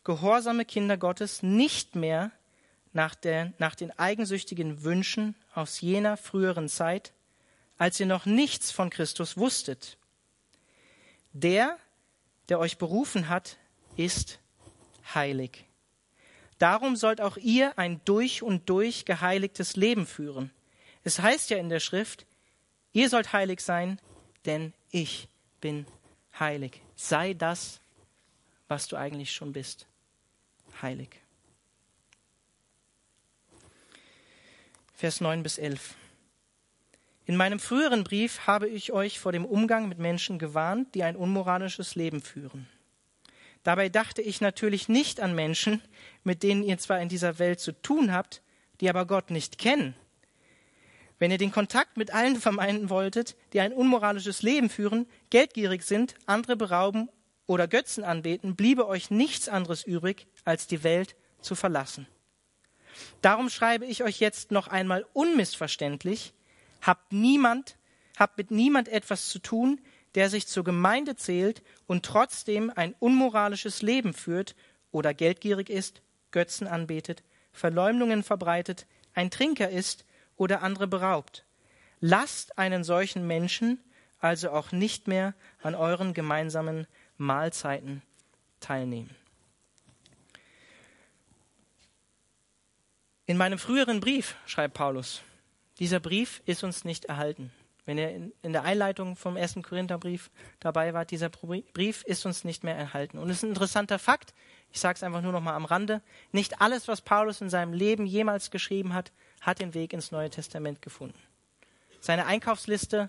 gehorsame 0.04 0.64
Kinder 0.64 0.96
Gottes 0.96 1.42
nicht 1.42 1.96
mehr 1.96 2.30
nach, 2.92 3.14
der, 3.14 3.52
nach 3.58 3.74
den 3.74 3.96
eigensüchtigen 3.98 4.84
Wünschen 4.84 5.34
aus 5.54 5.80
jener 5.80 6.16
früheren 6.16 6.68
Zeit, 6.68 7.12
als 7.78 7.98
ihr 8.00 8.06
noch 8.06 8.26
nichts 8.26 8.70
von 8.70 8.90
Christus 8.90 9.36
wusstet 9.36 9.96
der, 11.32 11.78
der 12.48 12.58
euch 12.58 12.78
berufen 12.78 13.28
hat, 13.28 13.56
ist 13.96 14.40
heilig. 15.14 15.64
Darum 16.58 16.96
sollt 16.96 17.20
auch 17.20 17.36
ihr 17.36 17.78
ein 17.78 18.00
durch 18.04 18.42
und 18.42 18.68
durch 18.68 19.04
geheiligtes 19.04 19.76
Leben 19.76 20.06
führen. 20.06 20.50
Es 21.04 21.20
heißt 21.20 21.50
ja 21.50 21.56
in 21.56 21.70
der 21.70 21.80
Schrift, 21.80 22.26
ihr 22.92 23.08
sollt 23.08 23.32
heilig 23.32 23.60
sein, 23.60 23.98
denn 24.44 24.74
ich 24.90 25.28
bin 25.60 25.86
heilig. 26.38 26.82
Sei 26.96 27.32
das, 27.32 27.80
was 28.68 28.88
du 28.88 28.96
eigentlich 28.96 29.32
schon 29.32 29.52
bist. 29.52 29.86
Heilig. 30.82 31.20
Vers 34.94 35.22
9 35.22 35.42
bis 35.42 35.56
11. 35.56 35.94
In 37.26 37.36
meinem 37.36 37.60
früheren 37.60 38.04
Brief 38.04 38.46
habe 38.46 38.68
ich 38.68 38.92
euch 38.92 39.20
vor 39.20 39.32
dem 39.32 39.44
Umgang 39.44 39.88
mit 39.88 39.98
Menschen 39.98 40.38
gewarnt, 40.38 40.94
die 40.94 41.02
ein 41.02 41.16
unmoralisches 41.16 41.94
Leben 41.94 42.22
führen. 42.22 42.66
Dabei 43.62 43.88
dachte 43.88 44.22
ich 44.22 44.40
natürlich 44.40 44.88
nicht 44.88 45.20
an 45.20 45.34
Menschen, 45.34 45.82
mit 46.24 46.42
denen 46.42 46.62
ihr 46.62 46.78
zwar 46.78 47.00
in 47.00 47.08
dieser 47.08 47.38
Welt 47.38 47.60
zu 47.60 47.72
tun 47.72 48.12
habt, 48.12 48.42
die 48.80 48.88
aber 48.88 49.06
Gott 49.06 49.30
nicht 49.30 49.58
kennen. 49.58 49.94
Wenn 51.18 51.30
ihr 51.30 51.38
den 51.38 51.52
Kontakt 51.52 51.98
mit 51.98 52.14
allen 52.14 52.36
vermeiden 52.36 52.88
wolltet, 52.88 53.36
die 53.52 53.60
ein 53.60 53.74
unmoralisches 53.74 54.40
Leben 54.40 54.70
führen, 54.70 55.06
geldgierig 55.28 55.82
sind, 55.82 56.14
andere 56.24 56.56
berauben 56.56 57.10
oder 57.46 57.68
Götzen 57.68 58.04
anbeten, 58.04 58.56
bliebe 58.56 58.88
euch 58.88 59.10
nichts 59.10 59.46
anderes 59.46 59.84
übrig, 59.84 60.26
als 60.46 60.66
die 60.66 60.82
Welt 60.82 61.14
zu 61.42 61.54
verlassen. 61.54 62.06
Darum 63.20 63.50
schreibe 63.50 63.84
ich 63.84 64.02
euch 64.02 64.18
jetzt 64.18 64.50
noch 64.50 64.68
einmal 64.68 65.04
unmissverständlich, 65.12 66.32
habt 66.80 67.12
niemand, 67.12 67.76
habt 68.16 68.38
mit 68.38 68.50
niemand 68.50 68.88
etwas 68.88 69.28
zu 69.28 69.38
tun, 69.38 69.80
der 70.14 70.28
sich 70.28 70.48
zur 70.48 70.64
Gemeinde 70.64 71.16
zählt 71.16 71.62
und 71.86 72.04
trotzdem 72.04 72.72
ein 72.74 72.94
unmoralisches 72.98 73.82
Leben 73.82 74.12
führt 74.12 74.56
oder 74.90 75.14
geldgierig 75.14 75.70
ist, 75.70 76.02
Götzen 76.30 76.66
anbetet, 76.66 77.22
Verleumdungen 77.52 78.22
verbreitet, 78.22 78.86
ein 79.14 79.30
Trinker 79.30 79.70
ist 79.70 80.04
oder 80.36 80.62
andere 80.62 80.86
beraubt. 80.86 81.44
Lasst 82.00 82.58
einen 82.58 82.84
solchen 82.84 83.26
Menschen 83.26 83.78
also 84.20 84.50
auch 84.50 84.72
nicht 84.72 85.08
mehr 85.08 85.34
an 85.62 85.74
euren 85.74 86.14
gemeinsamen 86.14 86.86
Mahlzeiten 87.16 88.02
teilnehmen. 88.60 89.14
In 93.26 93.36
meinem 93.36 93.58
früheren 93.58 94.00
Brief, 94.00 94.34
schreibt 94.46 94.74
Paulus, 94.74 95.22
dieser 95.80 95.98
Brief 95.98 96.42
ist 96.46 96.62
uns 96.62 96.84
nicht 96.84 97.06
erhalten. 97.06 97.50
Wenn 97.86 97.98
ihr 97.98 98.30
in, 98.42 98.52
der 98.52 98.62
Einleitung 98.62 99.16
vom 99.16 99.36
ersten 99.36 99.62
Korintherbrief 99.62 100.30
dabei 100.60 100.94
wart, 100.94 101.10
dieser 101.10 101.30
Brief 101.30 102.04
ist 102.04 102.24
uns 102.26 102.44
nicht 102.44 102.62
mehr 102.62 102.76
erhalten. 102.76 103.18
Und 103.18 103.30
es 103.30 103.38
ist 103.38 103.42
ein 103.42 103.48
interessanter 103.48 103.98
Fakt, 103.98 104.34
ich 104.70 104.78
sage 104.78 104.96
es 104.96 105.02
einfach 105.02 105.22
nur 105.22 105.32
noch 105.32 105.40
mal 105.40 105.54
am 105.54 105.64
Rande, 105.64 106.02
nicht 106.30 106.60
alles, 106.60 106.86
was 106.86 107.00
Paulus 107.00 107.40
in 107.40 107.50
seinem 107.50 107.72
Leben 107.72 108.06
jemals 108.06 108.50
geschrieben 108.50 108.94
hat, 108.94 109.10
hat 109.40 109.58
den 109.58 109.74
Weg 109.74 109.92
ins 109.92 110.12
Neue 110.12 110.30
Testament 110.30 110.82
gefunden. 110.82 111.18
Seine 111.98 112.26
Einkaufsliste 112.26 113.08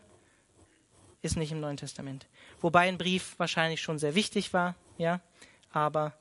ist 1.21 1.37
nicht 1.37 1.51
im 1.51 1.59
Neuen 1.59 1.77
Testament. 1.77 2.25
Wobei 2.61 2.87
ein 2.87 2.97
Brief 2.97 3.35
wahrscheinlich 3.37 3.81
schon 3.81 3.99
sehr 3.99 4.15
wichtig 4.15 4.53
war, 4.53 4.75
ja, 4.97 5.19
aber 5.71 6.13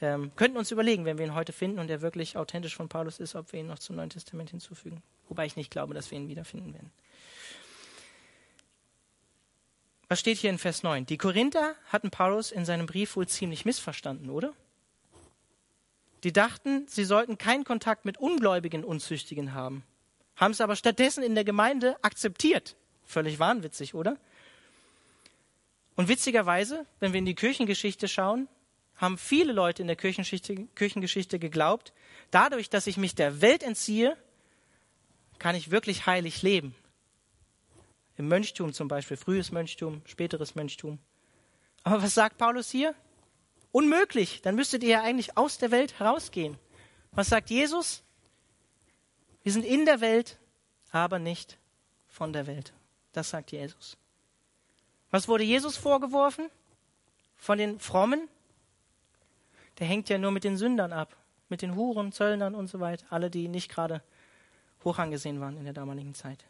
ähm, 0.00 0.30
könnten 0.36 0.58
uns 0.58 0.70
überlegen, 0.70 1.04
wenn 1.04 1.18
wir 1.18 1.24
ihn 1.24 1.34
heute 1.34 1.52
finden 1.52 1.78
und 1.78 1.90
er 1.90 2.02
wirklich 2.02 2.36
authentisch 2.36 2.76
von 2.76 2.88
Paulus 2.88 3.18
ist, 3.18 3.34
ob 3.34 3.52
wir 3.52 3.60
ihn 3.60 3.66
noch 3.66 3.78
zum 3.78 3.96
Neuen 3.96 4.10
Testament 4.10 4.50
hinzufügen. 4.50 5.02
Wobei 5.28 5.46
ich 5.46 5.56
nicht 5.56 5.70
glaube, 5.70 5.94
dass 5.94 6.10
wir 6.10 6.18
ihn 6.18 6.28
wiederfinden 6.28 6.74
werden. 6.74 6.90
Was 10.08 10.20
steht 10.20 10.38
hier 10.38 10.50
in 10.50 10.58
Vers 10.58 10.82
9? 10.82 11.06
Die 11.06 11.16
Korinther 11.16 11.74
hatten 11.88 12.10
Paulus 12.10 12.52
in 12.52 12.64
seinem 12.64 12.86
Brief 12.86 13.16
wohl 13.16 13.26
ziemlich 13.26 13.64
missverstanden, 13.64 14.30
oder? 14.30 14.52
Die 16.24 16.32
dachten, 16.32 16.86
sie 16.88 17.04
sollten 17.04 17.38
keinen 17.38 17.64
Kontakt 17.64 18.04
mit 18.04 18.18
ungläubigen 18.18 18.84
Unzüchtigen 18.84 19.54
haben, 19.54 19.82
haben 20.36 20.52
es 20.52 20.60
aber 20.60 20.76
stattdessen 20.76 21.22
in 21.22 21.34
der 21.34 21.44
Gemeinde 21.44 21.96
akzeptiert. 22.02 22.76
Völlig 23.04 23.38
wahnwitzig, 23.38 23.94
oder? 23.94 24.16
Und 25.96 26.08
witzigerweise, 26.08 26.86
wenn 27.00 27.12
wir 27.12 27.18
in 27.18 27.26
die 27.26 27.34
Kirchengeschichte 27.34 28.08
schauen, 28.08 28.48
haben 28.96 29.18
viele 29.18 29.52
Leute 29.52 29.82
in 29.82 29.86
der 29.86 29.96
Kirchengeschichte, 29.96 30.66
Kirchengeschichte 30.74 31.38
geglaubt, 31.38 31.92
dadurch, 32.30 32.70
dass 32.70 32.86
ich 32.86 32.96
mich 32.96 33.14
der 33.14 33.40
Welt 33.40 33.62
entziehe, 33.62 34.16
kann 35.38 35.54
ich 35.54 35.70
wirklich 35.70 36.06
heilig 36.06 36.42
leben. 36.42 36.74
Im 38.16 38.28
Mönchtum 38.28 38.72
zum 38.72 38.88
Beispiel, 38.88 39.16
frühes 39.16 39.50
Mönchtum, 39.50 40.02
späteres 40.06 40.54
Mönchtum. 40.54 40.98
Aber 41.82 42.02
was 42.02 42.14
sagt 42.14 42.38
Paulus 42.38 42.70
hier? 42.70 42.94
Unmöglich. 43.72 44.40
Dann 44.42 44.54
müsstet 44.54 44.82
ihr 44.82 44.90
ja 44.90 45.02
eigentlich 45.02 45.36
aus 45.36 45.58
der 45.58 45.70
Welt 45.70 45.98
herausgehen. 45.98 46.56
Was 47.12 47.28
sagt 47.28 47.50
Jesus? 47.50 48.02
Wir 49.42 49.52
sind 49.52 49.64
in 49.64 49.84
der 49.84 50.00
Welt, 50.00 50.38
aber 50.90 51.18
nicht 51.18 51.58
von 52.08 52.32
der 52.32 52.46
Welt. 52.46 52.72
Das 53.12 53.30
sagt 53.30 53.52
Jesus. 53.52 53.96
Was 55.10 55.28
wurde 55.28 55.44
Jesus 55.44 55.76
vorgeworfen? 55.76 56.48
Von 57.36 57.58
den 57.58 57.78
Frommen? 57.78 58.28
Der 59.78 59.86
hängt 59.86 60.08
ja 60.08 60.18
nur 60.18 60.30
mit 60.30 60.44
den 60.44 60.56
Sündern 60.56 60.92
ab, 60.92 61.16
mit 61.48 61.62
den 61.62 61.74
Huren, 61.74 62.12
Zöllnern 62.12 62.54
und 62.54 62.68
so 62.68 62.80
weiter, 62.80 63.06
alle, 63.10 63.28
die 63.28 63.48
nicht 63.48 63.70
gerade 63.70 64.02
hoch 64.84 64.98
angesehen 64.98 65.40
waren 65.40 65.56
in 65.56 65.64
der 65.64 65.72
damaligen 65.72 66.14
Zeit. 66.14 66.44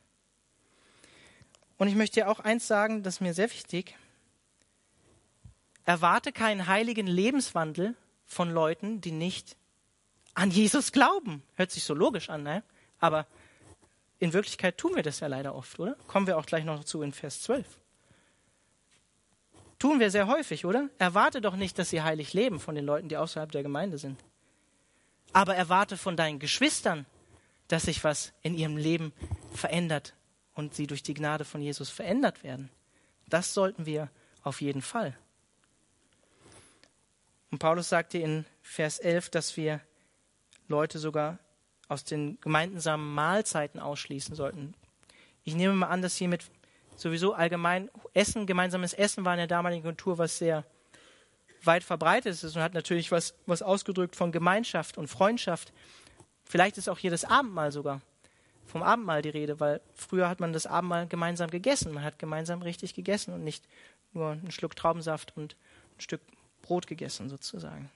Und 1.76 1.88
ich 1.88 1.94
möchte 1.94 2.20
dir 2.20 2.30
auch 2.30 2.40
eins 2.40 2.66
sagen, 2.66 3.02
das 3.02 3.14
ist 3.14 3.20
mir 3.20 3.34
sehr 3.34 3.50
wichtig. 3.50 3.96
Erwarte 5.84 6.32
keinen 6.32 6.66
heiligen 6.66 7.06
Lebenswandel 7.06 7.94
von 8.26 8.50
Leuten, 8.50 9.00
die 9.00 9.12
nicht 9.12 9.56
an 10.34 10.50
Jesus 10.50 10.92
glauben. 10.92 11.42
Hört 11.56 11.70
sich 11.70 11.84
so 11.84 11.94
logisch 11.94 12.30
an, 12.30 12.42
ne? 12.42 12.62
Aber 13.00 13.26
in 14.18 14.32
Wirklichkeit 14.32 14.78
tun 14.78 14.94
wir 14.94 15.02
das 15.02 15.20
ja 15.20 15.26
leider 15.26 15.54
oft, 15.54 15.78
oder? 15.78 15.96
Kommen 16.06 16.26
wir 16.26 16.38
auch 16.38 16.46
gleich 16.46 16.64
noch 16.64 16.84
zu 16.84 17.02
in 17.02 17.12
Vers 17.12 17.42
12. 17.42 17.66
Tun 19.78 20.00
wir 20.00 20.10
sehr 20.10 20.26
häufig, 20.26 20.64
oder? 20.64 20.88
Erwarte 20.98 21.40
doch 21.40 21.56
nicht, 21.56 21.78
dass 21.78 21.90
sie 21.90 22.00
heilig 22.02 22.32
leben 22.32 22.60
von 22.60 22.74
den 22.74 22.86
Leuten, 22.86 23.08
die 23.08 23.16
außerhalb 23.16 23.52
der 23.52 23.62
Gemeinde 23.62 23.98
sind. 23.98 24.18
Aber 25.32 25.54
erwarte 25.56 25.96
von 25.98 26.16
deinen 26.16 26.38
Geschwistern, 26.38 27.04
dass 27.74 27.86
sich 27.86 28.04
was 28.04 28.32
in 28.42 28.54
ihrem 28.54 28.76
Leben 28.76 29.12
verändert 29.52 30.14
und 30.54 30.76
sie 30.76 30.86
durch 30.86 31.02
die 31.02 31.12
Gnade 31.12 31.44
von 31.44 31.60
Jesus 31.60 31.90
verändert 31.90 32.44
werden. 32.44 32.70
Das 33.26 33.52
sollten 33.52 33.84
wir 33.84 34.10
auf 34.44 34.60
jeden 34.60 34.80
Fall. 34.80 35.18
Und 37.50 37.58
Paulus 37.58 37.88
sagte 37.88 38.18
in 38.18 38.44
Vers 38.62 39.00
11, 39.00 39.28
dass 39.30 39.56
wir 39.56 39.80
Leute 40.68 41.00
sogar 41.00 41.40
aus 41.88 42.04
den 42.04 42.38
gemeinsamen 42.40 43.12
Mahlzeiten 43.12 43.80
ausschließen 43.80 44.36
sollten. 44.36 44.74
Ich 45.42 45.56
nehme 45.56 45.74
mal 45.74 45.88
an, 45.88 46.00
dass 46.00 46.14
hiermit 46.14 46.44
sowieso 46.94 47.32
allgemein 47.32 47.90
Essen, 48.12 48.46
gemeinsames 48.46 48.92
Essen 48.92 49.24
war 49.24 49.34
in 49.34 49.38
der 49.38 49.46
damaligen 49.48 49.82
Kultur 49.82 50.16
was 50.16 50.38
sehr 50.38 50.64
weit 51.64 51.82
verbreitet 51.82 52.40
ist 52.40 52.54
und 52.54 52.62
hat 52.62 52.74
natürlich 52.74 53.10
was, 53.10 53.34
was 53.46 53.62
ausgedrückt 53.62 54.14
von 54.14 54.30
Gemeinschaft 54.30 54.96
und 54.96 55.08
Freundschaft. 55.08 55.72
Vielleicht 56.44 56.78
ist 56.78 56.88
auch 56.88 56.98
hier 56.98 57.10
das 57.10 57.24
Abendmahl 57.24 57.72
sogar 57.72 58.00
vom 58.66 58.82
Abendmahl 58.82 59.22
die 59.22 59.30
Rede, 59.30 59.60
weil 59.60 59.80
früher 59.94 60.28
hat 60.28 60.40
man 60.40 60.52
das 60.52 60.66
Abendmahl 60.66 61.06
gemeinsam 61.06 61.50
gegessen. 61.50 61.92
Man 61.92 62.02
hat 62.02 62.18
gemeinsam 62.18 62.62
richtig 62.62 62.94
gegessen 62.94 63.32
und 63.32 63.44
nicht 63.44 63.64
nur 64.12 64.32
einen 64.32 64.50
Schluck 64.50 64.74
Traubensaft 64.76 65.36
und 65.36 65.56
ein 65.96 66.00
Stück 66.00 66.20
Brot 66.62 66.86
gegessen 66.86 67.28
sozusagen. 67.28 67.90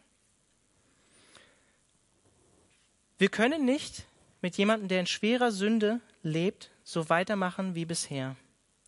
Wir 3.16 3.28
können 3.28 3.64
nicht 3.64 4.04
mit 4.42 4.56
jemandem, 4.56 4.88
der 4.88 5.00
in 5.00 5.06
schwerer 5.06 5.50
Sünde 5.50 6.00
lebt, 6.22 6.70
so 6.84 7.08
weitermachen 7.08 7.74
wie 7.74 7.84
bisher 7.84 8.36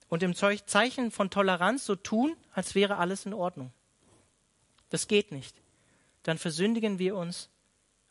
und 0.09 0.23
im 0.23 0.35
Zeichen 0.35 1.11
von 1.11 1.31
Toleranz 1.31 1.87
so 1.87 1.97
tun, 1.97 2.37
als 2.53 2.75
wäre 2.75 2.99
alles 2.99 3.27
in 3.27 3.33
Ordnung. 3.33 3.73
Das 4.91 5.09
geht 5.09 5.33
nicht. 5.33 5.57
Dann 6.25 6.37
versündigen 6.37 6.99
wir 6.99 7.17
uns 7.17 7.49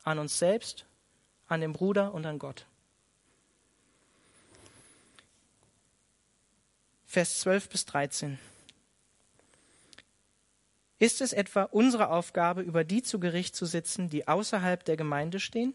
an 0.04 0.18
uns 0.18 0.39
selbst, 0.39 0.86
an 1.50 1.62
dem 1.62 1.74
Bruder 1.74 2.14
und 2.14 2.26
an 2.26 2.39
Gott. 2.39 2.66
Vers 7.06 7.39
12 7.39 7.70
bis 7.70 7.86
13. 7.86 8.39
Ist 11.00 11.22
es 11.22 11.34
etwa 11.34 11.64
unsere 11.64 12.10
Aufgabe, 12.10 12.62
über 12.62 12.84
die 12.84 13.02
zu 13.02 13.20
Gericht 13.20 13.56
zu 13.56 13.66
sitzen, 13.66 14.10
die 14.10 14.28
außerhalb 14.28 14.84
der 14.86 14.95
Gemeinde 14.95 15.39
stehen? 15.39 15.74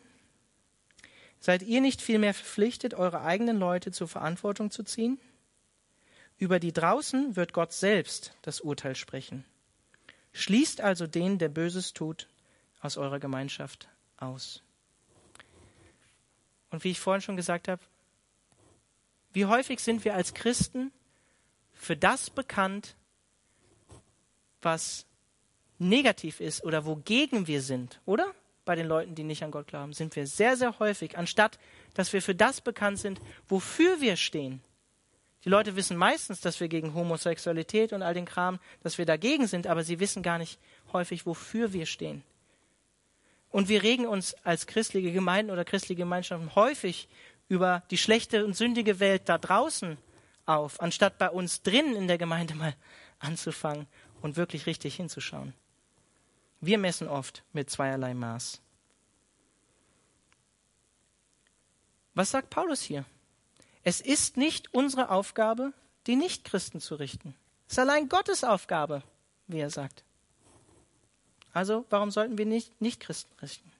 Seid 1.40 1.62
ihr 1.62 1.80
nicht 1.80 2.00
vielmehr 2.00 2.34
verpflichtet, 2.34 2.94
eure 2.94 3.22
eigenen 3.22 3.58
Leute 3.58 3.90
zur 3.90 4.06
Verantwortung 4.06 4.70
zu 4.70 4.84
ziehen? 4.84 5.18
Über 6.38 6.60
die 6.60 6.72
draußen 6.72 7.36
wird 7.36 7.52
Gott 7.52 7.72
selbst 7.72 8.34
das 8.42 8.60
Urteil 8.60 8.94
sprechen. 8.94 9.44
Schließt 10.32 10.80
also 10.80 11.06
den, 11.06 11.38
der 11.38 11.48
Böses 11.48 11.94
tut, 11.94 12.28
aus 12.80 12.96
eurer 12.96 13.18
Gemeinschaft 13.18 13.88
aus. 14.18 14.62
Und 16.74 16.82
wie 16.82 16.90
ich 16.90 16.98
vorhin 16.98 17.22
schon 17.22 17.36
gesagt 17.36 17.68
habe, 17.68 17.80
wie 19.32 19.44
häufig 19.44 19.78
sind 19.78 20.04
wir 20.04 20.16
als 20.16 20.34
Christen 20.34 20.90
für 21.72 21.96
das 21.96 22.30
bekannt, 22.30 22.96
was 24.60 25.06
negativ 25.78 26.40
ist 26.40 26.64
oder 26.64 26.84
wogegen 26.84 27.46
wir 27.46 27.62
sind, 27.62 28.00
oder? 28.06 28.26
Bei 28.64 28.74
den 28.74 28.88
Leuten, 28.88 29.14
die 29.14 29.22
nicht 29.22 29.44
an 29.44 29.52
Gott 29.52 29.68
glauben, 29.68 29.92
sind 29.92 30.16
wir 30.16 30.26
sehr, 30.26 30.56
sehr 30.56 30.80
häufig, 30.80 31.16
anstatt 31.16 31.60
dass 31.94 32.12
wir 32.12 32.20
für 32.20 32.34
das 32.34 32.60
bekannt 32.60 32.98
sind, 32.98 33.20
wofür 33.46 34.00
wir 34.00 34.16
stehen. 34.16 34.60
Die 35.44 35.50
Leute 35.50 35.76
wissen 35.76 35.96
meistens, 35.96 36.40
dass 36.40 36.58
wir 36.58 36.66
gegen 36.66 36.92
Homosexualität 36.92 37.92
und 37.92 38.02
all 38.02 38.14
den 38.14 38.24
Kram, 38.24 38.58
dass 38.82 38.98
wir 38.98 39.06
dagegen 39.06 39.46
sind, 39.46 39.68
aber 39.68 39.84
sie 39.84 40.00
wissen 40.00 40.24
gar 40.24 40.38
nicht 40.38 40.58
häufig, 40.92 41.24
wofür 41.24 41.72
wir 41.72 41.86
stehen. 41.86 42.24
Und 43.54 43.68
wir 43.68 43.84
regen 43.84 44.08
uns 44.08 44.34
als 44.42 44.66
christliche 44.66 45.12
Gemeinden 45.12 45.52
oder 45.52 45.64
christliche 45.64 46.00
Gemeinschaften 46.00 46.56
häufig 46.56 47.06
über 47.46 47.84
die 47.92 47.98
schlechte 47.98 48.44
und 48.44 48.56
sündige 48.56 48.98
Welt 48.98 49.28
da 49.28 49.38
draußen 49.38 49.96
auf, 50.44 50.80
anstatt 50.80 51.18
bei 51.18 51.30
uns 51.30 51.62
drinnen 51.62 51.94
in 51.94 52.08
der 52.08 52.18
Gemeinde 52.18 52.56
mal 52.56 52.74
anzufangen 53.20 53.86
und 54.22 54.36
wirklich 54.36 54.66
richtig 54.66 54.96
hinzuschauen. 54.96 55.54
Wir 56.60 56.78
messen 56.78 57.06
oft 57.06 57.44
mit 57.52 57.70
zweierlei 57.70 58.12
Maß. 58.12 58.60
Was 62.14 62.32
sagt 62.32 62.50
Paulus 62.50 62.82
hier? 62.82 63.04
Es 63.84 64.00
ist 64.00 64.36
nicht 64.36 64.74
unsere 64.74 65.10
Aufgabe, 65.10 65.72
die 66.08 66.16
Nichtchristen 66.16 66.80
zu 66.80 66.96
richten. 66.96 67.36
Es 67.68 67.74
ist 67.74 67.78
allein 67.78 68.08
Gottes 68.08 68.42
Aufgabe, 68.42 69.04
wie 69.46 69.60
er 69.60 69.70
sagt. 69.70 70.02
Also, 71.54 71.86
warum 71.88 72.10
sollten 72.10 72.36
wir 72.36 72.46
nicht 72.46 72.80
Nichtchristen 72.80 73.32
richten? 73.40 73.72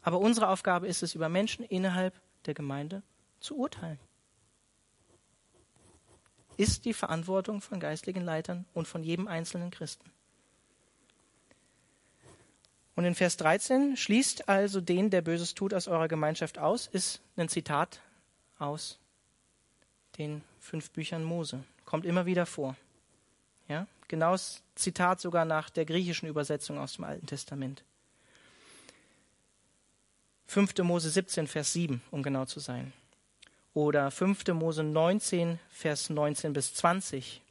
Aber 0.00 0.18
unsere 0.18 0.48
Aufgabe 0.48 0.88
ist 0.88 1.02
es, 1.02 1.14
über 1.14 1.28
Menschen 1.28 1.64
innerhalb 1.66 2.14
der 2.46 2.54
Gemeinde 2.54 3.02
zu 3.38 3.56
urteilen. 3.56 3.98
Ist 6.56 6.86
die 6.86 6.94
Verantwortung 6.94 7.60
von 7.60 7.80
geistlichen 7.80 8.24
Leitern 8.24 8.64
und 8.72 8.88
von 8.88 9.04
jedem 9.04 9.28
einzelnen 9.28 9.70
Christen. 9.70 10.10
Und 12.94 13.04
in 13.04 13.14
Vers 13.14 13.36
13 13.36 13.98
schließt 13.98 14.48
also 14.48 14.80
den, 14.80 15.10
der 15.10 15.20
Böses 15.20 15.54
tut, 15.54 15.74
aus 15.74 15.88
eurer 15.88 16.08
Gemeinschaft 16.08 16.56
aus, 16.56 16.86
ist 16.86 17.20
ein 17.36 17.50
Zitat 17.50 18.00
aus 18.58 18.98
den 20.16 20.42
fünf 20.60 20.90
Büchern 20.92 21.24
Mose. 21.24 21.62
Kommt 21.84 22.06
immer 22.06 22.24
wieder 22.24 22.46
vor. 22.46 22.74
Ja? 23.68 23.86
Genaues 24.08 24.62
Zitat 24.74 25.20
sogar 25.20 25.44
nach 25.44 25.70
der 25.70 25.84
griechischen 25.84 26.28
Übersetzung 26.28 26.78
aus 26.78 26.94
dem 26.94 27.04
Alten 27.04 27.26
Testament. 27.26 27.82
5. 30.46 30.78
Mose 30.78 31.10
17, 31.10 31.46
Vers 31.46 31.72
7, 31.72 32.00
um 32.10 32.22
genau 32.22 32.44
zu 32.44 32.60
sein. 32.60 32.92
Oder 33.74 34.10
5. 34.10 34.46
Mose 34.48 34.82
19, 34.82 35.58
Vers 35.70 36.08
19 36.08 36.52
bis 36.52 36.74
20. 36.74 37.42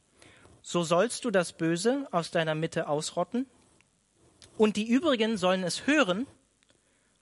So 0.62 0.82
sollst 0.82 1.24
du 1.24 1.30
das 1.30 1.52
Böse 1.52 2.08
aus 2.10 2.30
deiner 2.30 2.54
Mitte 2.54 2.88
ausrotten 2.88 3.46
und 4.58 4.76
die 4.76 4.88
übrigen 4.88 5.36
sollen 5.36 5.62
es 5.62 5.86
hören 5.86 6.26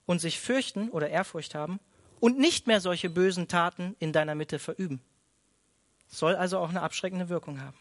und 0.05 0.19
sich 0.19 0.39
fürchten 0.39 0.89
oder 0.89 1.09
Ehrfurcht 1.09 1.53
haben 1.53 1.79
und 2.19 2.39
nicht 2.39 2.65
mehr 2.65 2.81
solche 2.81 3.09
bösen 3.09 3.47
Taten 3.47 3.95
in 3.99 4.13
deiner 4.13 4.33
Mitte 4.33 4.57
verüben. 4.57 5.01
Soll 6.07 6.35
also 6.35 6.57
auch 6.59 6.69
eine 6.69 6.81
abschreckende 6.81 7.29
Wirkung 7.29 7.61
haben. 7.61 7.77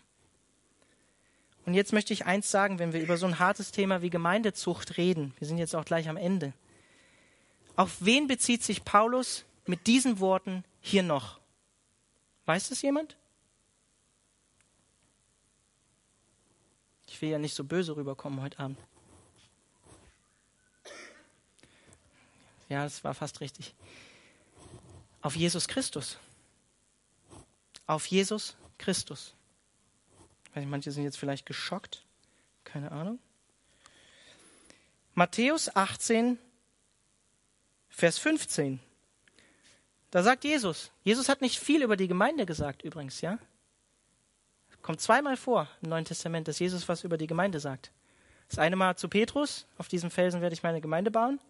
Und 1.66 1.74
jetzt 1.74 1.92
möchte 1.92 2.12
ich 2.12 2.26
eins 2.26 2.50
sagen, 2.50 2.78
wenn 2.78 2.92
wir 2.92 3.00
über 3.00 3.16
so 3.16 3.26
ein 3.26 3.38
hartes 3.38 3.72
Thema 3.72 4.02
wie 4.02 4.10
Gemeindezucht 4.10 4.98
reden, 4.98 5.34
wir 5.38 5.48
sind 5.48 5.58
jetzt 5.58 5.74
auch 5.74 5.84
gleich 5.84 6.08
am 6.08 6.16
Ende. 6.16 6.52
Auf 7.76 7.96
wen 8.00 8.26
bezieht 8.26 8.62
sich 8.62 8.84
Paulus 8.84 9.44
mit 9.66 9.86
diesen 9.86 10.20
Worten 10.20 10.64
hier 10.80 11.02
noch? 11.02 11.40
Weiß 12.44 12.70
es 12.70 12.82
jemand? 12.82 13.16
Ich 17.06 17.22
will 17.22 17.30
ja 17.30 17.38
nicht 17.38 17.54
so 17.54 17.64
böse 17.64 17.96
rüberkommen 17.96 18.42
heute 18.42 18.58
Abend. 18.58 18.78
Ja, 22.68 22.84
das 22.84 23.04
war 23.04 23.14
fast 23.14 23.40
richtig. 23.40 23.74
Auf 25.22 25.36
Jesus 25.36 25.68
Christus. 25.68 26.18
Auf 27.86 28.06
Jesus 28.06 28.56
Christus. 28.78 29.34
Manche 30.54 30.92
sind 30.92 31.04
jetzt 31.04 31.18
vielleicht 31.18 31.46
geschockt. 31.46 32.04
Keine 32.64 32.92
Ahnung. 32.92 33.18
Matthäus 35.14 35.74
18, 35.74 36.38
Vers 37.88 38.18
15. 38.18 38.80
Da 40.10 40.22
sagt 40.22 40.44
Jesus, 40.44 40.90
Jesus 41.02 41.28
hat 41.28 41.40
nicht 41.40 41.58
viel 41.58 41.82
über 41.82 41.96
die 41.96 42.08
Gemeinde 42.08 42.46
gesagt 42.46 42.82
übrigens, 42.82 43.20
ja? 43.20 43.38
Kommt 44.82 45.00
zweimal 45.00 45.36
vor 45.36 45.68
im 45.82 45.88
Neuen 45.88 46.04
Testament, 46.04 46.46
dass 46.46 46.58
Jesus 46.58 46.88
was 46.88 47.04
über 47.04 47.16
die 47.16 47.26
Gemeinde 47.26 47.58
sagt. 47.58 47.90
Das 48.48 48.58
eine 48.58 48.76
Mal 48.76 48.96
zu 48.96 49.08
Petrus, 49.08 49.66
auf 49.78 49.88
diesem 49.88 50.10
Felsen 50.10 50.40
werde 50.40 50.54
ich 50.54 50.62
meine 50.62 50.80
Gemeinde 50.80 51.10
bauen. 51.10 51.40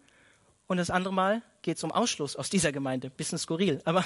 Und 0.67 0.77
das 0.77 0.89
andere 0.89 1.13
Mal 1.13 1.41
geht 1.61 1.77
es 1.77 1.83
um 1.83 1.91
Ausschluss 1.91 2.35
aus 2.35 2.49
dieser 2.49 2.71
Gemeinde. 2.71 3.09
Bisschen 3.09 3.37
skurril. 3.37 3.81
Aber 3.85 4.05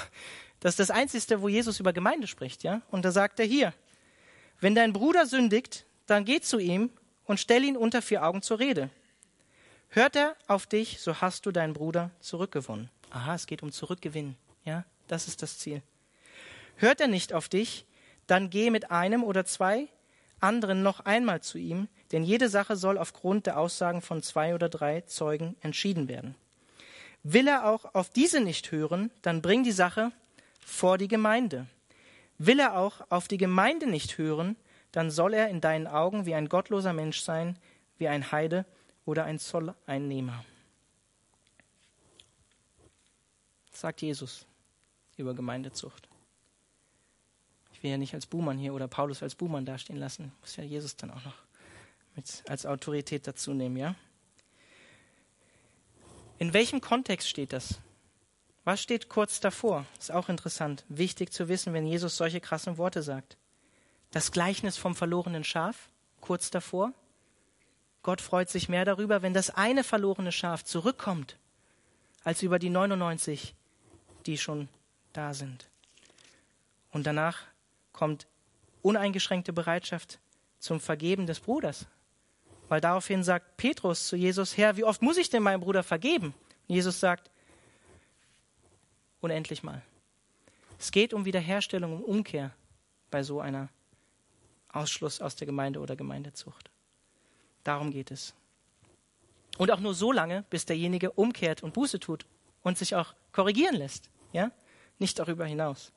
das 0.60 0.72
ist 0.72 0.80
das 0.80 0.90
Einzige, 0.90 1.40
wo 1.40 1.48
Jesus 1.48 1.80
über 1.80 1.92
Gemeinde 1.92 2.26
spricht, 2.26 2.62
ja? 2.62 2.82
Und 2.90 3.04
da 3.04 3.12
sagt 3.12 3.38
er 3.40 3.46
hier, 3.46 3.72
wenn 4.60 4.74
dein 4.74 4.92
Bruder 4.92 5.26
sündigt, 5.26 5.84
dann 6.06 6.24
geh 6.24 6.40
zu 6.40 6.58
ihm 6.58 6.90
und 7.24 7.40
stell 7.40 7.64
ihn 7.64 7.76
unter 7.76 8.02
vier 8.02 8.24
Augen 8.24 8.42
zur 8.42 8.58
Rede. 8.58 8.90
Hört 9.88 10.16
er 10.16 10.36
auf 10.46 10.66
dich, 10.66 11.00
so 11.00 11.20
hast 11.20 11.46
du 11.46 11.50
deinen 11.50 11.72
Bruder 11.72 12.10
zurückgewonnen. 12.20 12.90
Aha, 13.10 13.34
es 13.34 13.46
geht 13.46 13.62
um 13.62 13.72
Zurückgewinnen, 13.72 14.36
ja? 14.64 14.84
Das 15.08 15.26
ist 15.26 15.42
das 15.42 15.58
Ziel. 15.58 15.82
Hört 16.76 17.00
er 17.00 17.08
nicht 17.08 17.32
auf 17.32 17.48
dich, 17.48 17.84
dann 18.28 18.50
geh 18.50 18.70
mit 18.70 18.92
einem 18.92 19.24
oder 19.24 19.44
zwei 19.44 19.88
anderen 20.38 20.82
noch 20.82 21.00
einmal 21.00 21.40
zu 21.40 21.58
ihm, 21.58 21.88
denn 22.12 22.22
jede 22.22 22.48
Sache 22.48 22.76
soll 22.76 22.98
aufgrund 22.98 23.46
der 23.46 23.58
Aussagen 23.58 24.02
von 24.02 24.22
zwei 24.22 24.54
oder 24.54 24.68
drei 24.68 25.02
Zeugen 25.02 25.56
entschieden 25.60 26.08
werden. 26.08 26.34
Will 27.22 27.48
er 27.48 27.68
auch 27.68 27.94
auf 27.94 28.08
diese 28.10 28.40
nicht 28.40 28.72
hören, 28.72 29.10
dann 29.22 29.42
bring 29.42 29.62
die 29.62 29.72
Sache 29.72 30.12
vor 30.64 30.96
die 30.96 31.08
Gemeinde. 31.08 31.66
Will 32.42 32.58
er 32.58 32.78
auch 32.78 33.02
auf 33.10 33.28
die 33.28 33.36
Gemeinde 33.36 33.86
nicht 33.86 34.16
hören, 34.16 34.56
dann 34.92 35.10
soll 35.10 35.34
er 35.34 35.50
in 35.50 35.60
deinen 35.60 35.86
Augen 35.86 36.24
wie 36.24 36.34
ein 36.34 36.48
gottloser 36.48 36.94
Mensch 36.94 37.20
sein, 37.20 37.58
wie 37.98 38.08
ein 38.08 38.32
Heide 38.32 38.64
oder 39.04 39.24
ein 39.26 39.38
Zolleinnehmer. 39.38 40.42
sagt 43.72 44.00
Jesus 44.00 44.46
über 45.18 45.34
Gemeindezucht. 45.34 46.08
Ich 47.74 47.82
will 47.82 47.90
ja 47.90 47.98
nicht 47.98 48.14
als 48.14 48.24
Buhmann 48.24 48.56
hier 48.56 48.72
oder 48.72 48.88
Paulus 48.88 49.22
als 49.22 49.34
Buhmann 49.34 49.66
dastehen 49.66 49.98
lassen. 49.98 50.32
Muss 50.40 50.56
ja 50.56 50.64
Jesus 50.64 50.96
dann 50.96 51.10
auch 51.10 51.22
noch 51.24 51.36
mit 52.16 52.42
als 52.48 52.64
Autorität 52.64 53.26
dazu 53.26 53.52
nehmen, 53.52 53.76
ja? 53.76 53.94
In 56.38 56.54
welchem 56.54 56.80
Kontext 56.80 57.28
steht 57.28 57.52
das? 57.52 57.80
Was 58.70 58.80
steht 58.80 59.08
kurz 59.08 59.40
davor? 59.40 59.84
Ist 59.98 60.12
auch 60.12 60.28
interessant. 60.28 60.84
Wichtig 60.88 61.32
zu 61.32 61.48
wissen, 61.48 61.72
wenn 61.72 61.88
Jesus 61.88 62.16
solche 62.16 62.40
krassen 62.40 62.78
Worte 62.78 63.02
sagt. 63.02 63.36
Das 64.12 64.30
Gleichnis 64.30 64.76
vom 64.76 64.94
verlorenen 64.94 65.42
Schaf, 65.42 65.88
kurz 66.20 66.52
davor. 66.52 66.92
Gott 68.04 68.20
freut 68.20 68.48
sich 68.48 68.68
mehr 68.68 68.84
darüber, 68.84 69.22
wenn 69.22 69.34
das 69.34 69.50
eine 69.50 69.82
verlorene 69.82 70.30
Schaf 70.30 70.62
zurückkommt, 70.62 71.36
als 72.22 72.42
über 72.42 72.60
die 72.60 72.70
99, 72.70 73.56
die 74.26 74.38
schon 74.38 74.68
da 75.14 75.34
sind. 75.34 75.68
Und 76.92 77.08
danach 77.08 77.38
kommt 77.92 78.28
uneingeschränkte 78.82 79.52
Bereitschaft 79.52 80.20
zum 80.60 80.78
Vergeben 80.78 81.26
des 81.26 81.40
Bruders, 81.40 81.86
weil 82.68 82.80
daraufhin 82.80 83.24
sagt 83.24 83.56
Petrus 83.56 84.06
zu 84.06 84.14
Jesus, 84.14 84.56
Herr, 84.56 84.76
wie 84.76 84.84
oft 84.84 85.02
muss 85.02 85.16
ich 85.16 85.28
denn 85.28 85.42
meinem 85.42 85.60
Bruder 85.60 85.82
vergeben? 85.82 86.34
Und 86.68 86.74
Jesus 86.76 87.00
sagt, 87.00 87.32
unendlich 89.20 89.62
mal. 89.62 89.82
Es 90.78 90.92
geht 90.92 91.12
um 91.12 91.24
Wiederherstellung, 91.24 91.92
um 91.92 92.02
Umkehr 92.02 92.54
bei 93.10 93.22
so 93.22 93.40
einer 93.40 93.68
Ausschluss 94.68 95.20
aus 95.20 95.36
der 95.36 95.46
Gemeinde 95.46 95.80
oder 95.80 95.96
Gemeindezucht. 95.96 96.70
Darum 97.64 97.90
geht 97.90 98.10
es. 98.10 98.34
Und 99.58 99.70
auch 99.70 99.80
nur 99.80 99.94
so 99.94 100.12
lange, 100.12 100.44
bis 100.48 100.64
derjenige 100.64 101.10
umkehrt 101.12 101.62
und 101.62 101.74
Buße 101.74 102.00
tut 102.00 102.24
und 102.62 102.78
sich 102.78 102.94
auch 102.94 103.14
korrigieren 103.32 103.76
lässt. 103.76 104.08
Ja? 104.32 104.52
Nicht 104.98 105.18
darüber 105.18 105.44
hinaus. 105.44 105.92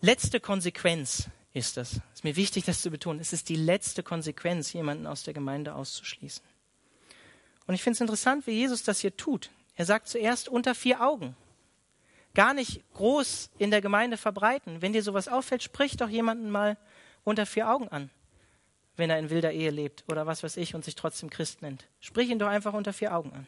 Letzte 0.00 0.40
Konsequenz 0.40 1.28
ist 1.52 1.76
das. 1.76 1.92
Es 1.92 1.98
ist 2.14 2.24
mir 2.24 2.36
wichtig, 2.36 2.64
das 2.64 2.82
zu 2.82 2.90
betonen. 2.90 3.20
Es 3.20 3.32
ist 3.32 3.48
die 3.48 3.56
letzte 3.56 4.02
Konsequenz, 4.02 4.72
jemanden 4.72 5.06
aus 5.06 5.22
der 5.22 5.34
Gemeinde 5.34 5.74
auszuschließen. 5.74 6.44
Und 7.66 7.74
ich 7.74 7.82
finde 7.82 7.96
es 7.96 8.00
interessant, 8.00 8.46
wie 8.46 8.52
Jesus 8.52 8.82
das 8.82 9.00
hier 9.00 9.16
tut. 9.16 9.50
Er 9.76 9.84
sagt 9.84 10.08
zuerst 10.08 10.48
unter 10.48 10.74
vier 10.74 11.02
Augen. 11.02 11.36
Gar 12.34 12.54
nicht 12.54 12.82
groß 12.94 13.50
in 13.58 13.70
der 13.70 13.80
Gemeinde 13.80 14.16
verbreiten. 14.16 14.82
Wenn 14.82 14.92
dir 14.92 15.02
sowas 15.02 15.28
auffällt, 15.28 15.62
sprich 15.62 15.96
doch 15.96 16.08
jemanden 16.08 16.50
mal 16.50 16.76
unter 17.24 17.46
vier 17.46 17.70
Augen 17.70 17.88
an, 17.88 18.10
wenn 18.96 19.10
er 19.10 19.18
in 19.18 19.30
wilder 19.30 19.52
Ehe 19.52 19.70
lebt 19.70 20.04
oder 20.08 20.26
was 20.26 20.42
weiß 20.42 20.56
ich 20.56 20.74
und 20.74 20.84
sich 20.84 20.94
trotzdem 20.94 21.30
Christ 21.30 21.62
nennt. 21.62 21.86
Sprich 22.00 22.28
ihn 22.30 22.38
doch 22.38 22.48
einfach 22.48 22.74
unter 22.74 22.92
vier 22.92 23.14
Augen 23.14 23.32
an. 23.32 23.46